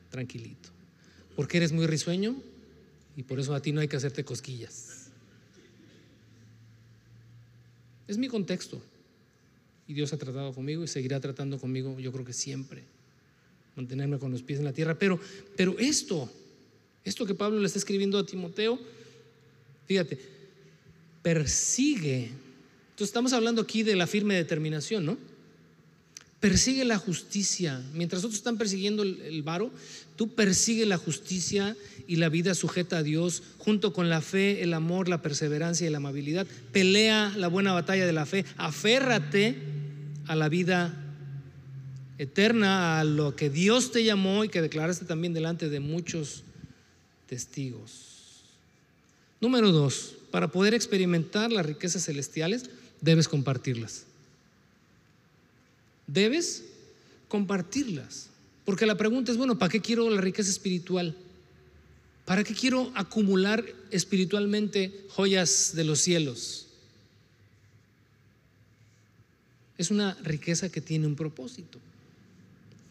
tranquilito, 0.09 0.69
porque 1.35 1.57
eres 1.57 1.71
muy 1.71 1.87
risueño 1.87 2.35
y 3.17 3.23
por 3.23 3.39
eso 3.39 3.53
a 3.53 3.61
ti 3.61 3.71
no 3.71 3.81
hay 3.81 3.87
que 3.87 3.97
hacerte 3.97 4.23
cosquillas. 4.23 5.09
Es 8.07 8.17
mi 8.17 8.27
contexto. 8.27 8.81
Y 9.87 9.93
Dios 9.93 10.13
ha 10.13 10.17
tratado 10.17 10.53
conmigo 10.53 10.83
y 10.83 10.87
seguirá 10.87 11.19
tratando 11.19 11.59
conmigo, 11.59 11.99
yo 11.99 12.11
creo 12.11 12.25
que 12.25 12.33
siempre. 12.33 12.83
Mantenerme 13.75 14.19
con 14.19 14.31
los 14.31 14.43
pies 14.43 14.59
en 14.59 14.65
la 14.65 14.73
tierra. 14.73 14.97
Pero, 14.97 15.19
pero 15.55 15.77
esto, 15.79 16.29
esto 17.03 17.25
que 17.25 17.33
Pablo 17.33 17.59
le 17.59 17.67
está 17.67 17.79
escribiendo 17.79 18.17
a 18.17 18.25
Timoteo, 18.25 18.79
fíjate, 19.85 20.19
persigue. 21.21 22.31
Estamos 23.03 23.33
hablando 23.33 23.61
aquí 23.61 23.83
de 23.83 23.95
la 23.95 24.07
firme 24.07 24.35
determinación, 24.35 25.05
¿no? 25.05 25.17
Persigue 26.39 26.85
la 26.85 26.97
justicia. 26.97 27.81
Mientras 27.93 28.23
otros 28.23 28.37
están 28.37 28.57
persiguiendo 28.57 29.03
el, 29.03 29.43
varo, 29.43 29.71
tú 30.15 30.29
persigue 30.29 30.85
la 30.85 30.97
justicia 30.97 31.77
y 32.07 32.15
la 32.15 32.29
vida 32.29 32.55
sujeta 32.55 32.97
a 32.97 33.03
Dios, 33.03 33.43
junto 33.59 33.93
con 33.93 34.09
la 34.09 34.21
fe, 34.21 34.63
el 34.63 34.73
amor, 34.73 35.07
la 35.07 35.21
perseverancia 35.21 35.85
y 35.85 35.91
la 35.91 35.97
amabilidad. 35.97 36.47
Pelea 36.71 37.33
la 37.37 37.47
buena 37.47 37.73
batalla 37.73 38.05
de 38.07 38.13
la 38.13 38.25
fe. 38.25 38.43
Aférrate 38.57 39.55
a 40.25 40.35
la 40.35 40.49
vida 40.49 40.97
eterna, 42.17 42.99
a 42.99 43.03
lo 43.03 43.35
que 43.35 43.49
Dios 43.49 43.91
te 43.91 44.03
llamó 44.03 44.43
y 44.43 44.49
que 44.49 44.61
declaraste 44.61 45.05
también 45.05 45.33
delante 45.33 45.69
de 45.69 45.79
muchos 45.79 46.43
testigos. 47.27 48.11
Número 49.39 49.71
dos, 49.71 50.15
para 50.31 50.51
poder 50.51 50.73
experimentar 50.73 51.51
las 51.51 51.65
riquezas 51.65 52.05
celestiales, 52.05 52.69
debes 53.01 53.27
compartirlas. 53.27 54.05
Debes 56.07 56.63
compartirlas. 57.27 58.29
Porque 58.63 58.85
la 58.85 58.95
pregunta 58.95 59.31
es, 59.31 59.37
bueno, 59.37 59.57
¿para 59.57 59.71
qué 59.71 59.81
quiero 59.81 60.09
la 60.09 60.21
riqueza 60.21 60.49
espiritual? 60.49 61.15
¿Para 62.25 62.43
qué 62.43 62.53
quiero 62.53 62.91
acumular 62.95 63.65
espiritualmente 63.89 65.05
joyas 65.09 65.71
de 65.75 65.83
los 65.83 65.99
cielos? 65.99 66.67
Es 69.77 69.89
una 69.89 70.13
riqueza 70.23 70.69
que 70.69 70.79
tiene 70.79 71.07
un 71.07 71.15
propósito. 71.15 71.79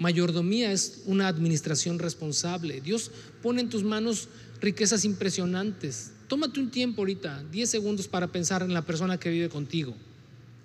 Mayordomía 0.01 0.73
es 0.73 1.03
una 1.05 1.29
administración 1.29 1.99
responsable. 1.99 2.81
Dios 2.81 3.11
pone 3.43 3.61
en 3.61 3.69
tus 3.69 3.85
manos 3.85 4.29
riquezas 4.59 5.05
impresionantes. 5.05 6.13
Tómate 6.27 6.59
un 6.59 6.71
tiempo 6.71 7.03
ahorita, 7.03 7.45
10 7.53 7.69
segundos 7.69 8.09
para 8.09 8.27
pensar 8.29 8.63
en 8.63 8.73
la 8.73 8.87
persona 8.87 9.21
que 9.21 9.29
vive 9.29 9.51
contigo, 9.51 9.95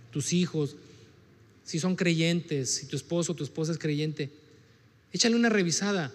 tus 0.10 0.32
hijos, 0.32 0.78
si 1.66 1.80
son 1.80 1.98
creyentes, 1.98 2.76
si 2.76 2.86
tu 2.86 2.96
esposo 2.96 3.34
o 3.34 3.36
tu 3.36 3.44
esposa 3.44 3.74
es 3.74 3.78
creyente. 3.78 4.32
Échale 5.12 5.36
una 5.36 5.50
revisada. 5.50 6.14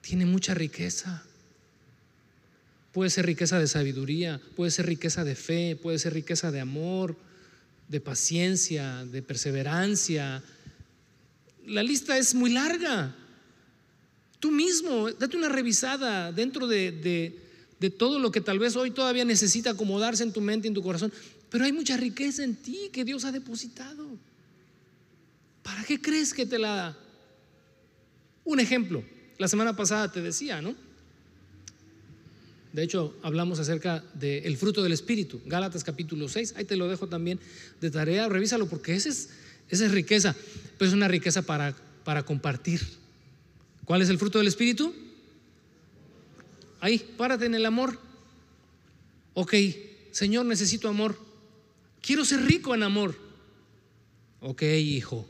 Tiene 0.00 0.24
mucha 0.24 0.54
riqueza. 0.54 1.24
Puede 2.92 3.10
ser 3.10 3.26
riqueza 3.26 3.58
de 3.58 3.66
sabiduría, 3.66 4.40
puede 4.54 4.70
ser 4.70 4.86
riqueza 4.86 5.24
de 5.24 5.34
fe, 5.34 5.76
puede 5.82 5.98
ser 5.98 6.14
riqueza 6.14 6.52
de 6.52 6.60
amor, 6.60 7.16
de 7.88 8.00
paciencia, 8.00 9.04
de 9.04 9.20
perseverancia, 9.20 10.44
la 11.66 11.82
lista 11.82 12.16
es 12.16 12.34
muy 12.34 12.50
larga. 12.50 13.14
Tú 14.38 14.50
mismo, 14.50 15.10
date 15.10 15.36
una 15.36 15.48
revisada 15.48 16.32
dentro 16.32 16.66
de, 16.66 17.34
todo 17.98 18.18
lo 18.18 18.30
que 18.30 18.40
tal 18.40 18.58
vez 18.58 18.76
hoy 18.76 18.90
todavía 18.90 19.24
necesita 19.24 19.70
acomodarse 19.70 20.22
en 20.22 20.32
tu 20.32 20.40
mente 20.40 20.66
y 20.66 20.70
en 20.70 20.74
tu 20.74 20.82
corazón. 20.82 21.12
Pero 21.50 21.64
hay 21.64 21.72
mucha 21.72 21.96
riqueza 21.96 22.44
en 22.44 22.54
ti 22.56 22.90
que 22.92 23.04
Dios 23.04 23.24
ha 23.24 23.32
depositado. 23.32 24.06
¿Para 25.62 25.82
qué 25.84 26.00
crees 26.00 26.32
que 26.32 26.46
te 26.46 26.58
la 26.58 26.74
da? 26.74 26.98
Un 28.44 28.60
ejemplo, 28.60 29.02
la 29.38 29.48
semana 29.48 29.74
pasada 29.74 30.12
te 30.12 30.22
decía, 30.22 30.62
¿no? 30.62 30.74
De 32.72 32.82
hecho, 32.82 33.16
hablamos 33.22 33.58
acerca 33.58 34.04
del 34.14 34.56
fruto 34.58 34.82
del 34.82 34.92
Espíritu, 34.92 35.40
Gálatas 35.46 35.82
capítulo 35.82 36.28
6, 36.28 36.54
ahí 36.56 36.66
te 36.66 36.76
lo 36.76 36.88
dejo 36.88 37.08
también 37.08 37.40
de 37.80 37.90
tarea, 37.90 38.28
revísalo 38.28 38.68
porque 38.68 38.94
ese 38.94 39.08
es 39.08 39.30
esa 39.68 39.86
es 39.86 39.92
riqueza, 39.92 40.34
pero 40.78 40.88
es 40.88 40.94
una 40.94 41.08
riqueza 41.08 41.42
para, 41.42 41.74
para 42.04 42.24
compartir. 42.24 42.80
¿Cuál 43.84 44.02
es 44.02 44.08
el 44.08 44.18
fruto 44.18 44.38
del 44.38 44.48
Espíritu? 44.48 44.94
Ahí, 46.80 46.98
párate 47.16 47.46
en 47.46 47.54
el 47.54 47.66
amor. 47.66 47.98
Ok, 49.34 49.54
Señor, 50.12 50.46
necesito 50.46 50.88
amor. 50.88 51.18
Quiero 52.00 52.24
ser 52.24 52.42
rico 52.42 52.74
en 52.74 52.82
amor. 52.82 53.16
Ok, 54.40 54.62
hijo. 54.62 55.26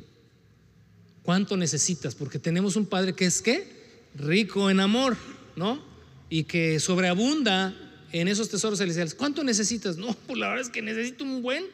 ¿Cuánto 1.22 1.57
necesitas? 1.57 2.14
Porque 2.14 2.39
tenemos 2.39 2.76
un 2.76 2.87
Padre 2.87 3.14
que 3.14 3.26
es 3.26 3.41
qué? 3.43 3.66
Rico 4.14 4.70
en 4.70 4.80
amor, 4.80 5.16
¿no? 5.57 5.82
Y 6.28 6.45
que 6.45 6.78
sobreabunda 6.78 7.74
en 8.12 8.28
esos 8.28 8.49
tesoros 8.49 8.78
celestiales. 8.78 9.14
¿Cuánto 9.14 9.43
necesitas? 9.43 9.97
No, 9.97 10.14
pues 10.26 10.39
la 10.39 10.49
verdad 10.49 10.66
es 10.66 10.70
que 10.70 10.82
necesito 10.82 11.24
un 11.24 11.43
buen 11.43 11.64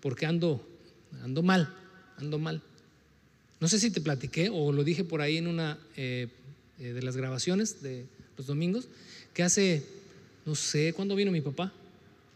porque 0.00 0.26
ando, 0.26 0.66
ando 1.22 1.42
mal 1.42 1.74
ando 2.18 2.38
mal. 2.38 2.62
No 3.60 3.68
sé 3.68 3.78
si 3.78 3.90
te 3.90 4.00
platiqué 4.00 4.50
o 4.50 4.72
lo 4.72 4.84
dije 4.84 5.04
por 5.04 5.20
ahí 5.20 5.38
en 5.38 5.46
una 5.46 5.78
eh, 5.96 6.28
eh, 6.78 6.92
de 6.92 7.02
las 7.02 7.16
grabaciones 7.16 7.82
de 7.82 8.04
los 8.36 8.46
domingos, 8.46 8.88
que 9.32 9.42
hace, 9.42 9.82
no 10.44 10.54
sé, 10.54 10.92
¿cuándo 10.92 11.16
vino 11.16 11.32
mi 11.32 11.40
papá? 11.40 11.72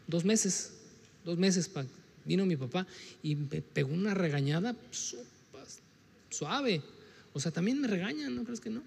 Dos 0.06 0.24
meses, 0.24 0.72
dos 1.24 1.38
meses 1.38 1.70
vino 2.24 2.46
mi 2.46 2.56
papá 2.56 2.86
y 3.22 3.34
me 3.34 3.60
pegó 3.60 3.92
una 3.92 4.14
regañada 4.14 4.74
suave. 6.30 6.82
O 7.32 7.40
sea, 7.40 7.52
también 7.52 7.80
me 7.80 7.88
regañan, 7.88 8.34
¿no 8.34 8.44
crees 8.44 8.60
que 8.60 8.70
no? 8.70 8.82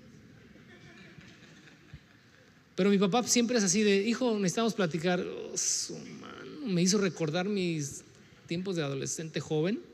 Pero 2.76 2.90
mi 2.90 2.98
papá 2.98 3.22
siempre 3.28 3.58
es 3.58 3.64
así 3.64 3.84
de, 3.84 3.98
hijo, 3.98 4.34
necesitamos 4.40 4.74
platicar. 4.74 5.24
Oh, 5.24 6.66
me 6.66 6.82
hizo 6.82 6.98
recordar 6.98 7.48
mis 7.48 8.04
tiempos 8.48 8.76
de 8.76 8.82
adolescente 8.82 9.40
joven 9.40 9.93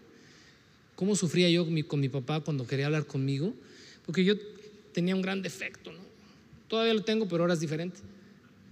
cómo 1.00 1.16
sufría 1.16 1.50
yo 1.50 1.64
con 1.88 2.02
mi, 2.02 2.10
papá 2.10 2.41
cuando 2.41 2.68
quería 2.68 2.88
hablar 2.88 3.06
conmigo, 3.06 3.54
porque 4.06 4.26
yo 4.26 4.34
tenía 4.91 5.16
un 5.16 5.22
gran 5.22 5.41
defecto, 5.41 5.93
¿no? 5.93 6.00
Todavía 6.68 6.93
lo 6.93 7.04
tengo, 7.04 7.26
pero 7.26 7.43
ahora 7.43 7.54
es 7.54 7.62
diferente. 7.62 7.97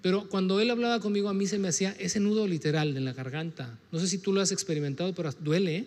Pero 0.01 0.27
cuando 0.27 0.59
él 0.59 0.69
hablaba 0.69 0.99
conmigo, 0.99 1.29
a 1.29 1.33
mí 1.33 1.47
se 1.47 1.57
me 1.57 1.69
hacía 1.69 1.95
ese 1.97 2.19
nudo 2.19 2.45
literal 2.45 2.97
en 2.97 3.05
la 3.05 3.13
garganta. 3.13 3.79
No 3.93 3.99
sé 3.99 4.09
si 4.09 4.17
tú 4.17 4.33
lo 4.33 4.41
has 4.41 4.51
experimentado, 4.51 5.15
pero 5.15 5.31
duele. 5.39 5.77
¿eh? 5.77 5.85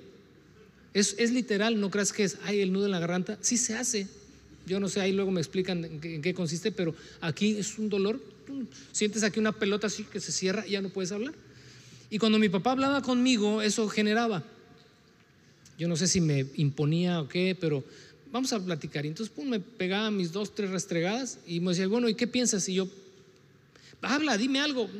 Es, 0.94 1.14
es, 1.18 1.30
literal, 1.30 1.78
no 1.78 1.90
creas 1.90 2.10
que 2.10 2.24
es, 2.24 2.38
ay, 2.44 2.60
el 2.62 2.72
nudo 2.72 2.86
en 2.86 2.92
la 2.92 3.00
garganta. 3.00 3.36
Sí 3.42 3.58
se 3.58 3.74
hace. 3.74 4.08
Yo 4.64 4.80
no 4.80 4.88
sé, 4.88 5.02
ahí 5.02 5.12
luego 5.12 5.30
me 5.30 5.42
explican 5.42 6.00
qué, 6.00 6.14
en 6.14 6.22
qué 6.22 6.32
consiste, 6.32 6.72
pero 6.72 6.94
aquí 7.20 7.58
es 7.58 7.78
un 7.78 7.90
dolor. 7.90 8.18
Sientes 8.92 9.24
aquí 9.24 9.38
una 9.40 9.52
pelota 9.52 9.88
así 9.88 10.04
que 10.04 10.20
se 10.20 10.32
cierra 10.32 10.66
y 10.66 10.70
ya 10.70 10.80
no 10.80 10.88
puedes 10.88 11.12
hablar. 11.12 11.34
Y 12.08 12.16
cuando 12.16 12.38
mi 12.38 12.48
papá 12.48 12.72
hablaba 12.72 13.02
conmigo, 13.02 13.60
eso 13.60 13.86
generaba. 13.90 14.42
Yo 15.80 15.88
no 15.88 15.96
sé 15.96 16.06
si 16.06 16.20
me 16.20 16.44
imponía 16.56 17.22
o 17.22 17.26
qué, 17.26 17.56
pero 17.58 17.82
vamos 18.30 18.52
a 18.52 18.62
platicar. 18.62 19.06
Y 19.06 19.08
entonces 19.08 19.34
pum, 19.34 19.48
me 19.48 19.60
pegaba 19.60 20.10
mis 20.10 20.30
dos, 20.30 20.54
tres 20.54 20.68
restregadas 20.68 21.38
y 21.46 21.58
me 21.60 21.70
decía, 21.70 21.88
bueno, 21.88 22.06
¿y 22.06 22.14
qué 22.14 22.26
piensas? 22.26 22.68
Y 22.68 22.74
yo, 22.74 22.86
habla, 24.02 24.36
dime 24.36 24.60
algo. 24.60 24.90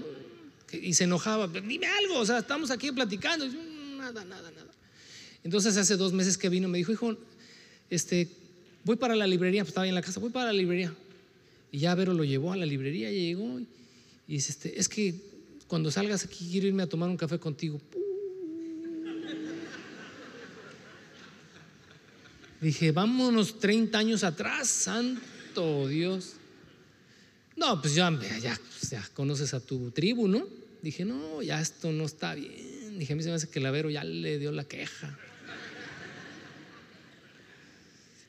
Y 0.72 0.94
se 0.94 1.04
enojaba, 1.04 1.48
dime 1.48 1.86
algo, 1.86 2.18
o 2.18 2.24
sea, 2.24 2.38
estamos 2.38 2.70
aquí 2.70 2.90
platicando. 2.92 3.46
nada, 3.46 4.24
nada, 4.24 4.50
nada. 4.50 4.72
Entonces 5.44 5.76
hace 5.76 5.98
dos 5.98 6.14
meses 6.14 6.38
que 6.38 6.48
vino, 6.48 6.66
me 6.66 6.78
dijo, 6.78 6.92
hijo, 6.92 7.14
este, 7.90 8.28
voy 8.82 8.96
para 8.96 9.14
la 9.14 9.26
librería, 9.26 9.64
pues 9.64 9.72
estaba 9.72 9.86
en 9.86 9.94
la 9.94 10.00
casa, 10.00 10.18
voy 10.18 10.30
para 10.30 10.46
la 10.46 10.54
librería. 10.54 10.94
Y 11.70 11.80
ya 11.80 11.94
Vero 11.94 12.14
lo 12.14 12.24
llevó 12.24 12.54
a 12.54 12.56
la 12.56 12.64
librería, 12.64 13.12
y 13.12 13.26
llegó 13.26 13.60
y 13.60 13.66
dice, 14.26 14.52
este, 14.52 14.80
es 14.80 14.88
que 14.88 15.14
cuando 15.68 15.90
salgas 15.90 16.24
aquí 16.24 16.48
quiero 16.50 16.68
irme 16.68 16.84
a 16.84 16.86
tomar 16.86 17.10
un 17.10 17.18
café 17.18 17.38
contigo. 17.38 17.78
Dije, 22.60 22.92
vámonos 22.92 23.58
30 23.58 23.98
años 23.98 24.22
atrás, 24.22 24.68
santo 24.68 25.88
Dios. 25.88 26.34
No, 27.56 27.80
pues 27.80 27.94
ya, 27.94 28.10
ya, 28.40 28.58
ya 28.90 29.08
conoces 29.14 29.54
a 29.54 29.60
tu 29.60 29.90
tribu, 29.90 30.28
¿no? 30.28 30.46
Dije, 30.82 31.04
no, 31.04 31.42
ya 31.42 31.60
esto 31.60 31.90
no 31.92 32.04
está 32.04 32.34
bien. 32.34 32.98
Dije, 32.98 33.12
a 33.12 33.16
mí 33.16 33.22
se 33.22 33.28
me 33.28 33.34
hace 33.34 33.48
que 33.48 33.58
el 33.58 33.66
Avero 33.66 33.90
ya 33.90 34.04
le 34.04 34.38
dio 34.38 34.52
la 34.52 34.64
queja. 34.64 35.18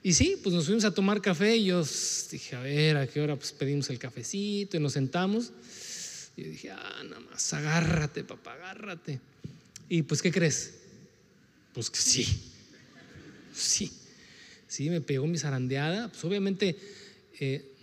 Y 0.03 0.13
sí, 0.13 0.37
pues 0.41 0.55
nos 0.55 0.65
fuimos 0.65 0.83
a 0.83 0.93
tomar 0.93 1.21
café 1.21 1.55
y 1.57 1.65
yo 1.65 1.85
dije, 2.31 2.55
a 2.55 2.61
ver, 2.61 2.97
¿a 2.97 3.07
qué 3.07 3.21
hora? 3.21 3.35
Pues 3.35 3.51
pedimos 3.51 3.89
el 3.89 3.99
cafecito 3.99 4.77
y 4.77 4.79
nos 4.79 4.93
sentamos. 4.93 5.51
Y 6.35 6.43
yo 6.43 6.49
dije, 6.49 6.71
ah, 6.71 7.03
nada 7.03 7.19
más, 7.19 7.53
agárrate, 7.53 8.23
papá, 8.23 8.53
agárrate. 8.53 9.19
Y 9.89 10.01
pues, 10.01 10.21
¿qué 10.21 10.31
crees? 10.31 10.73
Pues 11.73 11.89
que 11.89 11.99
sí, 11.99 12.25
sí. 13.53 13.91
Sí, 14.71 14.89
me 14.89 15.01
pegó 15.01 15.27
mi 15.27 15.37
zarandeada. 15.37 16.07
Pues 16.07 16.23
obviamente 16.23 16.77
eh, 17.41 17.73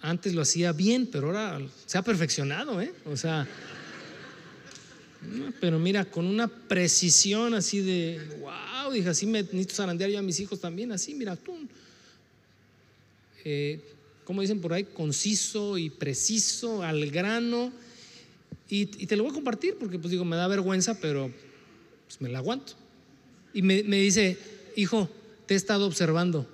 antes 0.00 0.32
lo 0.32 0.42
hacía 0.42 0.70
bien, 0.70 1.08
pero 1.10 1.26
ahora 1.26 1.60
se 1.86 1.98
ha 1.98 2.02
perfeccionado, 2.02 2.80
¿eh? 2.80 2.92
O 3.04 3.16
sea, 3.16 3.48
pero 5.60 5.80
mira, 5.80 6.04
con 6.04 6.24
una 6.24 6.46
precisión 6.46 7.52
así 7.54 7.80
de, 7.80 8.20
wow, 8.38 8.92
dije, 8.92 9.08
así 9.08 9.26
me 9.26 9.42
necesito 9.42 9.74
zarandear 9.74 10.08
yo 10.08 10.20
a 10.20 10.22
mis 10.22 10.38
hijos 10.38 10.60
también, 10.60 10.92
así, 10.92 11.14
mira, 11.14 11.34
tú. 11.34 11.52
Eh, 13.44 13.80
dicen 14.38 14.60
por 14.60 14.72
ahí, 14.72 14.84
conciso 14.84 15.76
y 15.78 15.90
preciso, 15.90 16.84
al 16.84 17.10
grano. 17.10 17.72
Y, 18.68 18.86
te 18.86 19.16
lo 19.16 19.24
voy 19.24 19.32
a 19.32 19.34
compartir 19.34 19.74
porque, 19.80 19.98
pues 19.98 20.12
digo, 20.12 20.24
me 20.24 20.36
da 20.36 20.46
vergüenza, 20.46 21.00
pero 21.00 21.28
pues, 22.06 22.20
me 22.20 22.28
la 22.28 22.38
aguanto. 22.38 22.74
Y 23.52 23.62
me 23.62 23.82
dice, 23.82 24.38
hijo, 24.76 25.10
te 25.46 25.54
he 25.54 25.56
estado 25.56 25.86
observando 25.86 26.46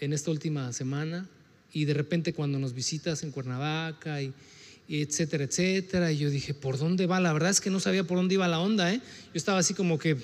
en 0.00 0.12
esta 0.12 0.30
última 0.30 0.72
semana 0.72 1.28
y 1.72 1.84
de 1.84 1.94
repente 1.94 2.32
cuando 2.32 2.58
nos 2.58 2.72
visitas 2.72 3.22
en 3.22 3.32
Cuernavaca 3.32 4.22
y, 4.22 4.32
etcétera, 4.88 5.44
etcétera, 5.44 6.12
y 6.12 6.18
yo 6.18 6.30
dije, 6.30 6.54
¿por 6.54 6.78
dónde 6.78 7.06
va? 7.06 7.20
La 7.20 7.32
verdad 7.32 7.50
es 7.50 7.60
que 7.60 7.70
no 7.70 7.80
sabía 7.80 8.04
por 8.04 8.16
dónde 8.16 8.34
iba 8.34 8.46
la 8.46 8.60
onda, 8.60 8.92
¿eh? 8.92 9.00
Yo 9.00 9.32
estaba 9.34 9.58
así 9.58 9.74
como 9.74 9.98
que, 9.98 10.16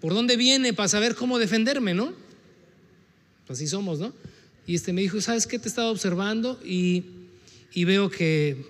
¿por 0.00 0.12
dónde 0.12 0.36
viene 0.36 0.74
para 0.74 0.88
saber 0.88 1.14
cómo 1.14 1.38
defenderme, 1.38 1.94
no? 1.94 2.12
Así 3.48 3.66
somos, 3.66 3.98
¿no? 3.98 4.12
Y 4.66 4.74
este 4.74 4.92
me 4.92 5.00
dijo, 5.00 5.20
¿sabes 5.20 5.46
qué? 5.46 5.58
Te 5.58 5.68
estaba 5.68 5.90
observando 5.90 6.60
y, 6.64 7.04
y 7.72 7.84
veo 7.84 8.10
que 8.10 8.66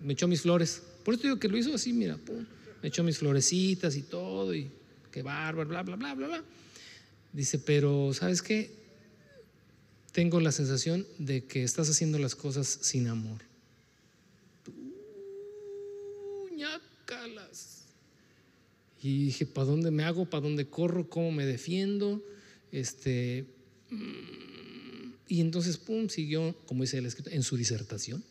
me 0.00 0.14
echó 0.14 0.26
mis 0.26 0.40
flores. 0.40 0.82
Por 1.04 1.14
eso 1.14 1.24
digo 1.24 1.38
que 1.38 1.48
lo 1.48 1.56
hizo 1.56 1.74
así, 1.74 1.92
mira, 1.92 2.16
pum, 2.16 2.44
me 2.82 2.88
echó 2.88 3.04
mis 3.04 3.18
florecitas 3.18 3.96
y 3.96 4.02
todo, 4.02 4.54
y 4.54 4.68
qué 5.10 5.22
bárbaro, 5.22 5.68
bla, 5.68 5.82
bla, 5.82 5.96
bla, 5.96 6.14
bla, 6.14 6.26
bla. 6.26 6.44
Dice, 7.32 7.58
pero 7.58 8.12
¿sabes 8.14 8.42
qué? 8.42 8.70
Tengo 10.12 10.40
la 10.40 10.52
sensación 10.52 11.06
de 11.18 11.44
que 11.44 11.62
estás 11.62 11.88
haciendo 11.88 12.18
las 12.18 12.34
cosas 12.34 12.66
sin 12.82 13.08
amor. 13.08 13.40
Y 19.02 19.24
dije, 19.24 19.46
¿para 19.46 19.66
dónde 19.66 19.90
me 19.90 20.04
hago? 20.04 20.26
¿Para 20.26 20.42
dónde 20.42 20.66
corro? 20.66 21.08
¿Cómo 21.08 21.32
me 21.32 21.44
defiendo? 21.44 22.22
Este, 22.70 23.44
mm, 23.90 25.12
y 25.26 25.40
entonces, 25.40 25.76
pum, 25.76 26.08
siguió, 26.08 26.54
como 26.66 26.82
dice 26.82 26.98
el 26.98 27.06
escrito, 27.06 27.30
en 27.30 27.42
su 27.42 27.56
disertación, 27.56 28.22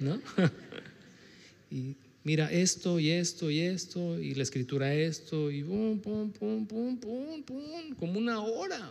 ¿no? 0.00 0.20
y 1.70 1.94
mira 2.24 2.50
esto 2.50 2.98
y 2.98 3.10
esto 3.10 3.50
y 3.50 3.60
esto, 3.60 4.18
y 4.18 4.34
la 4.34 4.42
escritura 4.42 4.94
esto, 4.94 5.50
y 5.50 5.62
pum, 5.62 6.00
pum, 6.00 6.30
pum, 6.32 6.66
pum, 6.66 6.96
pum, 6.98 7.42
pum, 7.42 7.94
como 7.98 8.18
una 8.18 8.40
hora. 8.40 8.90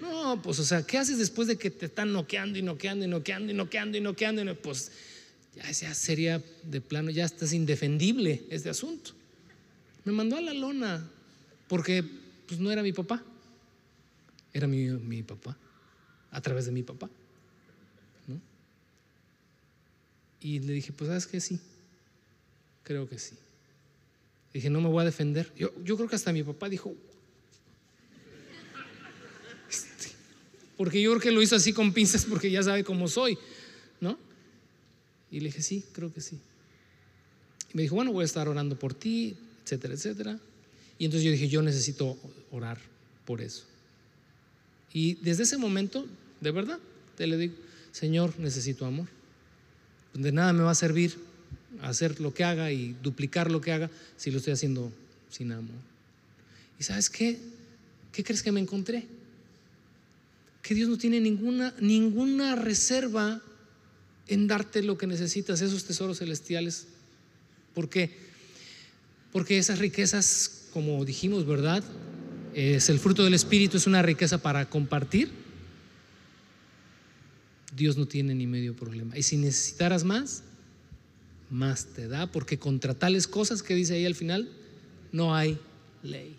No, 0.00 0.40
pues, 0.42 0.58
o 0.58 0.64
sea, 0.64 0.86
¿qué 0.86 0.98
haces 0.98 1.18
después 1.18 1.48
de 1.48 1.56
que 1.56 1.70
te 1.70 1.86
están 1.86 2.12
noqueando 2.12 2.58
y 2.58 2.62
noqueando 2.62 3.04
y 3.04 3.08
noqueando 3.08 3.50
y 3.50 3.54
noqueando 3.54 3.98
y 3.98 4.00
noqueando? 4.00 4.54
Pues 4.56 4.92
ya, 5.54 5.70
ya 5.70 5.94
sería 5.94 6.42
de 6.64 6.80
plano, 6.80 7.10
ya 7.10 7.24
estás 7.24 7.52
indefendible 7.52 8.44
este 8.50 8.68
asunto. 8.68 9.12
Me 10.04 10.12
mandó 10.12 10.36
a 10.36 10.40
la 10.40 10.52
lona 10.52 11.08
porque 11.68 12.04
pues 12.46 12.60
no 12.60 12.70
era 12.70 12.82
mi 12.82 12.92
papá, 12.92 13.22
era 14.52 14.66
mi, 14.66 14.86
mi 14.86 15.22
papá, 15.22 15.56
a 16.30 16.40
través 16.40 16.66
de 16.66 16.72
mi 16.72 16.82
papá. 16.82 17.08
¿no? 18.26 18.40
Y 20.40 20.60
le 20.60 20.74
dije, 20.74 20.92
pues 20.92 21.08
sabes 21.08 21.26
que 21.26 21.40
sí, 21.40 21.58
creo 22.86 23.08
que 23.08 23.18
sí. 23.18 23.34
Dije, 24.54 24.70
no 24.70 24.80
me 24.80 24.88
voy 24.88 25.02
a 25.02 25.04
defender. 25.04 25.52
Yo, 25.56 25.72
yo 25.82 25.96
creo 25.96 26.08
que 26.08 26.14
hasta 26.14 26.32
mi 26.32 26.44
papá 26.44 26.68
dijo, 26.68 26.94
este, 29.68 30.12
porque 30.76 31.02
yo 31.02 31.10
creo 31.10 31.20
que 31.20 31.32
lo 31.32 31.42
hizo 31.42 31.56
así 31.56 31.72
con 31.72 31.92
pinzas 31.92 32.24
porque 32.24 32.48
ya 32.48 32.62
sabe 32.62 32.84
cómo 32.84 33.08
soy, 33.08 33.36
¿no? 34.00 34.16
Y 35.32 35.40
le 35.40 35.46
dije, 35.46 35.62
sí, 35.62 35.84
creo 35.92 36.14
que 36.14 36.20
sí. 36.20 36.38
Y 37.74 37.76
me 37.76 37.82
dijo, 37.82 37.96
bueno, 37.96 38.12
voy 38.12 38.22
a 38.22 38.24
estar 38.24 38.48
orando 38.48 38.78
por 38.78 38.94
ti, 38.94 39.36
etcétera, 39.64 39.94
etcétera. 39.94 40.38
Y 40.96 41.06
entonces 41.06 41.24
yo 41.24 41.32
dije, 41.32 41.48
yo 41.48 41.62
necesito 41.62 42.16
orar 42.52 42.78
por 43.24 43.40
eso. 43.40 43.64
Y 44.92 45.14
desde 45.16 45.42
ese 45.42 45.58
momento, 45.58 46.06
de 46.40 46.52
verdad, 46.52 46.78
te 47.16 47.26
le 47.26 47.36
digo, 47.36 47.54
Señor, 47.90 48.38
necesito 48.38 48.86
amor. 48.86 49.08
De 50.14 50.30
nada 50.30 50.52
me 50.52 50.62
va 50.62 50.70
a 50.70 50.76
servir 50.76 51.18
hacer 51.82 52.20
lo 52.20 52.34
que 52.34 52.44
haga 52.44 52.72
y 52.72 52.96
duplicar 53.02 53.50
lo 53.50 53.60
que 53.60 53.72
haga 53.72 53.90
si 54.16 54.30
lo 54.30 54.38
estoy 54.38 54.52
haciendo 54.52 54.92
sin 55.30 55.52
amor. 55.52 55.76
¿Y 56.78 56.84
sabes 56.84 57.10
qué? 57.10 57.38
¿Qué 58.12 58.24
crees 58.24 58.42
que 58.42 58.52
me 58.52 58.60
encontré? 58.60 59.06
Que 60.62 60.74
Dios 60.74 60.88
no 60.88 60.98
tiene 60.98 61.20
ninguna, 61.20 61.74
ninguna 61.80 62.56
reserva 62.56 63.42
en 64.28 64.46
darte 64.46 64.82
lo 64.82 64.98
que 64.98 65.06
necesitas, 65.06 65.60
esos 65.60 65.84
tesoros 65.84 66.18
celestiales. 66.18 66.86
¿Por 67.74 67.88
qué? 67.88 68.10
Porque 69.32 69.58
esas 69.58 69.78
riquezas, 69.78 70.68
como 70.72 71.04
dijimos, 71.04 71.46
¿verdad? 71.46 71.84
Es 72.54 72.88
el 72.88 72.98
fruto 72.98 73.22
del 73.22 73.34
Espíritu, 73.34 73.76
es 73.76 73.86
una 73.86 74.02
riqueza 74.02 74.38
para 74.38 74.68
compartir. 74.68 75.30
Dios 77.76 77.96
no 77.96 78.06
tiene 78.06 78.34
ni 78.34 78.46
medio 78.46 78.74
problema. 78.74 79.16
Y 79.16 79.22
si 79.22 79.36
necesitaras 79.36 80.04
más, 80.04 80.42
más 81.50 81.86
te 81.86 82.08
da, 82.08 82.30
porque 82.30 82.58
contra 82.58 82.94
tales 82.94 83.26
cosas 83.26 83.62
que 83.62 83.74
dice 83.74 83.94
ahí 83.94 84.06
al 84.06 84.14
final, 84.14 84.48
no 85.12 85.34
hay 85.34 85.58
ley. 86.02 86.36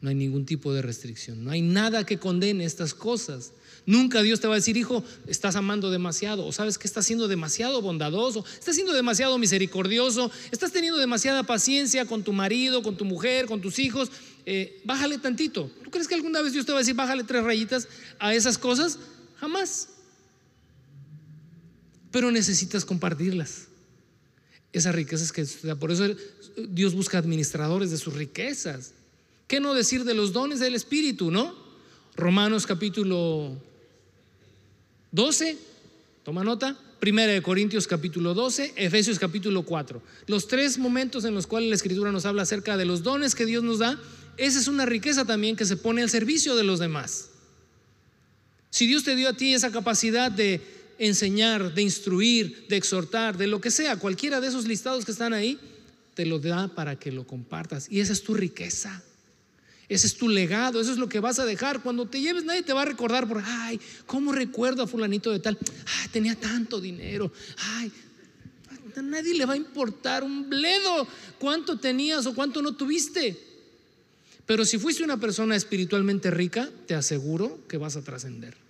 No 0.00 0.10
hay 0.10 0.16
ningún 0.16 0.44
tipo 0.44 0.72
de 0.74 0.82
restricción. 0.82 1.44
No 1.44 1.50
hay 1.50 1.62
nada 1.62 2.04
que 2.04 2.18
condene 2.18 2.64
estas 2.64 2.92
cosas. 2.92 3.52
Nunca 3.86 4.22
Dios 4.22 4.40
te 4.40 4.46
va 4.46 4.54
a 4.54 4.56
decir, 4.56 4.76
hijo, 4.76 5.04
estás 5.26 5.56
amando 5.56 5.90
demasiado, 5.90 6.46
o 6.46 6.52
sabes 6.52 6.78
que 6.78 6.86
estás 6.86 7.06
siendo 7.06 7.28
demasiado 7.28 7.82
bondadoso, 7.82 8.44
estás 8.52 8.74
siendo 8.74 8.94
demasiado 8.94 9.36
misericordioso, 9.38 10.30
estás 10.50 10.72
teniendo 10.72 10.98
demasiada 10.98 11.42
paciencia 11.42 12.06
con 12.06 12.22
tu 12.22 12.32
marido, 12.32 12.82
con 12.82 12.96
tu 12.96 13.04
mujer, 13.04 13.46
con 13.46 13.60
tus 13.60 13.78
hijos. 13.78 14.10
Eh, 14.46 14.80
bájale 14.84 15.18
tantito. 15.18 15.70
¿Tú 15.82 15.90
crees 15.90 16.08
que 16.08 16.14
alguna 16.14 16.40
vez 16.42 16.52
Dios 16.52 16.66
te 16.66 16.72
va 16.72 16.78
a 16.78 16.82
decir, 16.82 16.94
bájale 16.94 17.24
tres 17.24 17.44
rayitas 17.44 17.88
a 18.18 18.34
esas 18.34 18.58
cosas? 18.58 18.98
Jamás. 19.36 19.88
Pero 22.10 22.30
necesitas 22.30 22.84
compartirlas. 22.84 23.68
Esas 24.74 24.92
riquezas 24.92 25.30
que 25.30 25.46
por 25.76 25.92
eso 25.92 26.04
Dios 26.68 26.94
busca 26.94 27.16
administradores 27.16 27.92
de 27.92 27.96
sus 27.96 28.12
riquezas. 28.12 28.90
¿Qué 29.46 29.60
no 29.60 29.72
decir 29.72 30.02
de 30.02 30.14
los 30.14 30.32
dones 30.32 30.58
del 30.58 30.74
Espíritu, 30.74 31.30
no? 31.30 31.54
Romanos 32.16 32.66
capítulo 32.66 33.56
12, 35.12 35.56
toma 36.24 36.42
nota, 36.42 36.76
Primera 36.98 37.32
de 37.32 37.40
Corintios 37.40 37.86
capítulo 37.86 38.34
12, 38.34 38.72
Efesios 38.74 39.20
capítulo 39.20 39.62
4. 39.62 40.02
Los 40.26 40.48
tres 40.48 40.76
momentos 40.76 41.24
en 41.24 41.36
los 41.36 41.46
cuales 41.46 41.68
la 41.68 41.76
Escritura 41.76 42.10
nos 42.10 42.26
habla 42.26 42.42
acerca 42.42 42.76
de 42.76 42.84
los 42.84 43.04
dones 43.04 43.36
que 43.36 43.46
Dios 43.46 43.62
nos 43.62 43.78
da, 43.78 43.96
esa 44.36 44.58
es 44.58 44.66
una 44.66 44.86
riqueza 44.86 45.24
también 45.24 45.54
que 45.54 45.66
se 45.66 45.76
pone 45.76 46.02
al 46.02 46.10
servicio 46.10 46.56
de 46.56 46.64
los 46.64 46.80
demás. 46.80 47.28
Si 48.70 48.88
Dios 48.88 49.04
te 49.04 49.14
dio 49.14 49.28
a 49.28 49.34
ti 49.34 49.54
esa 49.54 49.70
capacidad 49.70 50.32
de 50.32 50.60
enseñar, 50.98 51.74
de 51.74 51.82
instruir, 51.82 52.66
de 52.68 52.76
exhortar, 52.76 53.36
de 53.36 53.46
lo 53.46 53.60
que 53.60 53.70
sea, 53.70 53.98
cualquiera 53.98 54.40
de 54.40 54.48
esos 54.48 54.66
listados 54.66 55.04
que 55.04 55.12
están 55.12 55.32
ahí, 55.32 55.58
te 56.14 56.26
lo 56.26 56.38
da 56.38 56.68
para 56.68 56.98
que 56.98 57.12
lo 57.12 57.26
compartas. 57.26 57.88
Y 57.90 58.00
esa 58.00 58.12
es 58.12 58.22
tu 58.22 58.34
riqueza. 58.34 59.02
Ese 59.88 60.06
es 60.06 60.16
tu 60.16 60.28
legado, 60.28 60.80
eso 60.80 60.92
es 60.92 60.98
lo 60.98 61.08
que 61.08 61.20
vas 61.20 61.38
a 61.38 61.44
dejar. 61.44 61.82
Cuando 61.82 62.06
te 62.06 62.20
lleves, 62.20 62.44
nadie 62.44 62.62
te 62.62 62.72
va 62.72 62.82
a 62.82 62.86
recordar 62.86 63.28
por, 63.28 63.42
ay, 63.44 63.78
¿cómo 64.06 64.32
recuerdo 64.32 64.82
a 64.82 64.86
fulanito 64.86 65.30
de 65.30 65.40
tal? 65.40 65.58
Ay, 66.00 66.08
tenía 66.10 66.34
tanto 66.34 66.80
dinero. 66.80 67.30
Ay, 67.58 67.92
a 68.96 69.02
nadie 69.02 69.34
le 69.34 69.44
va 69.44 69.54
a 69.54 69.56
importar 69.56 70.22
un 70.22 70.48
bledo 70.48 71.06
cuánto 71.38 71.78
tenías 71.78 72.26
o 72.26 72.34
cuánto 72.34 72.62
no 72.62 72.74
tuviste. 72.74 73.36
Pero 74.46 74.64
si 74.64 74.78
fuiste 74.78 75.02
una 75.02 75.18
persona 75.18 75.56
espiritualmente 75.56 76.30
rica, 76.30 76.70
te 76.86 76.94
aseguro 76.94 77.66
que 77.68 77.76
vas 77.76 77.96
a 77.96 78.02
trascender. 78.02 78.63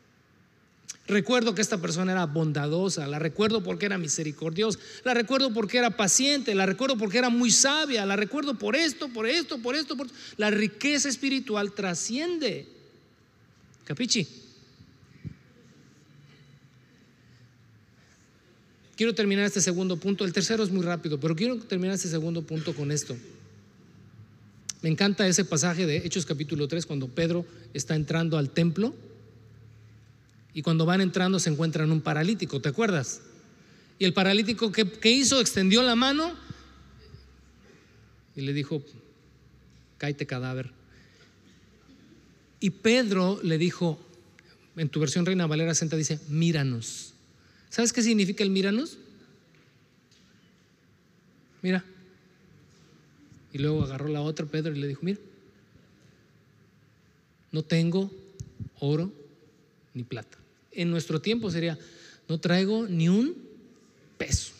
Recuerdo 1.06 1.54
que 1.54 1.60
esta 1.60 1.78
persona 1.78 2.12
era 2.12 2.24
bondadosa, 2.24 3.06
la 3.06 3.18
recuerdo 3.18 3.62
porque 3.62 3.84
era 3.84 3.98
misericordiosa, 3.98 4.78
la 5.04 5.12
recuerdo 5.12 5.52
porque 5.52 5.76
era 5.76 5.90
paciente, 5.90 6.54
la 6.54 6.64
recuerdo 6.64 6.96
porque 6.96 7.18
era 7.18 7.28
muy 7.28 7.50
sabia, 7.50 8.06
la 8.06 8.16
recuerdo 8.16 8.54
por 8.58 8.74
esto, 8.74 9.08
por 9.10 9.26
esto, 9.26 9.58
por 9.58 9.74
esto. 9.74 9.96
Por... 9.98 10.06
La 10.38 10.50
riqueza 10.50 11.10
espiritual 11.10 11.72
trasciende. 11.72 12.66
¿Capichi? 13.84 14.26
Quiero 18.96 19.14
terminar 19.14 19.44
este 19.44 19.60
segundo 19.60 19.98
punto. 19.98 20.24
El 20.24 20.32
tercero 20.32 20.62
es 20.62 20.70
muy 20.70 20.84
rápido, 20.84 21.20
pero 21.20 21.36
quiero 21.36 21.58
terminar 21.58 21.96
este 21.96 22.08
segundo 22.08 22.42
punto 22.42 22.74
con 22.74 22.90
esto. 22.90 23.14
Me 24.80 24.88
encanta 24.88 25.28
ese 25.28 25.44
pasaje 25.44 25.84
de 25.84 25.98
Hechos 25.98 26.24
capítulo 26.24 26.66
3 26.66 26.86
cuando 26.86 27.08
Pedro 27.08 27.44
está 27.74 27.94
entrando 27.94 28.38
al 28.38 28.48
templo 28.48 28.94
y 30.54 30.62
cuando 30.62 30.86
van 30.86 31.00
entrando 31.00 31.40
se 31.40 31.50
encuentran 31.50 31.90
un 31.90 32.00
paralítico, 32.00 32.60
¿te 32.60 32.68
acuerdas? 32.68 33.20
Y 33.98 34.04
el 34.04 34.14
paralítico, 34.14 34.70
¿qué, 34.70 35.10
hizo? 35.10 35.40
Extendió 35.40 35.82
la 35.82 35.96
mano 35.96 36.32
y 38.36 38.40
le 38.40 38.52
dijo, 38.52 38.82
cáete 39.98 40.26
cadáver. 40.26 40.70
Y 42.60 42.70
Pedro 42.70 43.40
le 43.42 43.58
dijo, 43.58 43.98
en 44.76 44.88
tu 44.88 45.00
versión 45.00 45.26
Reina 45.26 45.46
Valera 45.46 45.74
60 45.74 45.96
dice, 45.96 46.20
míranos. 46.28 47.14
¿Sabes 47.68 47.92
qué 47.92 48.02
significa 48.02 48.44
el 48.44 48.50
míranos? 48.50 48.98
Mira. 51.62 51.84
Y 53.52 53.58
luego 53.58 53.82
agarró 53.82 54.08
la 54.08 54.20
otra 54.20 54.46
Pedro 54.46 54.74
y 54.74 54.78
le 54.78 54.86
dijo, 54.86 55.00
mira, 55.02 55.18
no 57.50 57.62
tengo 57.64 58.10
oro 58.78 59.12
ni 59.94 60.04
plata 60.04 60.43
en 60.74 60.90
nuestro 60.90 61.20
tiempo 61.20 61.50
sería, 61.50 61.78
no 62.28 62.38
traigo 62.38 62.86
ni 62.86 63.08
un 63.08 63.36
peso. 64.18 64.52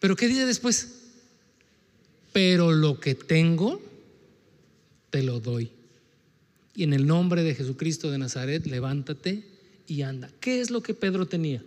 Pero 0.00 0.16
¿qué 0.16 0.28
dice 0.28 0.46
después? 0.46 0.94
Pero 2.32 2.72
lo 2.72 3.00
que 3.00 3.14
tengo, 3.14 3.82
te 5.10 5.22
lo 5.22 5.40
doy. 5.40 5.70
Y 6.76 6.84
en 6.84 6.92
el 6.92 7.06
nombre 7.06 7.42
de 7.42 7.54
Jesucristo 7.54 8.10
de 8.10 8.18
Nazaret, 8.18 8.66
levántate 8.66 9.44
y 9.88 10.02
anda. 10.02 10.30
¿Qué 10.40 10.60
es 10.60 10.70
lo 10.70 10.82
que 10.82 10.94
Pedro 10.94 11.26
tenía? 11.26 11.62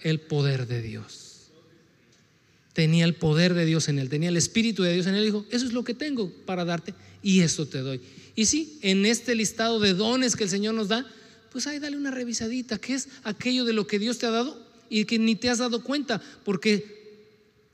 El 0.00 0.20
poder 0.20 0.66
de 0.66 0.80
Dios. 0.80 1.50
Tenía 2.72 3.04
el 3.04 3.14
poder 3.14 3.54
de 3.54 3.66
Dios 3.66 3.88
en 3.88 3.98
él, 3.98 4.08
tenía 4.08 4.28
el 4.28 4.36
Espíritu 4.36 4.84
de 4.84 4.94
Dios 4.94 5.06
en 5.08 5.16
él. 5.16 5.24
Dijo, 5.24 5.44
eso 5.50 5.66
es 5.66 5.72
lo 5.72 5.82
que 5.82 5.94
tengo 5.94 6.30
para 6.46 6.64
darte 6.64 6.94
y 7.22 7.40
eso 7.40 7.66
te 7.66 7.78
doy. 7.78 8.00
Y 8.38 8.46
sí, 8.46 8.78
en 8.82 9.04
este 9.04 9.34
listado 9.34 9.80
de 9.80 9.94
dones 9.94 10.36
que 10.36 10.44
el 10.44 10.50
Señor 10.50 10.72
nos 10.72 10.86
da, 10.86 11.04
pues 11.50 11.66
ahí 11.66 11.80
dale 11.80 11.96
una 11.96 12.12
revisadita, 12.12 12.78
¿qué 12.78 12.94
es 12.94 13.08
aquello 13.24 13.64
de 13.64 13.72
lo 13.72 13.88
que 13.88 13.98
Dios 13.98 14.18
te 14.18 14.26
ha 14.26 14.30
dado 14.30 14.64
y 14.88 15.06
que 15.06 15.18
ni 15.18 15.34
te 15.34 15.50
has 15.50 15.58
dado 15.58 15.82
cuenta? 15.82 16.22
Porque 16.44 16.96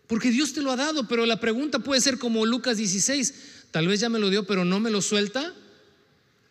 porque 0.06 0.30
Dios 0.30 0.54
te 0.54 0.62
lo 0.62 0.70
ha 0.70 0.76
dado, 0.76 1.06
pero 1.06 1.26
la 1.26 1.38
pregunta 1.38 1.80
puede 1.80 2.00
ser 2.00 2.16
como 2.18 2.46
Lucas 2.46 2.78
16, 2.78 3.34
tal 3.72 3.88
vez 3.88 4.00
ya 4.00 4.08
me 4.08 4.18
lo 4.18 4.30
dio, 4.30 4.46
pero 4.46 4.64
no 4.64 4.80
me 4.80 4.90
lo 4.90 5.02
suelta 5.02 5.54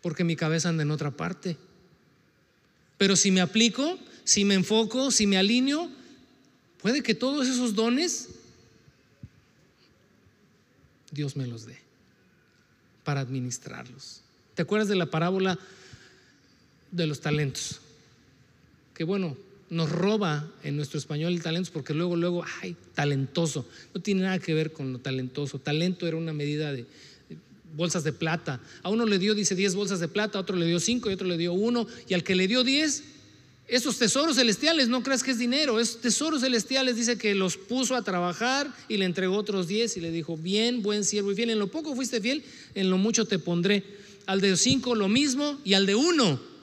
porque 0.04 0.24
mi 0.24 0.36
cabeza 0.36 0.70
anda 0.70 0.84
en 0.84 0.92
otra 0.92 1.10
parte. 1.10 1.58
Pero 3.00 3.16
si 3.16 3.32
me 3.32 3.42
aplico, 3.42 3.98
si 4.26 4.46
me 4.46 4.54
enfoco, 4.54 5.10
si 5.10 5.26
me 5.26 5.38
alineo, 5.38 5.90
puede 6.84 7.02
que 7.02 7.16
todos 7.16 7.48
esos 7.48 7.74
dones 7.74 8.30
Dios 11.10 11.36
me 11.36 11.48
los 11.48 11.66
dé 11.66 11.84
para 13.04 13.22
administrarlos. 13.22 14.22
¿Te 14.56 14.62
acuerdas 14.62 14.88
de 14.88 14.96
la 14.96 15.08
parábola 15.08 15.58
de 16.92 17.08
los 17.08 17.22
talentos? 17.22 17.82
Que 18.94 19.04
bueno, 19.04 19.36
nos 19.70 19.92
roba 19.92 20.48
en 20.64 20.76
nuestro 20.76 21.00
español 21.00 21.34
el 21.34 21.42
talento 21.42 21.72
porque 21.74 21.94
luego, 21.94 22.16
luego, 22.16 22.46
ay, 22.62 22.76
talentoso. 22.94 23.68
No 23.94 24.02
tiene 24.02 24.22
nada 24.22 24.40
que 24.40 24.54
ver 24.54 24.72
con 24.72 24.94
lo 24.94 25.00
talentoso. 25.00 25.60
Talento 25.60 26.08
era 26.08 26.18
una 26.18 26.34
medida 26.34 26.72
de, 26.72 26.86
bolsas 27.76 28.04
de 28.04 28.14
plata. 28.14 28.60
A 28.84 28.90
uno 28.90 29.06
le 29.06 29.20
dio, 29.20 29.34
dice, 29.34 29.56
10 29.56 29.76
bolsas 29.76 30.00
de 30.00 30.08
plata, 30.08 30.38
a 30.38 30.42
otro 30.42 30.56
le 30.56 30.68
dio 30.68 30.80
5 30.80 31.10
y 31.10 31.14
otro 31.14 31.28
le 31.28 31.38
dio 31.38 31.54
1. 31.54 31.88
Y 32.08 32.14
al 32.14 32.24
que 32.24 32.36
le 32.36 32.48
dio 32.48 32.64
10, 32.64 33.04
esos 33.76 33.98
tesoros 33.98 34.36
celestiales, 34.36 34.88
no 34.88 35.04
creas 35.04 35.24
que 35.24 35.32
es 35.32 35.40
dinero, 35.40 35.80
esos 35.80 36.02
tesoros 36.02 36.42
celestiales 36.42 36.96
dice 36.96 37.18
que 37.18 37.34
los 37.34 37.58
puso 37.58 37.96
a 37.96 38.04
trabajar 38.04 38.74
y 38.88 38.98
le 38.98 39.06
entregó 39.06 39.36
otros 39.36 39.68
10 39.68 39.98
y 39.98 40.02
le 40.02 40.12
dijo, 40.12 40.38
bien, 40.38 40.82
buen 40.82 41.04
siervo 41.04 41.32
y 41.32 41.36
fiel, 41.36 41.50
en 41.50 41.60
lo 41.60 41.68
poco 41.68 41.96
fuiste 41.96 42.22
fiel, 42.22 42.44
en 42.76 42.90
lo 42.90 42.98
mucho 42.98 43.26
te 43.26 43.40
pondré. 43.40 43.84
Al 44.26 44.42
de 44.42 44.56
5 44.56 44.96
lo 44.96 45.10
mismo 45.10 45.60
y 45.64 45.74
al 45.74 45.86
de 45.86 45.96
1 45.96 46.54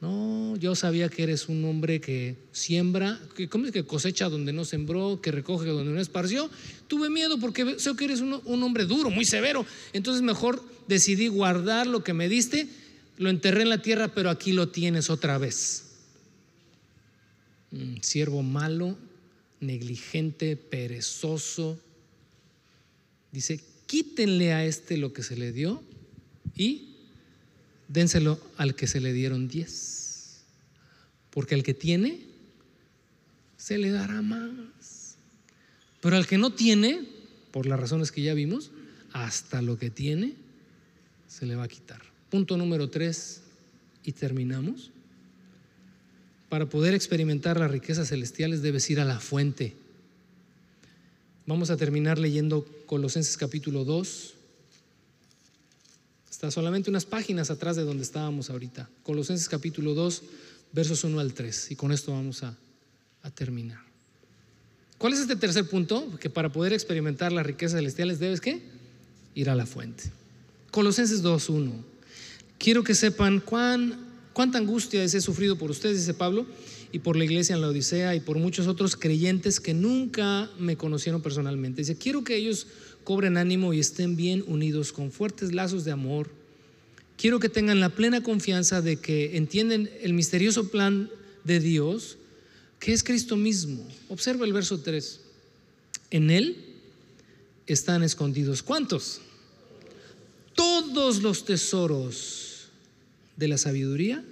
no, 0.00 0.54
yo 0.58 0.76
sabía 0.76 1.08
que 1.08 1.24
eres 1.24 1.48
un 1.48 1.64
hombre 1.64 2.00
que 2.00 2.36
siembra, 2.52 3.18
que, 3.34 3.48
¿cómo 3.48 3.66
es 3.66 3.72
que 3.72 3.82
cosecha 3.82 4.28
donde 4.28 4.52
no 4.52 4.64
sembró, 4.64 5.20
que 5.20 5.32
recoge 5.32 5.66
donde 5.66 5.92
no 5.92 6.00
esparció? 6.00 6.48
Tuve 6.86 7.10
miedo 7.10 7.40
porque 7.40 7.80
sé 7.80 7.96
que 7.96 8.04
eres 8.04 8.20
un 8.20 8.62
hombre 8.62 8.84
duro, 8.84 9.10
muy 9.10 9.24
severo. 9.24 9.66
Entonces 9.92 10.22
mejor 10.22 10.62
decidí 10.86 11.26
guardar 11.26 11.88
lo 11.88 12.04
que 12.04 12.12
me 12.12 12.28
diste, 12.28 12.68
lo 13.18 13.30
enterré 13.30 13.62
en 13.62 13.68
la 13.68 13.82
tierra, 13.82 14.08
pero 14.08 14.30
aquí 14.30 14.52
lo 14.52 14.68
tienes 14.68 15.10
otra 15.10 15.38
vez. 15.38 15.84
Un 17.72 18.02
siervo 18.02 18.42
malo, 18.42 18.96
negligente, 19.60 20.56
perezoso. 20.56 21.78
Dice, 23.32 23.60
quítenle 23.86 24.52
a 24.52 24.64
este 24.64 24.96
lo 24.96 25.12
que 25.12 25.22
se 25.22 25.36
le 25.36 25.52
dio 25.52 25.82
y 26.56 26.94
dénselo 27.88 28.40
al 28.56 28.74
que 28.74 28.86
se 28.86 29.00
le 29.00 29.12
dieron 29.12 29.48
diez. 29.48 30.44
Porque 31.30 31.54
al 31.54 31.62
que 31.62 31.74
tiene, 31.74 32.20
se 33.56 33.78
le 33.78 33.90
dará 33.90 34.22
más. 34.22 35.16
Pero 36.00 36.16
al 36.16 36.26
que 36.26 36.38
no 36.38 36.52
tiene, 36.52 37.06
por 37.50 37.66
las 37.66 37.80
razones 37.80 38.12
que 38.12 38.22
ya 38.22 38.34
vimos, 38.34 38.70
hasta 39.12 39.60
lo 39.60 39.76
que 39.76 39.90
tiene, 39.90 40.34
se 41.26 41.44
le 41.44 41.56
va 41.56 41.64
a 41.64 41.68
quitar. 41.68 42.07
Punto 42.30 42.56
número 42.56 42.88
tres, 42.88 43.42
y 44.04 44.12
terminamos. 44.12 44.90
Para 46.48 46.66
poder 46.66 46.94
experimentar 46.94 47.58
las 47.58 47.70
riquezas 47.70 48.08
celestiales 48.08 48.62
debes 48.62 48.88
ir 48.90 49.00
a 49.00 49.04
la 49.04 49.20
fuente. 49.20 49.76
Vamos 51.46 51.70
a 51.70 51.76
terminar 51.76 52.18
leyendo 52.18 52.66
Colosenses 52.86 53.36
capítulo 53.36 53.84
2, 53.84 54.34
Está 56.38 56.52
solamente 56.52 56.88
unas 56.88 57.04
páginas 57.04 57.50
atrás 57.50 57.74
de 57.74 57.82
donde 57.82 58.04
estábamos 58.04 58.48
ahorita. 58.48 58.88
Colosenses 59.02 59.48
capítulo 59.48 59.92
2, 59.94 60.22
versos 60.72 61.02
1 61.02 61.18
al 61.18 61.34
3. 61.34 61.72
Y 61.72 61.74
con 61.74 61.90
esto 61.90 62.12
vamos 62.12 62.44
a, 62.44 62.56
a 63.24 63.30
terminar. 63.32 63.80
¿Cuál 64.98 65.14
es 65.14 65.18
este 65.18 65.34
tercer 65.34 65.68
punto? 65.68 66.16
Que 66.20 66.30
para 66.30 66.52
poder 66.52 66.72
experimentar 66.72 67.32
las 67.32 67.44
riquezas 67.44 67.80
celestiales 67.80 68.20
debes 68.20 68.40
qué? 68.40 68.62
Ir 69.34 69.50
a 69.50 69.56
la 69.56 69.66
fuente. 69.66 70.12
Colosenses 70.70 71.20
2, 71.22 71.48
1. 71.48 71.97
Quiero 72.58 72.82
que 72.82 72.94
sepan 72.94 73.40
cuán, 73.40 74.04
cuánta 74.32 74.58
angustia 74.58 75.02
he 75.02 75.20
sufrido 75.20 75.56
por 75.56 75.70
ustedes, 75.70 75.98
dice 75.98 76.14
Pablo, 76.14 76.44
y 76.90 76.98
por 76.98 77.16
la 77.16 77.24
iglesia 77.24 77.54
en 77.54 77.60
la 77.60 77.68
Odisea 77.68 78.14
y 78.14 78.20
por 78.20 78.38
muchos 78.38 78.66
otros 78.66 78.96
creyentes 78.96 79.60
que 79.60 79.74
nunca 79.74 80.50
me 80.58 80.76
conocieron 80.76 81.22
personalmente. 81.22 81.82
Dice, 81.82 81.96
quiero 81.96 82.24
que 82.24 82.36
ellos 82.36 82.66
cobren 83.04 83.36
ánimo 83.36 83.72
y 83.72 83.78
estén 83.78 84.16
bien 84.16 84.42
unidos 84.46 84.92
con 84.92 85.12
fuertes 85.12 85.52
lazos 85.52 85.84
de 85.84 85.92
amor. 85.92 86.30
Quiero 87.16 87.40
que 87.40 87.48
tengan 87.48 87.80
la 87.80 87.90
plena 87.90 88.22
confianza 88.22 88.80
de 88.80 88.96
que 88.96 89.36
entienden 89.36 89.90
el 90.02 90.12
misterioso 90.12 90.68
plan 90.70 91.10
de 91.44 91.60
Dios, 91.60 92.16
que 92.80 92.92
es 92.92 93.04
Cristo 93.04 93.36
mismo. 93.36 93.86
Observa 94.08 94.46
el 94.46 94.52
verso 94.52 94.80
3. 94.80 95.20
En 96.10 96.30
Él 96.30 96.64
están 97.66 98.02
escondidos. 98.02 98.62
¿Cuántos? 98.62 99.20
Todos 100.54 101.22
los 101.22 101.44
tesoros 101.44 102.47
de 103.38 103.48
la 103.48 103.56
sabiduría 103.56 104.24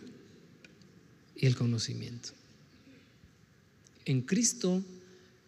y 1.36 1.46
el 1.46 1.56
conocimiento. 1.56 2.30
En 4.04 4.22
Cristo 4.22 4.82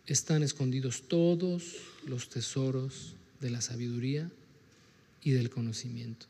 están 0.07 0.43
escondidos 0.43 1.03
todos 1.09 1.75
los 2.07 2.29
tesoros 2.29 3.15
de 3.41 3.51
la 3.51 3.61
sabiduría 3.61 4.31
y 5.23 5.33
del 5.33 5.51
conocimiento. 5.51 6.27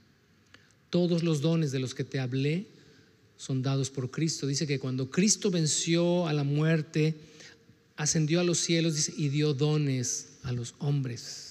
Todos 0.91 1.23
los 1.23 1.43
dones 1.43 1.71
de 1.71 1.79
los 1.79 1.95
que 1.95 2.05
te 2.05 2.19
hablé 2.19 2.67
son 3.37 3.63
dados 3.63 3.91
por 3.91 4.11
Cristo. 4.11 4.47
Dice 4.47 4.67
que 4.67 4.79
cuando 4.81 5.11
Cristo 5.11 5.51
venció 5.51 6.27
a 6.27 6.33
la 6.33 6.45
muerte, 6.45 7.15
ascendió 7.97 8.41
a 8.41 8.45
los 8.45 8.59
cielos 8.59 9.11
y 9.17 9.29
dio 9.29 9.53
dones 9.53 10.29
a 10.43 10.53
los 10.53 10.75
hombres. 10.79 11.48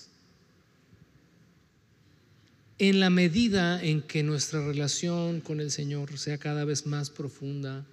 En 2.79 2.99
la 2.99 3.09
medida 3.09 3.83
en 3.83 4.03
que 4.03 4.21
nuestra 4.21 4.65
relación 4.65 5.41
con 5.41 5.59
el 5.59 5.71
Señor 5.71 6.17
sea 6.19 6.37
cada 6.37 6.63
vez 6.63 6.85
más 6.85 7.09
profunda, 7.09 7.83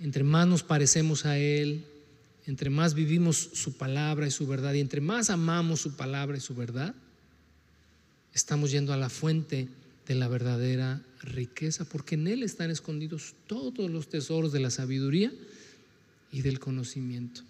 entre 0.00 0.24
más 0.24 0.46
nos 0.46 0.62
parecemos 0.62 1.26
a 1.26 1.38
Él, 1.38 1.84
entre 2.46 2.70
más 2.70 2.94
vivimos 2.94 3.50
su 3.52 3.76
palabra 3.76 4.26
y 4.26 4.30
su 4.30 4.46
verdad 4.46 4.72
y 4.72 4.80
entre 4.80 5.02
más 5.02 5.28
amamos 5.28 5.80
su 5.82 5.96
palabra 5.96 6.38
y 6.38 6.40
su 6.40 6.54
verdad, 6.54 6.94
estamos 8.32 8.70
yendo 8.70 8.94
a 8.94 8.96
la 8.96 9.10
fuente 9.10 9.68
de 10.06 10.14
la 10.14 10.28
verdadera 10.28 11.02
riqueza, 11.20 11.84
porque 11.84 12.14
en 12.14 12.26
Él 12.26 12.42
están 12.42 12.70
escondidos 12.70 13.34
todos 13.46 13.90
los 13.90 14.08
tesoros 14.08 14.50
de 14.50 14.60
la 14.60 14.70
sabiduría 14.70 15.30
y 16.32 16.40
del 16.40 16.58
conocimiento. 16.58 17.42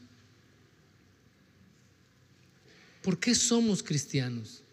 ¿Por 3.03 3.21
qué 3.21 3.37
somos 3.37 3.85
cristianos? 3.85 4.64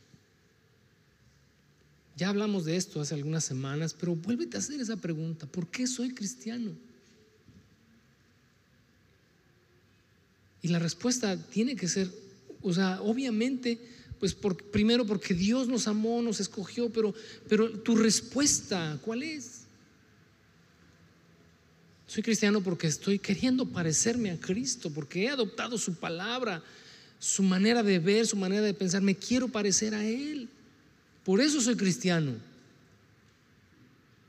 Ya 2.16 2.30
hablamos 2.30 2.63
de 2.63 2.78
esto 2.78 3.01
hace 3.01 3.13
algunas 3.13 3.43
semanas, 3.43 3.93
pero 3.93 4.16
vuélvete 4.16 4.55
a 4.55 4.59
hacer 4.59 4.80
esa 4.80 4.95
pregunta. 4.95 5.45
¿Por 5.45 5.68
qué 5.68 5.86
soy 5.86 6.13
cristiano? 6.13 6.72
Y 10.61 10.70
la 10.70 10.80
respuesta 10.80 11.38
tiene 11.38 11.76
que 11.76 11.88
ser, 11.88 12.09
o 12.61 12.74
sea, 12.74 13.01
obviamente, 13.01 13.80
pues 14.20 14.34
por, 14.34 14.55
primero 14.72 15.05
porque 15.05 15.34
Dios 15.34 15.68
nos 15.68 15.88
amó, 15.88 16.22
nos 16.22 16.39
escogió, 16.39 16.89
pero, 16.89 17.13
pero 17.49 17.70
tu 17.82 17.95
respuesta, 17.97 18.97
¿cuál 19.03 19.24
es? 19.24 19.66
Soy 22.07 22.24
cristiano 22.24 22.61
porque 22.61 22.88
estoy 22.88 23.20
queriendo 23.20 23.66
parecerme 23.68 24.32
a 24.32 24.39
Cristo, 24.39 24.89
porque 24.89 25.24
he 25.24 25.30
adoptado 25.30 25.78
su 25.78 25.95
palabra, 25.95 26.63
su 27.20 27.43
manera 27.43 27.84
de 27.84 27.99
ver, 27.99 28.26
su 28.26 28.38
manera 28.38 28.61
de 28.61 28.74
pensar, 28.74 29.01
me 29.01 29.16
quiero 29.16 29.49
parecer 29.49 29.93
a 29.93 30.05
Él. 30.05 30.49
Por 31.26 31.41
eso 31.41 31.59
soy 31.59 31.76
cristiano. 31.76 32.34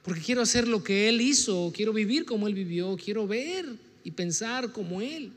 Porque 0.03 0.21
quiero 0.21 0.43
hacer 0.43 0.67
lo 0.67 0.83
que 0.83 1.09
Él 1.09 1.21
hizo, 1.21 1.73
quiero 1.73 1.93
vivir 1.93 2.25
como 2.25 2.49
Él 2.49 2.55
vivió, 2.55 2.97
quiero 2.97 3.29
ver 3.29 3.67
y 4.03 4.11
pensar 4.11 4.73
como 4.73 5.01
Él 5.01 5.31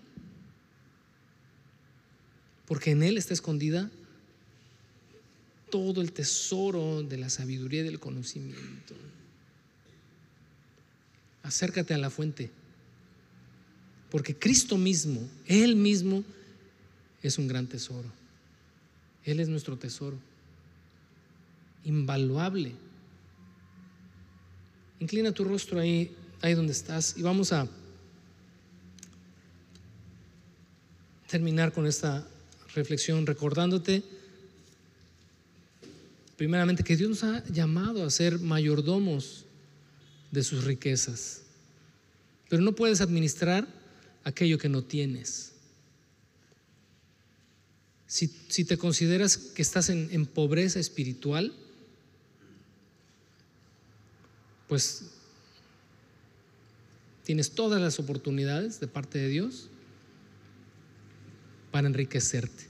porque 2.69 2.91
en 2.91 3.01
Él 3.01 3.17
está 3.17 3.33
escondida 3.33 3.89
todo 5.71 6.01
el 6.01 6.11
tesoro 6.11 7.01
de 7.01 7.17
la 7.17 7.31
sabiduría 7.31 7.81
y 7.81 7.83
del 7.83 7.99
conocimiento. 7.99 8.93
Acércate 11.41 11.95
a 11.95 11.97
la 11.97 12.11
fuente, 12.11 12.51
porque 14.11 14.35
Cristo 14.35 14.77
mismo, 14.77 15.27
Él 15.47 15.75
mismo, 15.75 16.23
es 17.23 17.39
un 17.39 17.47
gran 17.47 17.65
tesoro. 17.65 18.07
Él 19.25 19.39
es 19.39 19.49
nuestro 19.49 19.75
tesoro, 19.75 20.19
invaluable. 21.83 22.73
Inclina 24.99 25.31
tu 25.31 25.43
rostro 25.43 25.79
ahí, 25.79 26.13
ahí 26.41 26.53
donde 26.53 26.73
estás 26.73 27.15
y 27.17 27.21
vamos 27.21 27.53
a 27.53 27.67
terminar 31.27 31.71
con 31.71 31.85
esta 31.85 32.27
reflexión 32.73 33.25
recordándote 33.25 34.03
primeramente 36.35 36.83
que 36.83 36.95
Dios 36.95 37.09
nos 37.09 37.23
ha 37.23 37.43
llamado 37.47 38.03
a 38.03 38.09
ser 38.09 38.39
mayordomos 38.39 39.45
de 40.31 40.43
sus 40.43 40.63
riquezas, 40.63 41.41
pero 42.49 42.61
no 42.61 42.73
puedes 42.75 43.01
administrar 43.01 43.67
aquello 44.23 44.57
que 44.57 44.69
no 44.69 44.83
tienes. 44.83 45.51
Si, 48.07 48.27
te 48.65 48.77
consideras 48.77 49.37
que 49.37 49.61
estás 49.61 49.89
en 49.89 50.25
pobreza 50.25 50.79
espiritual, 50.79 51.53
pues 54.69 55.03
tienes 57.25 57.51
todas 57.51 57.81
las 57.81 57.99
oportunidades 57.99 58.79
de 58.79 58.87
parte 58.87 59.19
de 59.19 59.27
Dios 59.27 59.67
para 61.71 61.87
enriquecerte. 61.87 62.63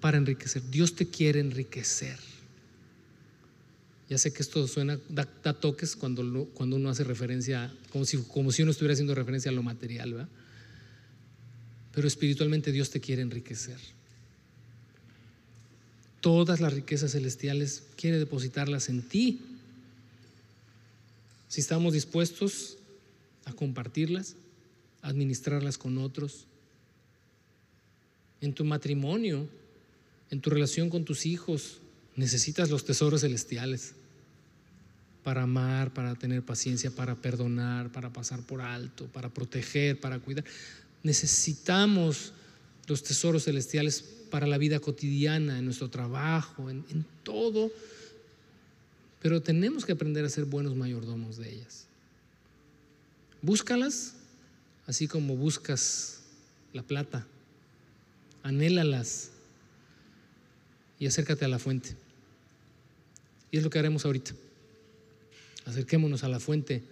Para 0.00 0.16
enriquecer. 0.16 0.62
Dios 0.70 0.94
te 0.94 1.06
quiere 1.06 1.40
enriquecer. 1.40 2.18
Ya 4.08 4.16
sé 4.16 4.32
que 4.32 4.42
esto 4.42 4.66
suena, 4.68 4.98
da, 5.10 5.26
toques 5.52 5.96
cuando, 5.96 6.46
cuando 6.54 6.76
uno 6.76 6.88
hace 6.88 7.04
referencia, 7.04 7.74
como 7.90 8.06
si, 8.06 8.16
como 8.22 8.52
si 8.52 8.62
uno 8.62 8.70
estuviera 8.70 8.94
haciendo 8.94 9.14
referencia 9.14 9.50
a 9.50 9.54
lo 9.54 9.62
material, 9.62 10.14
¿verdad? 10.14 10.28
pero 11.96 12.06
espiritualmente 12.06 12.72
Dios 12.72 12.90
te 12.90 13.00
quiere 13.00 13.22
enriquecer. 13.22 13.78
Todas 16.20 16.60
las 16.60 16.74
riquezas 16.74 17.12
celestiales 17.12 17.84
quiere 17.96 18.18
depositarlas 18.18 18.90
en 18.90 19.00
ti. 19.00 19.40
Si 21.48 21.60
estamos 21.60 21.92
dispuestos 21.92 22.78
a 23.44 23.52
compartirlas, 23.52 24.36
a 25.02 25.08
administrarlas 25.08 25.78
con 25.78 25.98
otros, 25.98 26.46
en 28.40 28.52
tu 28.52 28.64
matrimonio, 28.64 29.48
en 30.30 30.40
tu 30.40 30.50
relación 30.50 30.90
con 30.90 31.04
tus 31.04 31.26
hijos, 31.26 31.78
necesitas 32.16 32.70
los 32.70 32.84
tesoros 32.84 33.20
celestiales 33.20 33.94
para 35.22 35.42
amar, 35.42 35.92
para 35.92 36.14
tener 36.14 36.42
paciencia, 36.42 36.90
para 36.90 37.16
perdonar, 37.16 37.90
para 37.90 38.12
pasar 38.12 38.42
por 38.42 38.60
alto, 38.60 39.06
para 39.06 39.28
proteger, 39.28 39.98
para 39.98 40.18
cuidar. 40.20 40.44
Necesitamos 41.02 42.32
los 42.86 43.02
tesoros 43.02 43.44
celestiales 43.44 44.04
para 44.30 44.46
la 44.46 44.58
vida 44.58 44.80
cotidiana, 44.80 45.58
en 45.58 45.64
nuestro 45.64 45.90
trabajo, 45.90 46.70
en, 46.70 47.04
todo, 47.22 47.72
pero 49.26 49.42
tenemos 49.42 49.84
que 49.84 49.90
aprender 49.90 50.24
a 50.24 50.28
ser 50.28 50.44
buenos 50.44 50.76
mayordomos 50.76 51.36
de 51.36 51.52
ellas. 51.52 51.88
Búscalas, 53.42 54.14
así 54.86 55.08
como 55.08 55.34
buscas 55.34 56.20
la 56.72 56.84
plata, 56.84 57.26
anhélalas 58.44 59.30
y 61.00 61.08
acércate 61.08 61.44
a 61.44 61.48
la 61.48 61.58
fuente. 61.58 61.96
Y 63.50 63.56
es 63.56 63.64
lo 63.64 63.70
que 63.70 63.80
haremos 63.80 64.04
ahorita. 64.04 64.32
Acerquémonos 65.64 66.22
a 66.22 66.28
la 66.28 66.38
fuente 66.38 66.84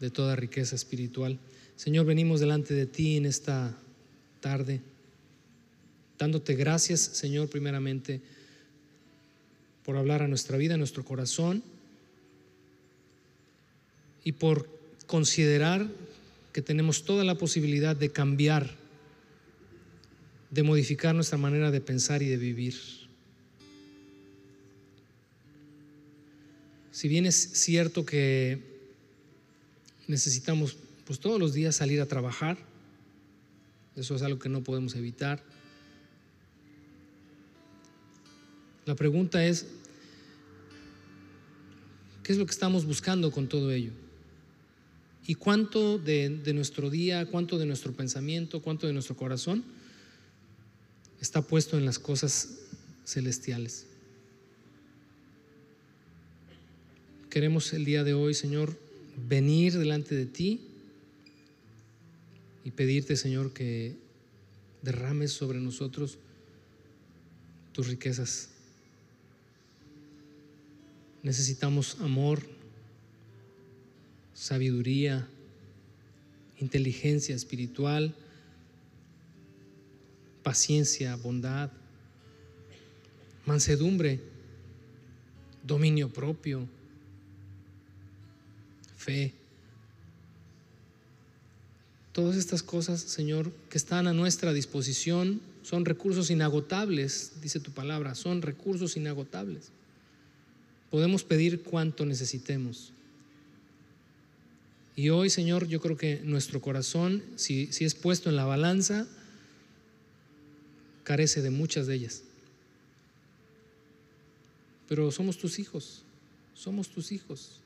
de 0.00 0.10
toda 0.10 0.36
riqueza 0.36 0.74
espiritual. 0.74 1.38
Señor, 1.76 2.06
venimos 2.06 2.40
delante 2.40 2.72
de 2.72 2.86
ti 2.86 3.18
en 3.18 3.26
esta 3.26 3.76
tarde, 4.40 4.80
dándote 6.18 6.54
gracias, 6.54 7.00
Señor, 7.00 7.50
primeramente, 7.50 8.22
por 9.90 9.96
hablar 9.96 10.22
a 10.22 10.28
nuestra 10.28 10.56
vida, 10.56 10.74
a 10.74 10.76
nuestro 10.76 11.04
corazón, 11.04 11.64
y 14.22 14.30
por 14.30 14.68
considerar 15.08 15.88
que 16.52 16.62
tenemos 16.62 17.02
toda 17.04 17.24
la 17.24 17.34
posibilidad 17.34 17.96
de 17.96 18.12
cambiar, 18.12 18.70
de 20.52 20.62
modificar 20.62 21.12
nuestra 21.12 21.38
manera 21.38 21.72
de 21.72 21.80
pensar 21.80 22.22
y 22.22 22.28
de 22.28 22.36
vivir. 22.36 22.76
Si 26.92 27.08
bien 27.08 27.26
es 27.26 27.34
cierto 27.34 28.06
que 28.06 28.62
necesitamos 30.06 30.76
pues 31.04 31.18
todos 31.18 31.40
los 31.40 31.52
días 31.52 31.74
salir 31.74 32.00
a 32.00 32.06
trabajar. 32.06 32.58
Eso 33.96 34.14
es 34.14 34.22
algo 34.22 34.38
que 34.38 34.48
no 34.48 34.62
podemos 34.62 34.94
evitar. 34.94 35.42
La 38.86 38.94
pregunta 38.94 39.44
es, 39.44 39.66
¿qué 42.22 42.32
es 42.32 42.38
lo 42.38 42.46
que 42.46 42.52
estamos 42.52 42.84
buscando 42.84 43.30
con 43.30 43.48
todo 43.48 43.70
ello? 43.72 43.92
¿Y 45.26 45.34
cuánto 45.34 45.98
de, 45.98 46.28
de 46.28 46.52
nuestro 46.52 46.90
día, 46.90 47.26
cuánto 47.26 47.58
de 47.58 47.66
nuestro 47.66 47.92
pensamiento, 47.92 48.62
cuánto 48.62 48.86
de 48.86 48.92
nuestro 48.92 49.16
corazón 49.16 49.64
está 51.20 51.42
puesto 51.42 51.78
en 51.78 51.84
las 51.84 51.98
cosas 51.98 52.60
celestiales? 53.04 53.86
Queremos 57.28 57.72
el 57.72 57.84
día 57.84 58.02
de 58.02 58.12
hoy, 58.12 58.34
Señor, 58.34 58.76
venir 59.28 59.78
delante 59.78 60.16
de 60.16 60.26
ti 60.26 60.60
y 62.64 62.72
pedirte, 62.72 63.16
Señor, 63.16 63.52
que 63.52 63.96
derrames 64.82 65.32
sobre 65.32 65.60
nosotros 65.60 66.18
tus 67.72 67.86
riquezas. 67.86 68.50
Necesitamos 71.22 71.98
amor, 72.00 72.40
sabiduría, 74.34 75.28
inteligencia 76.58 77.34
espiritual, 77.34 78.14
paciencia, 80.42 81.16
bondad, 81.16 81.70
mansedumbre, 83.44 84.20
dominio 85.62 86.10
propio, 86.10 86.66
fe. 88.96 89.32
Todas 92.12 92.36
estas 92.36 92.62
cosas, 92.62 93.00
Señor, 93.00 93.52
que 93.68 93.78
están 93.78 94.06
a 94.06 94.12
nuestra 94.12 94.52
disposición, 94.52 95.40
son 95.62 95.84
recursos 95.84 96.30
inagotables, 96.30 97.32
dice 97.42 97.60
tu 97.60 97.70
palabra, 97.72 98.14
son 98.14 98.42
recursos 98.42 98.96
inagotables. 98.96 99.70
Podemos 100.90 101.24
pedir 101.24 101.62
cuanto 101.62 102.04
necesitemos. 102.04 102.92
Y 104.96 105.08
hoy, 105.10 105.30
Señor, 105.30 105.66
yo 105.66 105.80
creo 105.80 105.96
que 105.96 106.20
nuestro 106.24 106.60
corazón, 106.60 107.22
si, 107.36 107.72
si 107.72 107.84
es 107.84 107.94
puesto 107.94 108.28
en 108.28 108.36
la 108.36 108.44
balanza, 108.44 109.06
carece 111.04 111.42
de 111.42 111.50
muchas 111.50 111.86
de 111.86 111.94
ellas. 111.94 112.22
Pero 114.88 115.10
somos 115.12 115.38
tus 115.38 115.58
hijos, 115.58 116.02
somos 116.54 116.88
tus 116.88 117.12
hijos. 117.12 117.60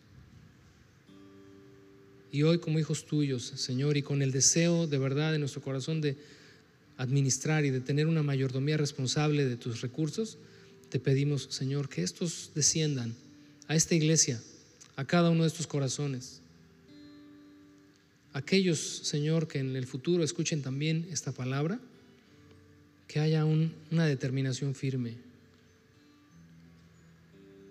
Y 2.31 2.43
hoy 2.43 2.59
como 2.59 2.79
hijos 2.79 3.07
tuyos, 3.07 3.45
Señor, 3.45 3.97
y 3.97 4.03
con 4.03 4.21
el 4.21 4.31
deseo 4.31 4.87
de 4.87 4.99
verdad 4.99 5.33
de 5.33 5.39
nuestro 5.39 5.63
corazón 5.63 6.01
de 6.01 6.17
administrar 6.97 7.65
y 7.65 7.71
de 7.71 7.81
tener 7.81 8.07
una 8.07 8.23
mayordomía 8.23 8.77
responsable 8.77 9.45
de 9.45 9.57
tus 9.57 9.81
recursos, 9.81 10.37
te 10.89 11.01
pedimos, 11.01 11.49
Señor, 11.51 11.89
que 11.89 12.03
estos 12.03 12.51
desciendan 12.55 13.15
a 13.69 13.75
esta 13.75 13.95
iglesia, 13.95 14.41
a 14.97 15.05
cada 15.05 15.31
uno 15.31 15.43
de 15.43 15.49
estos 15.49 15.67
corazones. 15.67 16.41
Aquellos, 18.33 18.79
Señor, 18.79 19.47
que 19.49 19.59
en 19.59 19.77
el 19.77 19.87
futuro 19.87 20.25
escuchen 20.25 20.63
también 20.63 21.07
esta 21.11 21.33
palabra, 21.33 21.81
que 23.07 23.21
haya 23.21 23.45
una 23.45 24.07
determinación 24.07 24.75
firme. 24.75 25.15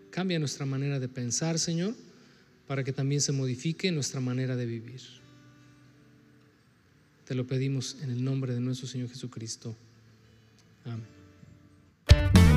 Cambia 0.09 0.39
nuestra 0.39 0.65
manera 0.65 0.99
de 0.99 1.09
pensar, 1.09 1.59
Señor 1.59 1.95
para 2.67 2.83
que 2.83 2.93
también 2.93 3.21
se 3.21 3.31
modifique 3.31 3.91
nuestra 3.91 4.19
manera 4.19 4.55
de 4.55 4.65
vivir. 4.65 5.01
Te 7.25 7.35
lo 7.35 7.45
pedimos 7.45 7.97
en 8.01 8.09
el 8.09 8.23
nombre 8.23 8.53
de 8.53 8.59
nuestro 8.59 8.87
Señor 8.87 9.09
Jesucristo. 9.09 9.75
Amén. 10.85 12.52